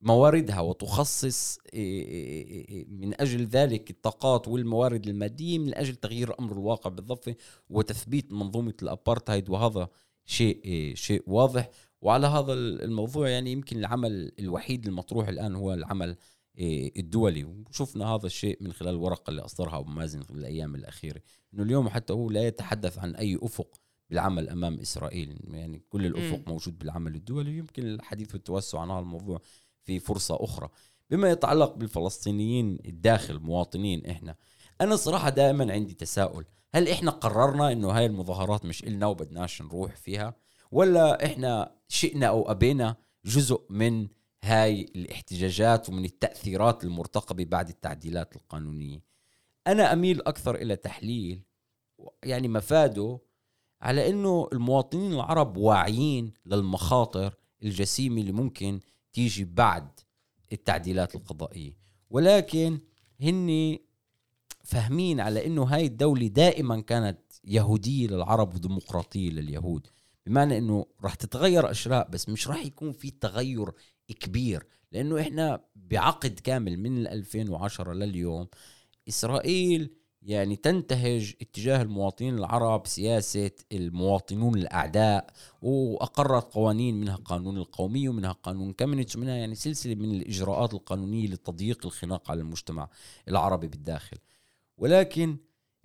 مواردها 0.00 0.60
وتخصص 0.60 1.58
من 2.88 3.20
أجل 3.20 3.46
ذلك 3.46 3.90
الطاقات 3.90 4.48
والموارد 4.48 5.06
المادية 5.06 5.58
من 5.58 5.74
أجل 5.74 5.96
تغيير 5.96 6.38
أمر 6.38 6.52
الواقع 6.52 6.90
بالضفة 6.90 7.34
وتثبيت 7.70 8.32
منظومة 8.32 8.74
الأبارتهايد 8.82 9.50
وهذا 9.50 9.88
شيء 10.24 10.94
شيء 10.94 11.22
واضح. 11.26 11.70
وعلى 12.00 12.26
هذا 12.26 12.52
الموضوع 12.52 13.28
يعني 13.28 13.52
يمكن 13.52 13.78
العمل 13.78 14.32
الوحيد 14.38 14.86
المطروح 14.86 15.28
الآن 15.28 15.54
هو 15.54 15.74
العمل 15.74 16.16
إيه، 16.58 17.00
الدولي. 17.00 17.44
وشفنا 17.44 18.06
هذا 18.06 18.26
الشيء 18.26 18.58
من 18.60 18.72
خلال 18.72 18.94
الورقه 18.94 19.30
اللي 19.30 19.42
أصدرها 19.42 19.78
أبو 19.78 19.90
مازن 19.90 20.22
في 20.22 20.30
الأيام 20.30 20.74
الأخيرة 20.74 21.22
إنه 21.54 21.62
اليوم 21.62 21.88
حتى 21.88 22.12
هو 22.12 22.30
لا 22.30 22.46
يتحدث 22.46 22.98
عن 22.98 23.14
أي 23.14 23.38
أفق 23.42 23.80
بالعمل 24.10 24.48
أمام 24.48 24.80
إسرائيل. 24.80 25.38
يعني 25.50 25.82
كل 25.88 26.06
الأفق 26.06 26.38
م. 26.38 26.50
موجود 26.50 26.78
بالعمل 26.78 27.14
الدولي 27.14 27.50
ويمكن 27.50 27.86
الحديث 27.86 28.34
والتوسع 28.34 28.80
عن 28.80 28.90
هذا 28.90 29.00
الموضوع 29.00 29.40
في 29.82 29.98
فرصة 29.98 30.44
أخرى. 30.44 30.68
بما 31.10 31.30
يتعلق 31.30 31.74
بالفلسطينيين 31.74 32.78
الداخل 32.86 33.38
مواطنين 33.38 34.06
إحنا 34.06 34.36
أنا 34.82 34.96
صراحة 34.96 35.30
دائما 35.30 35.72
عندي 35.72 35.94
تساؤل. 35.94 36.44
هل 36.74 36.88
إحنا 36.88 37.10
قررنا 37.10 37.72
إنه 37.72 37.90
هاي 37.90 38.06
المظاهرات 38.06 38.64
مش 38.64 38.84
إلنا 38.84 39.06
وبدناش 39.06 39.62
نروح 39.62 39.96
فيها؟ 39.96 40.34
ولا 40.70 41.24
إحنا 41.26 41.74
شئنا 41.88 42.26
أو 42.26 42.50
أبينا 42.50 42.96
جزء 43.24 43.62
من 43.70 44.08
هاي 44.44 44.80
الاحتجاجات 44.80 45.88
ومن 45.88 46.04
التأثيرات 46.04 46.84
المرتقبة 46.84 47.44
بعد 47.44 47.68
التعديلات 47.68 48.36
القانونية؟ 48.36 49.02
أنا 49.66 49.92
أميل 49.92 50.22
أكثر 50.22 50.54
إلى 50.54 50.76
تحليل 50.76 51.42
يعني 52.24 52.48
مفاده 52.48 53.18
على 53.82 54.10
إنه 54.10 54.48
المواطنين 54.52 55.12
العرب 55.12 55.56
واعيين 55.56 56.32
للمخاطر 56.46 57.34
الجسيمة 57.62 58.20
اللي 58.20 58.32
ممكن 58.32 58.80
تيجي 59.12 59.44
بعد 59.44 59.88
التعديلات 60.52 61.14
القضائية. 61.14 61.78
ولكن 62.10 62.78
هن 63.20 63.78
فاهمين 64.62 65.20
على 65.20 65.46
إنه 65.46 65.62
هاي 65.62 65.86
الدولة 65.86 66.26
دائما 66.26 66.80
كانت 66.80 67.18
يهودية 67.44 68.06
للعرب 68.06 68.54
وديمقراطية 68.54 69.30
لليهود. 69.30 69.86
بمعنى 70.26 70.58
إنه 70.58 70.86
راح 71.04 71.14
تتغير 71.14 71.70
اشياء 71.70 72.08
بس 72.10 72.28
مش 72.28 72.48
راح 72.48 72.64
يكون 72.64 72.92
في 72.92 73.10
تغير 73.10 73.70
كبير. 74.20 74.66
لأنه 74.92 75.20
إحنا 75.20 75.64
بعقد 75.76 76.40
كامل 76.40 76.78
من 76.78 77.06
2010 77.06 77.92
لليوم 77.92 78.46
إسرائيل 79.08 79.90
يعني 80.22 80.56
تنتهج 80.56 81.34
اتجاه 81.40 81.82
المواطنين 81.82 82.38
العرب 82.38 82.86
سياسة 82.86 83.50
المواطنون 83.72 84.58
الأعداء 84.58 85.26
وأقرت 85.62 86.54
قوانين 86.54 87.00
منها 87.00 87.16
قانون 87.16 87.56
القومية 87.58 88.08
ومنها 88.08 88.32
قانون 88.32 88.72
كامينيتش 88.72 89.16
ومنها 89.16 89.34
يعني 89.34 89.54
سلسلة 89.54 89.94
من 89.94 90.10
الإجراءات 90.10 90.74
القانونية 90.74 91.28
لتضييق 91.28 91.86
الخناق 91.86 92.30
على 92.30 92.40
المجتمع 92.40 92.88
العربي 93.28 93.68
بالداخل. 93.68 94.16
ولكن 94.82 95.36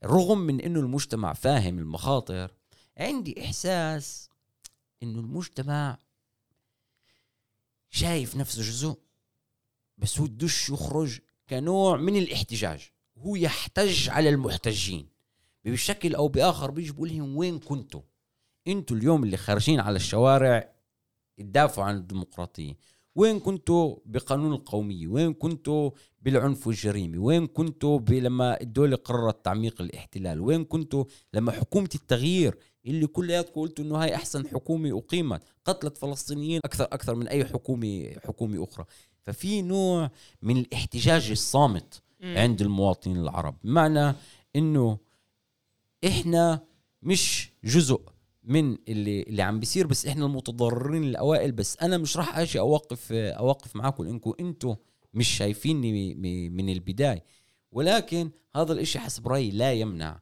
رغم 0.06 0.38
من 0.38 0.62
أنه 0.62 0.80
المجتمع 0.80 1.34
فاهم 1.34 1.80
المخاطر 1.80 2.54
عندي 2.98 3.45
إحساس 3.45 4.30
أنه 5.04 5.20
المجتمع 5.20 5.98
شايف 7.89 8.36
نفسه 8.36 8.62
جزء 8.62 8.98
بس 9.98 10.20
هو 10.20 10.26
بدوش 10.26 10.70
يخرج 10.70 11.20
كنوع 11.50 11.98
من 11.98 12.16
الاحتجاج. 12.16 12.89
هو 13.18 13.36
يحتج 13.36 14.10
على 14.10 14.30
المحتجين. 14.30 15.10
بشكل 15.66 16.16
أو 16.16 16.28
بآخر 16.28 16.72
بيجي 16.72 16.91
بقول 16.91 17.10
لهم 17.10 17.38
وين 17.38 17.60
كنتوا؟ 17.60 18.02
أنتوا 18.68 18.98
اليوم 18.98 19.24
اللي 19.24 19.38
خارجين 19.38 19.80
على 19.80 19.95
الشوارع 19.95 20.74
تدافعوا 21.38 21.88
عن 21.88 21.95
الديمقراطية. 21.95 22.78
وين 23.18 23.39
كنتوا 23.39 23.95
بقانون 24.05 24.53
القومية؟ 24.53 25.07
وين 25.07 25.34
كنتوا 25.34 25.91
بالعنف 26.22 26.68
والجريمة 26.68 27.24
وين 27.24 27.47
كنتوا 27.47 27.99
لما 27.99 28.61
الدولة 28.61 28.95
قررت 28.95 29.45
تعميق 29.45 29.82
الاحتلال؟ 29.82 30.39
وين 30.41 30.65
كنتوا 30.65 31.05
لما 31.34 31.51
حكومة 31.51 31.89
التغيير 31.95 32.57
اللي 32.86 33.07
كلياتكم 33.07 33.61
قلتوا 33.61 33.86
إنه 33.86 33.95
هاي 33.97 34.15
أحسن 34.15 34.47
حكومة 34.47 34.97
أقيمت 34.97 35.43
قتلت 35.65 35.97
فلسطينيين 35.97 36.61
أكثر 36.65 36.84
أكثر 36.84 37.15
من 37.15 37.28
أي 37.28 37.45
حكومة 37.45 38.15
حكومة 38.26 38.63
أخرى. 38.63 38.86
ففي 39.22 39.61
نوع 39.61 40.11
من 40.41 40.57
الاحتجاج 40.57 41.32
الصامت 41.32 42.01
عند 42.24 42.61
المواطنين 42.61 43.18
العرب. 43.18 43.55
بمعنى 43.63 44.15
إنه 44.55 44.97
إحنا 46.07 46.63
مش 47.01 47.49
جزء 47.63 48.01
من 48.48 48.78
اللي 48.88 49.22
اللي 49.24 49.41
عم 49.41 49.60
بيصير 49.60 49.88
بس 49.88 50.06
إحنا 50.06 50.26
المتضررين 50.26 51.04
الاوائل 51.04 51.52
بس 51.52 51.78
أنا 51.78 51.98
مش 51.98 52.18
راح 52.18 52.38
أجي 52.38 52.60
أوقف 52.60 53.12
أوقف 53.12 53.76
معاكم 53.76 54.08
انكم 54.08 54.34
أنتم 54.39 54.76
مش 55.14 55.28
شايفيني 55.28 56.16
من 56.50 56.70
البداية. 56.70 57.24
ولكن 57.72 58.32
هذا 58.56 58.74
الإشي 58.74 59.00
حسب 59.00 59.28
رأيي 59.28 59.52
لا 59.52 59.74
يمنع 59.74 60.20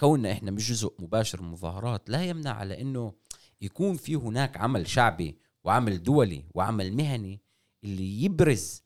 كوننا 0.00 0.32
إحنا 0.32 0.50
مش 0.50 0.70
جزء 0.70 0.94
مباشر 0.98 1.42
من 1.42 1.48
المظاهرات 1.48 2.10
لا 2.10 2.24
يمنع 2.24 2.50
على 2.52 2.80
إنه 2.80 3.12
يكون 3.60 3.96
في 3.96 4.14
هناك 4.14 4.56
عمل 4.56 4.86
شعبي 4.86 5.38
وعمل 5.64 6.02
دولي 6.02 6.44
وعمل 6.54 6.92
مهني 6.92 7.40
اللي 7.84 8.24
يبرز 8.24 8.82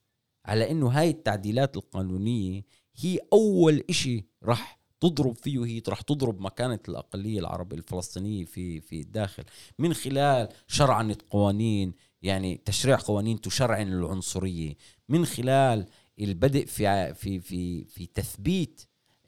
على 0.46 0.70
إنه 0.70 0.88
هاي 0.88 1.10
التعديلات 1.10 1.76
القانونية 1.76 2.62
هي 2.96 3.18
أول 3.32 3.84
إشي 3.90 4.26
راح 4.42 4.81
تضرب 5.02 5.36
فيه 5.36 5.58
وهي 5.58 5.82
راح 5.88 6.00
تضرب 6.00 6.40
مكانة 6.40 6.78
الأقلية 6.88 7.40
العربية 7.40 7.76
الفلسطينية 7.76 8.44
في 8.44 8.80
في 8.80 9.00
الداخل. 9.00 9.44
من 9.78 9.94
خلال 9.94 10.48
شرعنة 10.66 11.16
قوانين 11.30 11.92
يعني 12.22 12.60
تشريع 12.64 12.96
قوانين 12.96 13.40
تشرعن 13.40 13.92
العنصرية. 13.92 14.74
من 15.08 15.26
خلال 15.26 15.86
البدء 16.20 16.66
في 16.66 17.14
في 17.14 17.40
في 17.40 17.84
في 17.84 18.06
تثبيت 18.06 18.80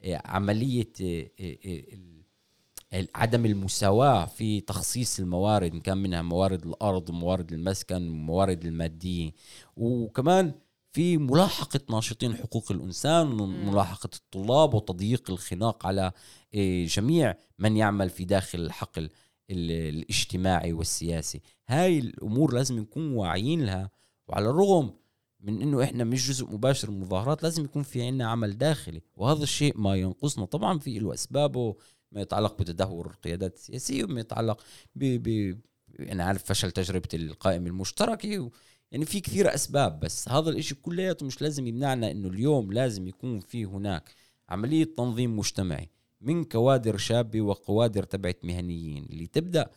آه، 0.03 0.21
عملية 0.25 0.91
آه، 1.01 1.27
آه، 1.41 3.07
عدم 3.15 3.45
المساواة 3.45 4.25
في 4.25 4.61
تخصيص 4.61 5.19
الموارد 5.19 5.73
إن 5.73 5.79
كان 5.81 5.97
منها 5.97 6.21
موارد 6.21 6.65
الأرض 6.65 7.09
وموارد 7.09 7.53
المسكن 7.53 8.09
وموارد 8.09 8.65
المادية. 8.65 9.31
وكمان 9.77 10.53
في 10.95 11.17
ملاحقة 11.17 11.79
ناشطين 11.89 12.35
حقوق 12.35 12.71
الإنسان 12.71 13.27
ملاحقة 13.65 14.09
الطلاب 14.15 14.73
وتضييق 14.73 15.31
الخناق 15.31 15.85
على 15.85 16.11
إيه، 16.53 16.87
جميع 16.87 17.35
من 17.59 17.77
يعمل 17.77 18.09
في 18.09 18.25
داخل 18.25 18.59
الحقل 18.59 19.09
الاجتماعي 19.49 20.73
والسياسي. 20.73 21.41
هاي 21.67 21.99
الأمور 21.99 22.53
لازم 22.53 22.79
نكون 22.79 23.13
واعيين 23.13 23.65
لها. 23.65 23.89
وعلى 24.27 24.49
الرغم 24.49 24.93
من 25.39 25.61
إنه 25.61 25.83
إحنا 25.83 26.03
مش 26.03 26.27
جزء 26.27 26.45
مباشر 26.45 26.91
من 26.91 26.97
المظاهرات 26.97 27.43
لازم 27.43 27.65
يكون 27.65 27.83
في 27.83 28.03
عنا 28.03 28.27
عمل 28.27 28.57
داخلي. 28.57 29.01
وهذا 29.15 29.43
الشيء 29.43 29.77
ما 29.77 29.95
ينقصنا. 29.95 30.45
طبعا 30.45 30.79
في 30.79 30.99
له 30.99 31.13
أسبابه 31.13 31.75
ما 32.11 32.21
يتعلق 32.21 32.59
بتدهور 32.59 33.07
القيادات 33.07 33.55
السياسية 33.55 34.03
وما 34.03 34.19
يتعلق 34.19 34.61
ب 34.95 35.05
ب 35.23 35.59
أنا 35.99 36.23
عارف 36.23 36.43
فشل 36.43 36.71
تجربة 36.71 37.09
القائمه 37.13 37.67
المشتركه 37.67 38.51
يعني 38.91 39.05
في 39.05 39.19
كثير 39.19 39.53
أسباب 39.53 39.99
بس 39.99 40.29
هذا 40.29 40.49
الإشي 40.49 40.75
كلياته 40.75 41.25
مش 41.25 41.41
لازم 41.41 41.67
يمنعنا 41.67 42.11
إنه 42.11 42.27
اليوم 42.27 42.73
لازم 42.73 43.07
يكون 43.07 43.39
في 43.39 43.65
هناك 43.65 44.13
عملية 44.49 44.83
تنظيم 44.97 45.37
مجتمعي 45.37 45.89
من 46.21 46.43
كوادر 46.43 46.97
شابة 46.97 47.41
وكوادر 47.41 48.03
تبعت 48.03 48.45
مهنيين 48.45 49.03
اللي 49.03 49.27
تبدأ 49.27 49.69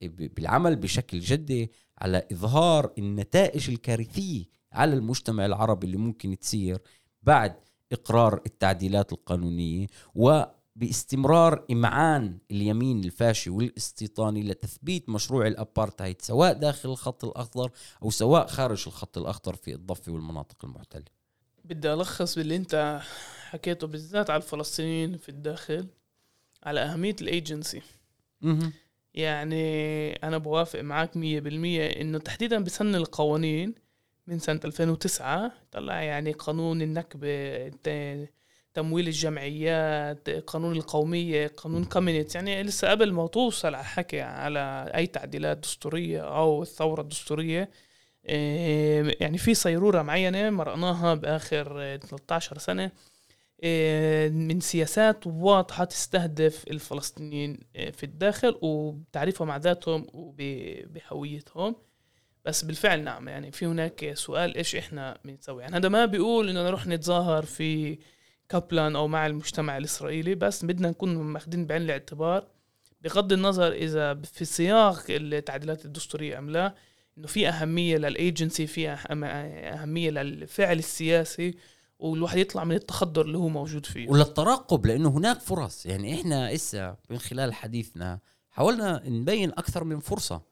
بالعمل 0.00 0.76
بشكل 0.76 1.20
جدي 1.20 1.70
على 1.98 2.26
إظهار 2.32 2.92
النتائج 2.98 3.70
الكارثية 3.70 4.44
على 4.72 4.94
المجتمع 4.94 5.46
العربي 5.46 5.86
اللي 5.86 5.96
ممكن 5.96 6.38
تصير 6.38 6.78
بعد 7.22 7.54
إقرار 7.92 8.40
التعديلات 8.46 9.12
القانونية 9.12 9.86
و 10.14 10.42
باستمرار 10.76 11.64
إمعان 11.70 12.38
اليمين 12.50 13.04
الفاشي 13.04 13.50
والاستيطاني 13.50 14.42
لتثبيت 14.42 15.08
مشروع 15.08 15.46
الأبارتهايد 15.46 16.22
سواء 16.22 16.52
داخل 16.52 16.88
الخط 16.90 17.24
الأخضر 17.24 17.70
أو 18.02 18.10
سواء 18.10 18.46
خارج 18.46 18.84
الخط 18.86 19.18
الأخضر 19.18 19.54
في 19.54 19.74
الضفة 19.74 20.12
والمناطق 20.12 20.64
المحتلة 20.64 21.04
بدي 21.64 21.92
ألخص 21.92 22.38
باللي 22.38 22.56
أنت 22.56 23.00
حكيته 23.50 23.86
بالذات 23.86 24.30
على 24.30 24.42
الفلسطينيين 24.42 25.16
في 25.16 25.28
الداخل 25.28 25.86
على 26.62 26.80
أهمية 26.80 27.16
الإيجنسي. 27.20 27.82
يعني 29.14 30.12
أنا 30.12 30.38
بوافق 30.38 30.80
معك 30.80 31.16
مية 31.16 31.40
بالمية 31.40 31.86
إنه 31.86 32.18
تحديدا 32.18 32.64
بسن 32.64 32.94
القوانين 32.94 33.74
من 34.26 34.38
سنة 34.38 34.60
2009 34.64 35.52
طلع 35.72 36.02
يعني 36.02 36.32
قانون 36.32 36.82
النكبة 36.82 37.68
تمويل 38.76 39.06
الجمعيات 39.08 40.30
قانون 40.30 40.76
القومية 40.76 41.46
قانون 41.46 41.84
كومينيت 41.84 42.34
يعني 42.34 42.62
لسه 42.62 42.90
قبل 42.90 43.12
ما 43.12 43.26
توصل 43.26 43.74
على 43.74 43.84
حكي 43.84 44.20
على 44.20 44.92
أي 44.94 45.06
تعديلات 45.06 45.58
دستورية 45.58 46.20
أو 46.20 46.62
الثورة 46.62 47.00
الدستورية 47.00 47.70
يعني 49.20 49.38
في 49.38 49.54
صيرورة 49.54 50.02
معينة 50.02 50.50
مرقناها 50.50 51.14
بآخر 51.14 51.96
13 51.96 52.58
سنة 52.58 52.90
من 54.28 54.60
سياسات 54.60 55.26
واضحة 55.26 55.84
تستهدف 55.84 56.64
الفلسطينيين 56.70 57.60
إيه، 57.76 57.90
في 57.90 58.04
الداخل 58.04 58.58
وبتعريفهم 58.62 59.48
مع 59.48 59.56
ذاتهم 59.56 60.06
وبهويتهم 60.12 61.76
بس 62.44 62.64
بالفعل 62.64 63.04
نعم 63.04 63.28
يعني 63.28 63.52
في 63.52 63.66
هناك 63.66 64.12
سؤال 64.14 64.56
إيش 64.56 64.76
إحنا 64.76 65.18
بنسوي؟ 65.24 65.62
يعني 65.62 65.76
هذا 65.76 65.88
ما 65.88 66.06
بيقول 66.06 66.48
إنه 66.48 66.62
نروح 66.62 66.86
نتظاهر 66.86 67.42
في 67.42 67.98
كابلان 68.48 68.96
أو 68.96 69.08
مع 69.08 69.26
المجتمع 69.26 69.76
الإسرائيلي 69.76 70.34
بس 70.34 70.64
بدنا 70.64 70.88
نكون 70.90 71.16
ماخذين 71.16 71.66
بعين 71.66 71.82
الاعتبار. 71.82 72.46
بغض 73.00 73.32
النظر 73.32 73.72
إذا 73.72 74.14
في 74.14 74.44
سياق 74.44 75.04
التعديلات 75.10 75.84
الدستورية 75.84 76.38
أم 76.38 76.50
لا 76.50 76.74
إنه 77.18 77.26
في 77.26 77.48
أهمية 77.48 77.96
للإيجنسي 77.96 78.66
في 78.66 78.88
أهمية 78.90 80.10
للفعل 80.10 80.78
السياسي 80.78 81.54
والواحد 81.98 82.38
يطلع 82.38 82.64
من 82.64 82.76
التخدر 82.76 83.22
اللي 83.22 83.38
هو 83.38 83.48
موجود 83.48 83.86
فيه. 83.86 84.08
وللترقب 84.08 84.86
لأنه 84.86 85.08
هناك 85.08 85.40
فرص. 85.40 85.86
يعني 85.86 86.14
إحنا 86.14 86.54
إسا 86.54 86.96
من 87.10 87.18
خلال 87.18 87.54
حديثنا 87.54 88.18
حاولنا 88.50 89.02
نبين 89.08 89.50
أكثر 89.50 89.84
من 89.84 90.00
فرصة. 90.00 90.42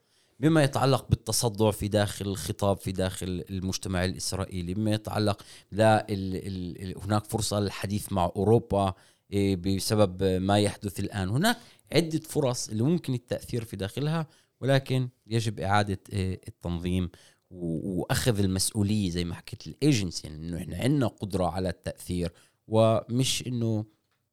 بما 0.45 0.63
يتعلق 0.65 1.09
بالتصدع 1.11 1.71
في 1.71 1.89
داخل 1.89 2.27
الخطاب 2.27 2.77
في 2.77 2.93
داخل 2.93 3.45
المجتمع 3.51 4.05
الإسرائيلي 4.05 4.75
بما 4.75 4.93
يتعلق 4.93 5.43
لا 5.73 6.07
ال 6.11 6.37
ال 6.83 6.99
هناك 6.99 7.25
فرصة 7.25 7.61
للحديث 7.61 8.13
مع 8.13 8.33
أوروبا 8.37 8.95
إيه، 9.33 9.57
بسبب 9.57 10.23
ما 10.23 10.59
يحدث 10.59 11.01
الآن. 11.01 11.29
هناك 11.29 11.57
عدة 11.93 12.19
فرص 12.19 12.69
اللي 12.69 12.83
ممكن 12.83 13.15
التأثير 13.15 13.65
في 13.65 13.77
داخلها 13.77 14.27
ولكن 14.61 15.09
يجب 15.27 15.61
إعادة 15.61 16.01
إيه، 16.13 16.41
التنظيم 16.49 17.11
وأخذ 17.51 18.39
المسؤولية 18.39 19.11
زي 19.11 19.25
ما 19.25 19.35
حكيت 19.35 19.67
الإيجنسي 19.67 20.27
يعني 20.27 20.49
إنه 20.49 20.57
إحنا 20.59 20.77
عندنا 20.77 21.07
قدرة 21.07 21.47
على 21.47 21.69
التأثير 21.69 22.33
ومش 22.69 23.47
إنه 23.47 23.85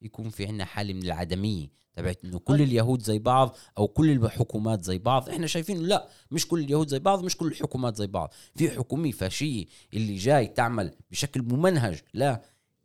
يكون 0.02 0.30
في 0.30 0.46
عندنا 0.46 0.66
حالة 0.66 0.94
من 0.94 1.04
العدمية. 1.04 1.81
تبعت 1.94 2.26
إنه 2.26 2.40
كل 2.40 2.62
اليهود 2.62 3.02
زي 3.02 3.20
بعض 3.20 3.56
أو 3.78 3.88
كل 3.88 4.12
الحكومات 4.12 4.84
زي 4.84 4.98
بعض. 4.98 5.30
إحنا 5.30 5.48
شايفين 5.48 5.78
لا 5.84 6.08
مش 6.32 6.48
كل 6.48 6.60
اليهود 6.60 6.88
زي 6.88 7.00
بعض 7.00 7.24
مش 7.24 7.38
كل 7.38 7.48
الحكومات 7.48 7.96
زي 7.96 8.08
بعض. 8.08 8.34
في 8.56 8.70
حكومة 8.70 9.12
فاشية 9.12 9.66
اللي 9.94 10.16
جاي 10.16 10.48
تعمل 10.48 10.94
بشكل 11.12 11.42
ممنهج 11.42 12.00
لا 12.14 12.42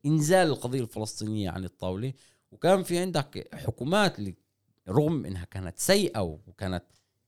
إنزال 0.07 0.48
القضية 0.48 0.80
الفلسطينية 0.80 1.50
عن 1.50 1.64
الطاولة. 1.64 2.12
وكان 2.52 2.82
في 2.82 2.98
عندك 2.98 3.48
حكومات 3.54 4.18
اللي 4.18 4.34
رغم 4.88 5.26
إنها 5.26 5.44
كانت 5.44 5.78
سيئة 5.78 6.20
وكانت 6.20 6.84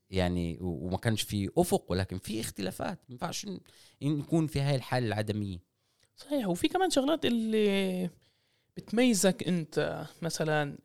يعني 0.09 0.57
وما 0.61 0.97
كانش 0.97 1.21
في 1.21 1.49
أفق 1.57 1.85
ولكن 1.91 2.17
في 2.17 2.39
اختلافات. 2.41 2.99
ما 3.09 3.13
ينفعش 3.13 3.47
نكون 4.03 4.47
في 4.47 4.61
هاي 4.61 4.75
الحالة 4.75 5.07
العدمية. 5.07 5.59
صحيح. 6.15 6.47
وفي 6.47 6.67
كمان 6.67 6.89
شغلات 6.89 7.25
اللي 7.25 8.09
بتميزك 8.77 9.47
أنت 9.47 10.05
مثلا 10.21 10.77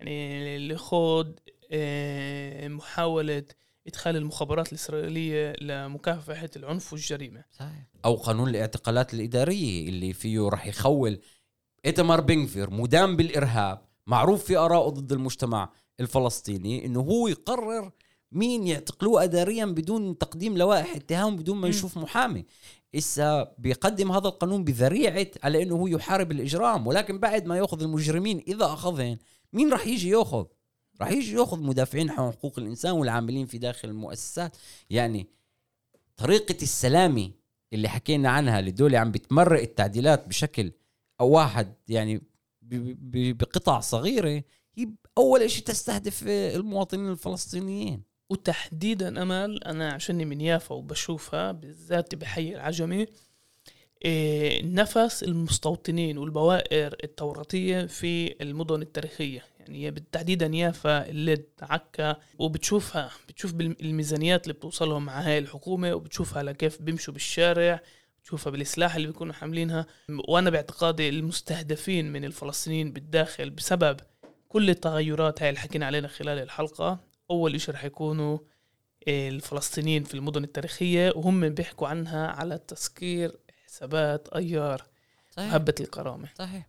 يعني 0.00 0.56
اللي 0.56 0.76
خوض 0.76 1.38
آه، 1.72 2.68
محاولة 2.68 3.44
إدخال 3.86 4.16
المخابرات 4.16 4.68
الإسرائيلية 4.68 5.52
لمكافحة 5.60 6.50
العنف 6.56 6.92
والجريمة. 6.92 7.44
صحيح. 7.50 7.86
أو 8.04 8.14
قانون 8.14 8.48
الاعتقالات 8.48 9.14
الإدارية 9.14 9.88
اللي 9.88 10.12
فيه 10.12 10.48
رح 10.48 10.66
يخول 10.66 11.20
إيتمار 11.86 12.20
بنغفير 12.20 12.70
مدان 12.70 13.16
بالإرهاب 13.16 13.82
معروف 14.06 14.44
في 14.44 14.56
آراءه 14.56 14.88
ضد 14.88 15.12
المجتمع 15.12 15.72
الفلسطيني 16.00 16.86
إنه 16.86 17.00
هو 17.00 17.28
يقرر 17.28 17.90
مين 18.32 18.66
يعتقلوه 18.66 19.24
اداريا 19.24 19.64
بدون 19.64 20.18
تقديم 20.18 20.58
لوائح 20.58 20.96
اتهام 20.96 21.36
بدون 21.36 21.56
ما 21.56 21.68
يشوف 21.68 21.98
محامي. 21.98 22.44
إسا 22.94 23.54
بيقدم 23.58 24.12
هذا 24.12 24.28
القانون 24.28 24.64
بذريعة 24.64 25.26
على 25.42 25.62
أنه 25.62 25.74
هو 25.74 25.86
يحارب 25.86 26.32
الإجرام 26.32 26.86
ولكن 26.86 27.18
بعد 27.18 27.46
ما 27.46 27.56
يأخذ 27.56 27.82
المجرمين 27.82 28.42
إذا 28.48 28.64
أخذهم 28.64 29.18
مين 29.52 29.72
رح 29.72 29.86
يجي 29.86 30.08
يأخذ؟ 30.08 30.44
رح 31.00 31.10
يجي 31.10 31.32
يأخذ 31.34 31.60
مدافعين 31.62 32.10
عن 32.10 32.32
حقوق 32.32 32.58
الإنسان 32.58 32.92
والعاملين 32.92 33.46
في 33.46 33.58
داخل 33.58 33.88
المؤسسات. 33.88 34.56
يعني 34.90 35.26
طريقة 36.16 36.56
السلامة 36.62 37.30
اللي 37.72 37.88
حكينا 37.88 38.30
عنها 38.30 38.58
اللي 38.60 38.70
دول 38.70 38.96
عم 38.96 39.10
بتمرق 39.10 39.60
التعديلات 39.60 40.28
بشكل 40.28 40.72
أو 41.20 41.28
واحد 41.28 41.74
يعني 41.88 42.22
بقطع 42.62 43.80
صغيرة 43.80 44.42
هي 44.74 44.88
أول 45.18 45.50
شيء 45.50 45.64
تستهدف 45.64 46.24
المواطنين 46.28 47.10
الفلسطينيين. 47.10 48.10
وتحديدا 48.30 49.22
أمل 49.22 49.64
أنا 49.64 49.92
عشاني 49.92 50.24
من 50.24 50.40
يافا 50.40 50.74
وبشوفها 50.74 51.52
بالذات 51.52 52.14
بحي 52.14 52.54
العجمي 52.54 53.06
نفس 54.64 55.22
المستوطنين 55.22 56.18
والبوائر 56.18 56.96
التوراتية 57.04 57.86
في 57.86 58.42
المدن 58.42 58.82
التاريخية. 58.82 59.44
يعني 59.60 59.90
بالتحديدا 59.90 60.46
يافا 60.46 61.08
اللد 61.08 61.44
عكا 61.62 62.16
وبتشوفها 62.38 63.10
بتشوف 63.28 63.52
بالميزانيات 63.52 64.42
اللي 64.42 64.52
بتوصلهم 64.54 65.04
مع 65.04 65.20
هاي 65.20 65.38
الحكومة 65.38 65.94
وبتشوفها 65.94 66.42
لكيف 66.42 66.82
بيمشوا 66.82 67.14
بالشارع 67.14 67.80
بتشوفها 68.22 68.50
بالسلاح 68.50 68.94
اللي 68.94 69.06
بيكونوا 69.06 69.32
حاملينها. 69.34 69.86
وأنا 70.28 70.50
باعتقادي 70.50 71.08
المستهدفين 71.08 72.12
من 72.12 72.24
الفلسطينيين 72.24 72.92
بالداخل 72.92 73.50
بسبب 73.50 73.96
كل 74.48 74.70
التغيرات 74.70 75.42
هاي 75.42 75.48
اللي 75.48 75.60
حكينا 75.60 75.86
علينا 75.86 76.08
خلال 76.08 76.38
الحلقة 76.38 77.00
أول 77.30 77.60
شيء 77.60 77.74
رح 77.74 77.84
يكونوا 77.84 78.38
الفلسطينيين 79.08 80.04
في 80.04 80.14
المدن 80.14 80.44
التاريخية 80.44 81.12
وهم 81.16 81.48
بيحكوا 81.48 81.88
عنها 81.88 82.26
على 82.26 82.58
تسكير 82.68 83.36
حسابات 83.80 84.28
أيار 84.28 84.86
صحيح. 85.30 85.54
هبه 85.54 85.74
الكرامة. 85.80 86.28
صحيح. 86.38 86.68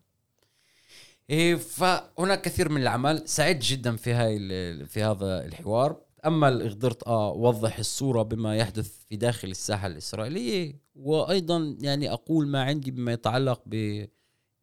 إيه 1.29 1.55
فهناك 1.55 2.41
كثير 2.41 2.69
من 2.69 2.81
الأعمال. 2.81 3.29
سعدت 3.29 3.63
جدا 3.63 3.95
في 3.95 4.13
هاي 4.13 4.39
في 4.85 5.03
هذا 5.03 5.45
الحوار. 5.45 6.01
امل 6.25 6.69
قدرت 6.69 7.03
أوضح 7.03 7.79
الصورة 7.79 8.23
بما 8.23 8.57
يحدث 8.57 8.91
في 9.09 9.15
داخل 9.15 9.47
الساحة 9.47 9.87
الإسرائيلية. 9.87 10.81
وأيضا 10.95 11.77
يعني 11.81 12.13
أقول 12.13 12.47
ما 12.47 12.63
عندي 12.63 12.91
بما 12.91 13.13
يتعلق 13.13 13.61
ب 13.65 14.05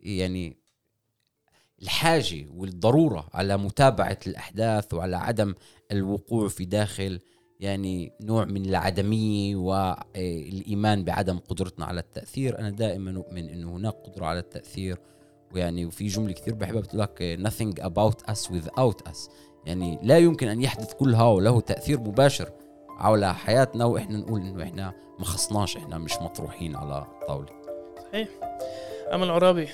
يعني 0.01 0.57
الحاجة 1.83 2.47
والضرورة 2.51 3.29
على 3.35 3.57
متابعة 3.57 4.19
الأحداث 4.27 4.95
وعلى 4.95 5.17
عدم 5.17 5.55
الوقوع 5.93 6.49
في 6.49 6.65
داخل 6.65 7.21
يعني 7.61 8.13
نوع 8.21 8.45
من 8.45 8.65
العدمية 8.65 9.57
والإيمان 9.57 11.05
بعدم 11.05 11.39
قدرتنا 11.39 11.85
على 11.85 12.01
التأثير. 12.01 12.59
أنا 12.59 12.71
دائما 12.71 13.17
أؤمن 13.17 13.49
إنه 13.49 13.77
هناك 13.77 13.95
قدرة 13.95 14.27
على 14.27 14.39
التأثير 14.39 14.99
ويعني 15.55 15.87
وفي 15.87 16.07
جملة 16.07 16.33
كثير 16.33 16.55
بحبها 16.55 16.81
بتقول 16.81 17.01
لك 17.01 17.39
nothing 17.43 17.83
about 17.83 18.31
us 18.31 18.51
without 18.51 19.11
us. 19.11 19.31
يعني 19.67 19.99
لا 20.03 20.19
يمكن 20.19 20.49
أن 20.49 20.63
يحدث 20.63 20.93
كل 20.95 21.15
هذا 21.15 21.41
له 21.41 21.61
تأثير 21.61 22.01
مباشر 22.01 22.53
على 22.89 23.35
حياتنا 23.35 23.85
وإحنا 23.85 24.19
نقول 24.19 24.41
إنه 24.41 24.63
إحنا 24.63 24.95
ما 25.19 25.25
خصناش 25.25 25.77
إحنا 25.77 25.99
مش 25.99 26.17
مطروحين 26.21 26.77
على 26.77 27.07
الطاوله 27.21 27.49
صحيح. 28.09 28.29
أمل 29.13 29.31
عرابي 29.31 29.69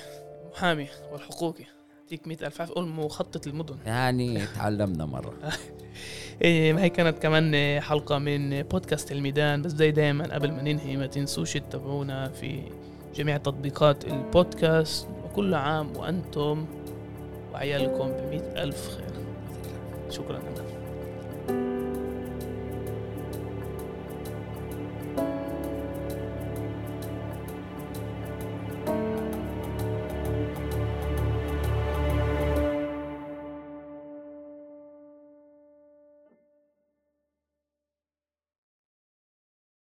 محامي 0.51 0.87
والحقوقي. 1.11 1.74
يعطيك 2.05 2.27
مئة 2.27 2.45
ألف 2.47 2.61
عافية. 2.61 2.73
قول 2.73 2.87
مخطط 2.87 3.47
المدن 3.47 3.75
يعني 3.85 4.45
تعلمنا 4.55 5.05
مرة. 5.05 5.33
إيه 6.41 6.73
ما 6.73 6.83
هي 6.83 6.89
كانت 6.89 7.19
كمان 7.19 7.81
حلقة 7.81 8.17
من 8.17 8.61
بودكاست 8.63 9.11
الميدان. 9.11 9.61
بس 9.61 9.71
زي 9.71 9.91
دايما 9.91 10.33
قبل 10.33 10.51
ما 10.51 10.61
ننهي 10.61 10.97
ما 10.97 11.07
تنسوش 11.07 11.53
تتابعونا 11.53 12.29
في 12.29 12.61
جميع 13.15 13.37
تطبيقات 13.37 14.05
البودكاست. 14.05 15.07
وكل 15.25 15.53
عام 15.53 15.97
وأنتم 15.97 16.65
وعيالكم 17.53 18.07
بمئة 18.07 18.63
ألف 18.63 18.89
خير. 18.89 19.05
شكرا. 20.09 20.39
لنا 20.39 20.64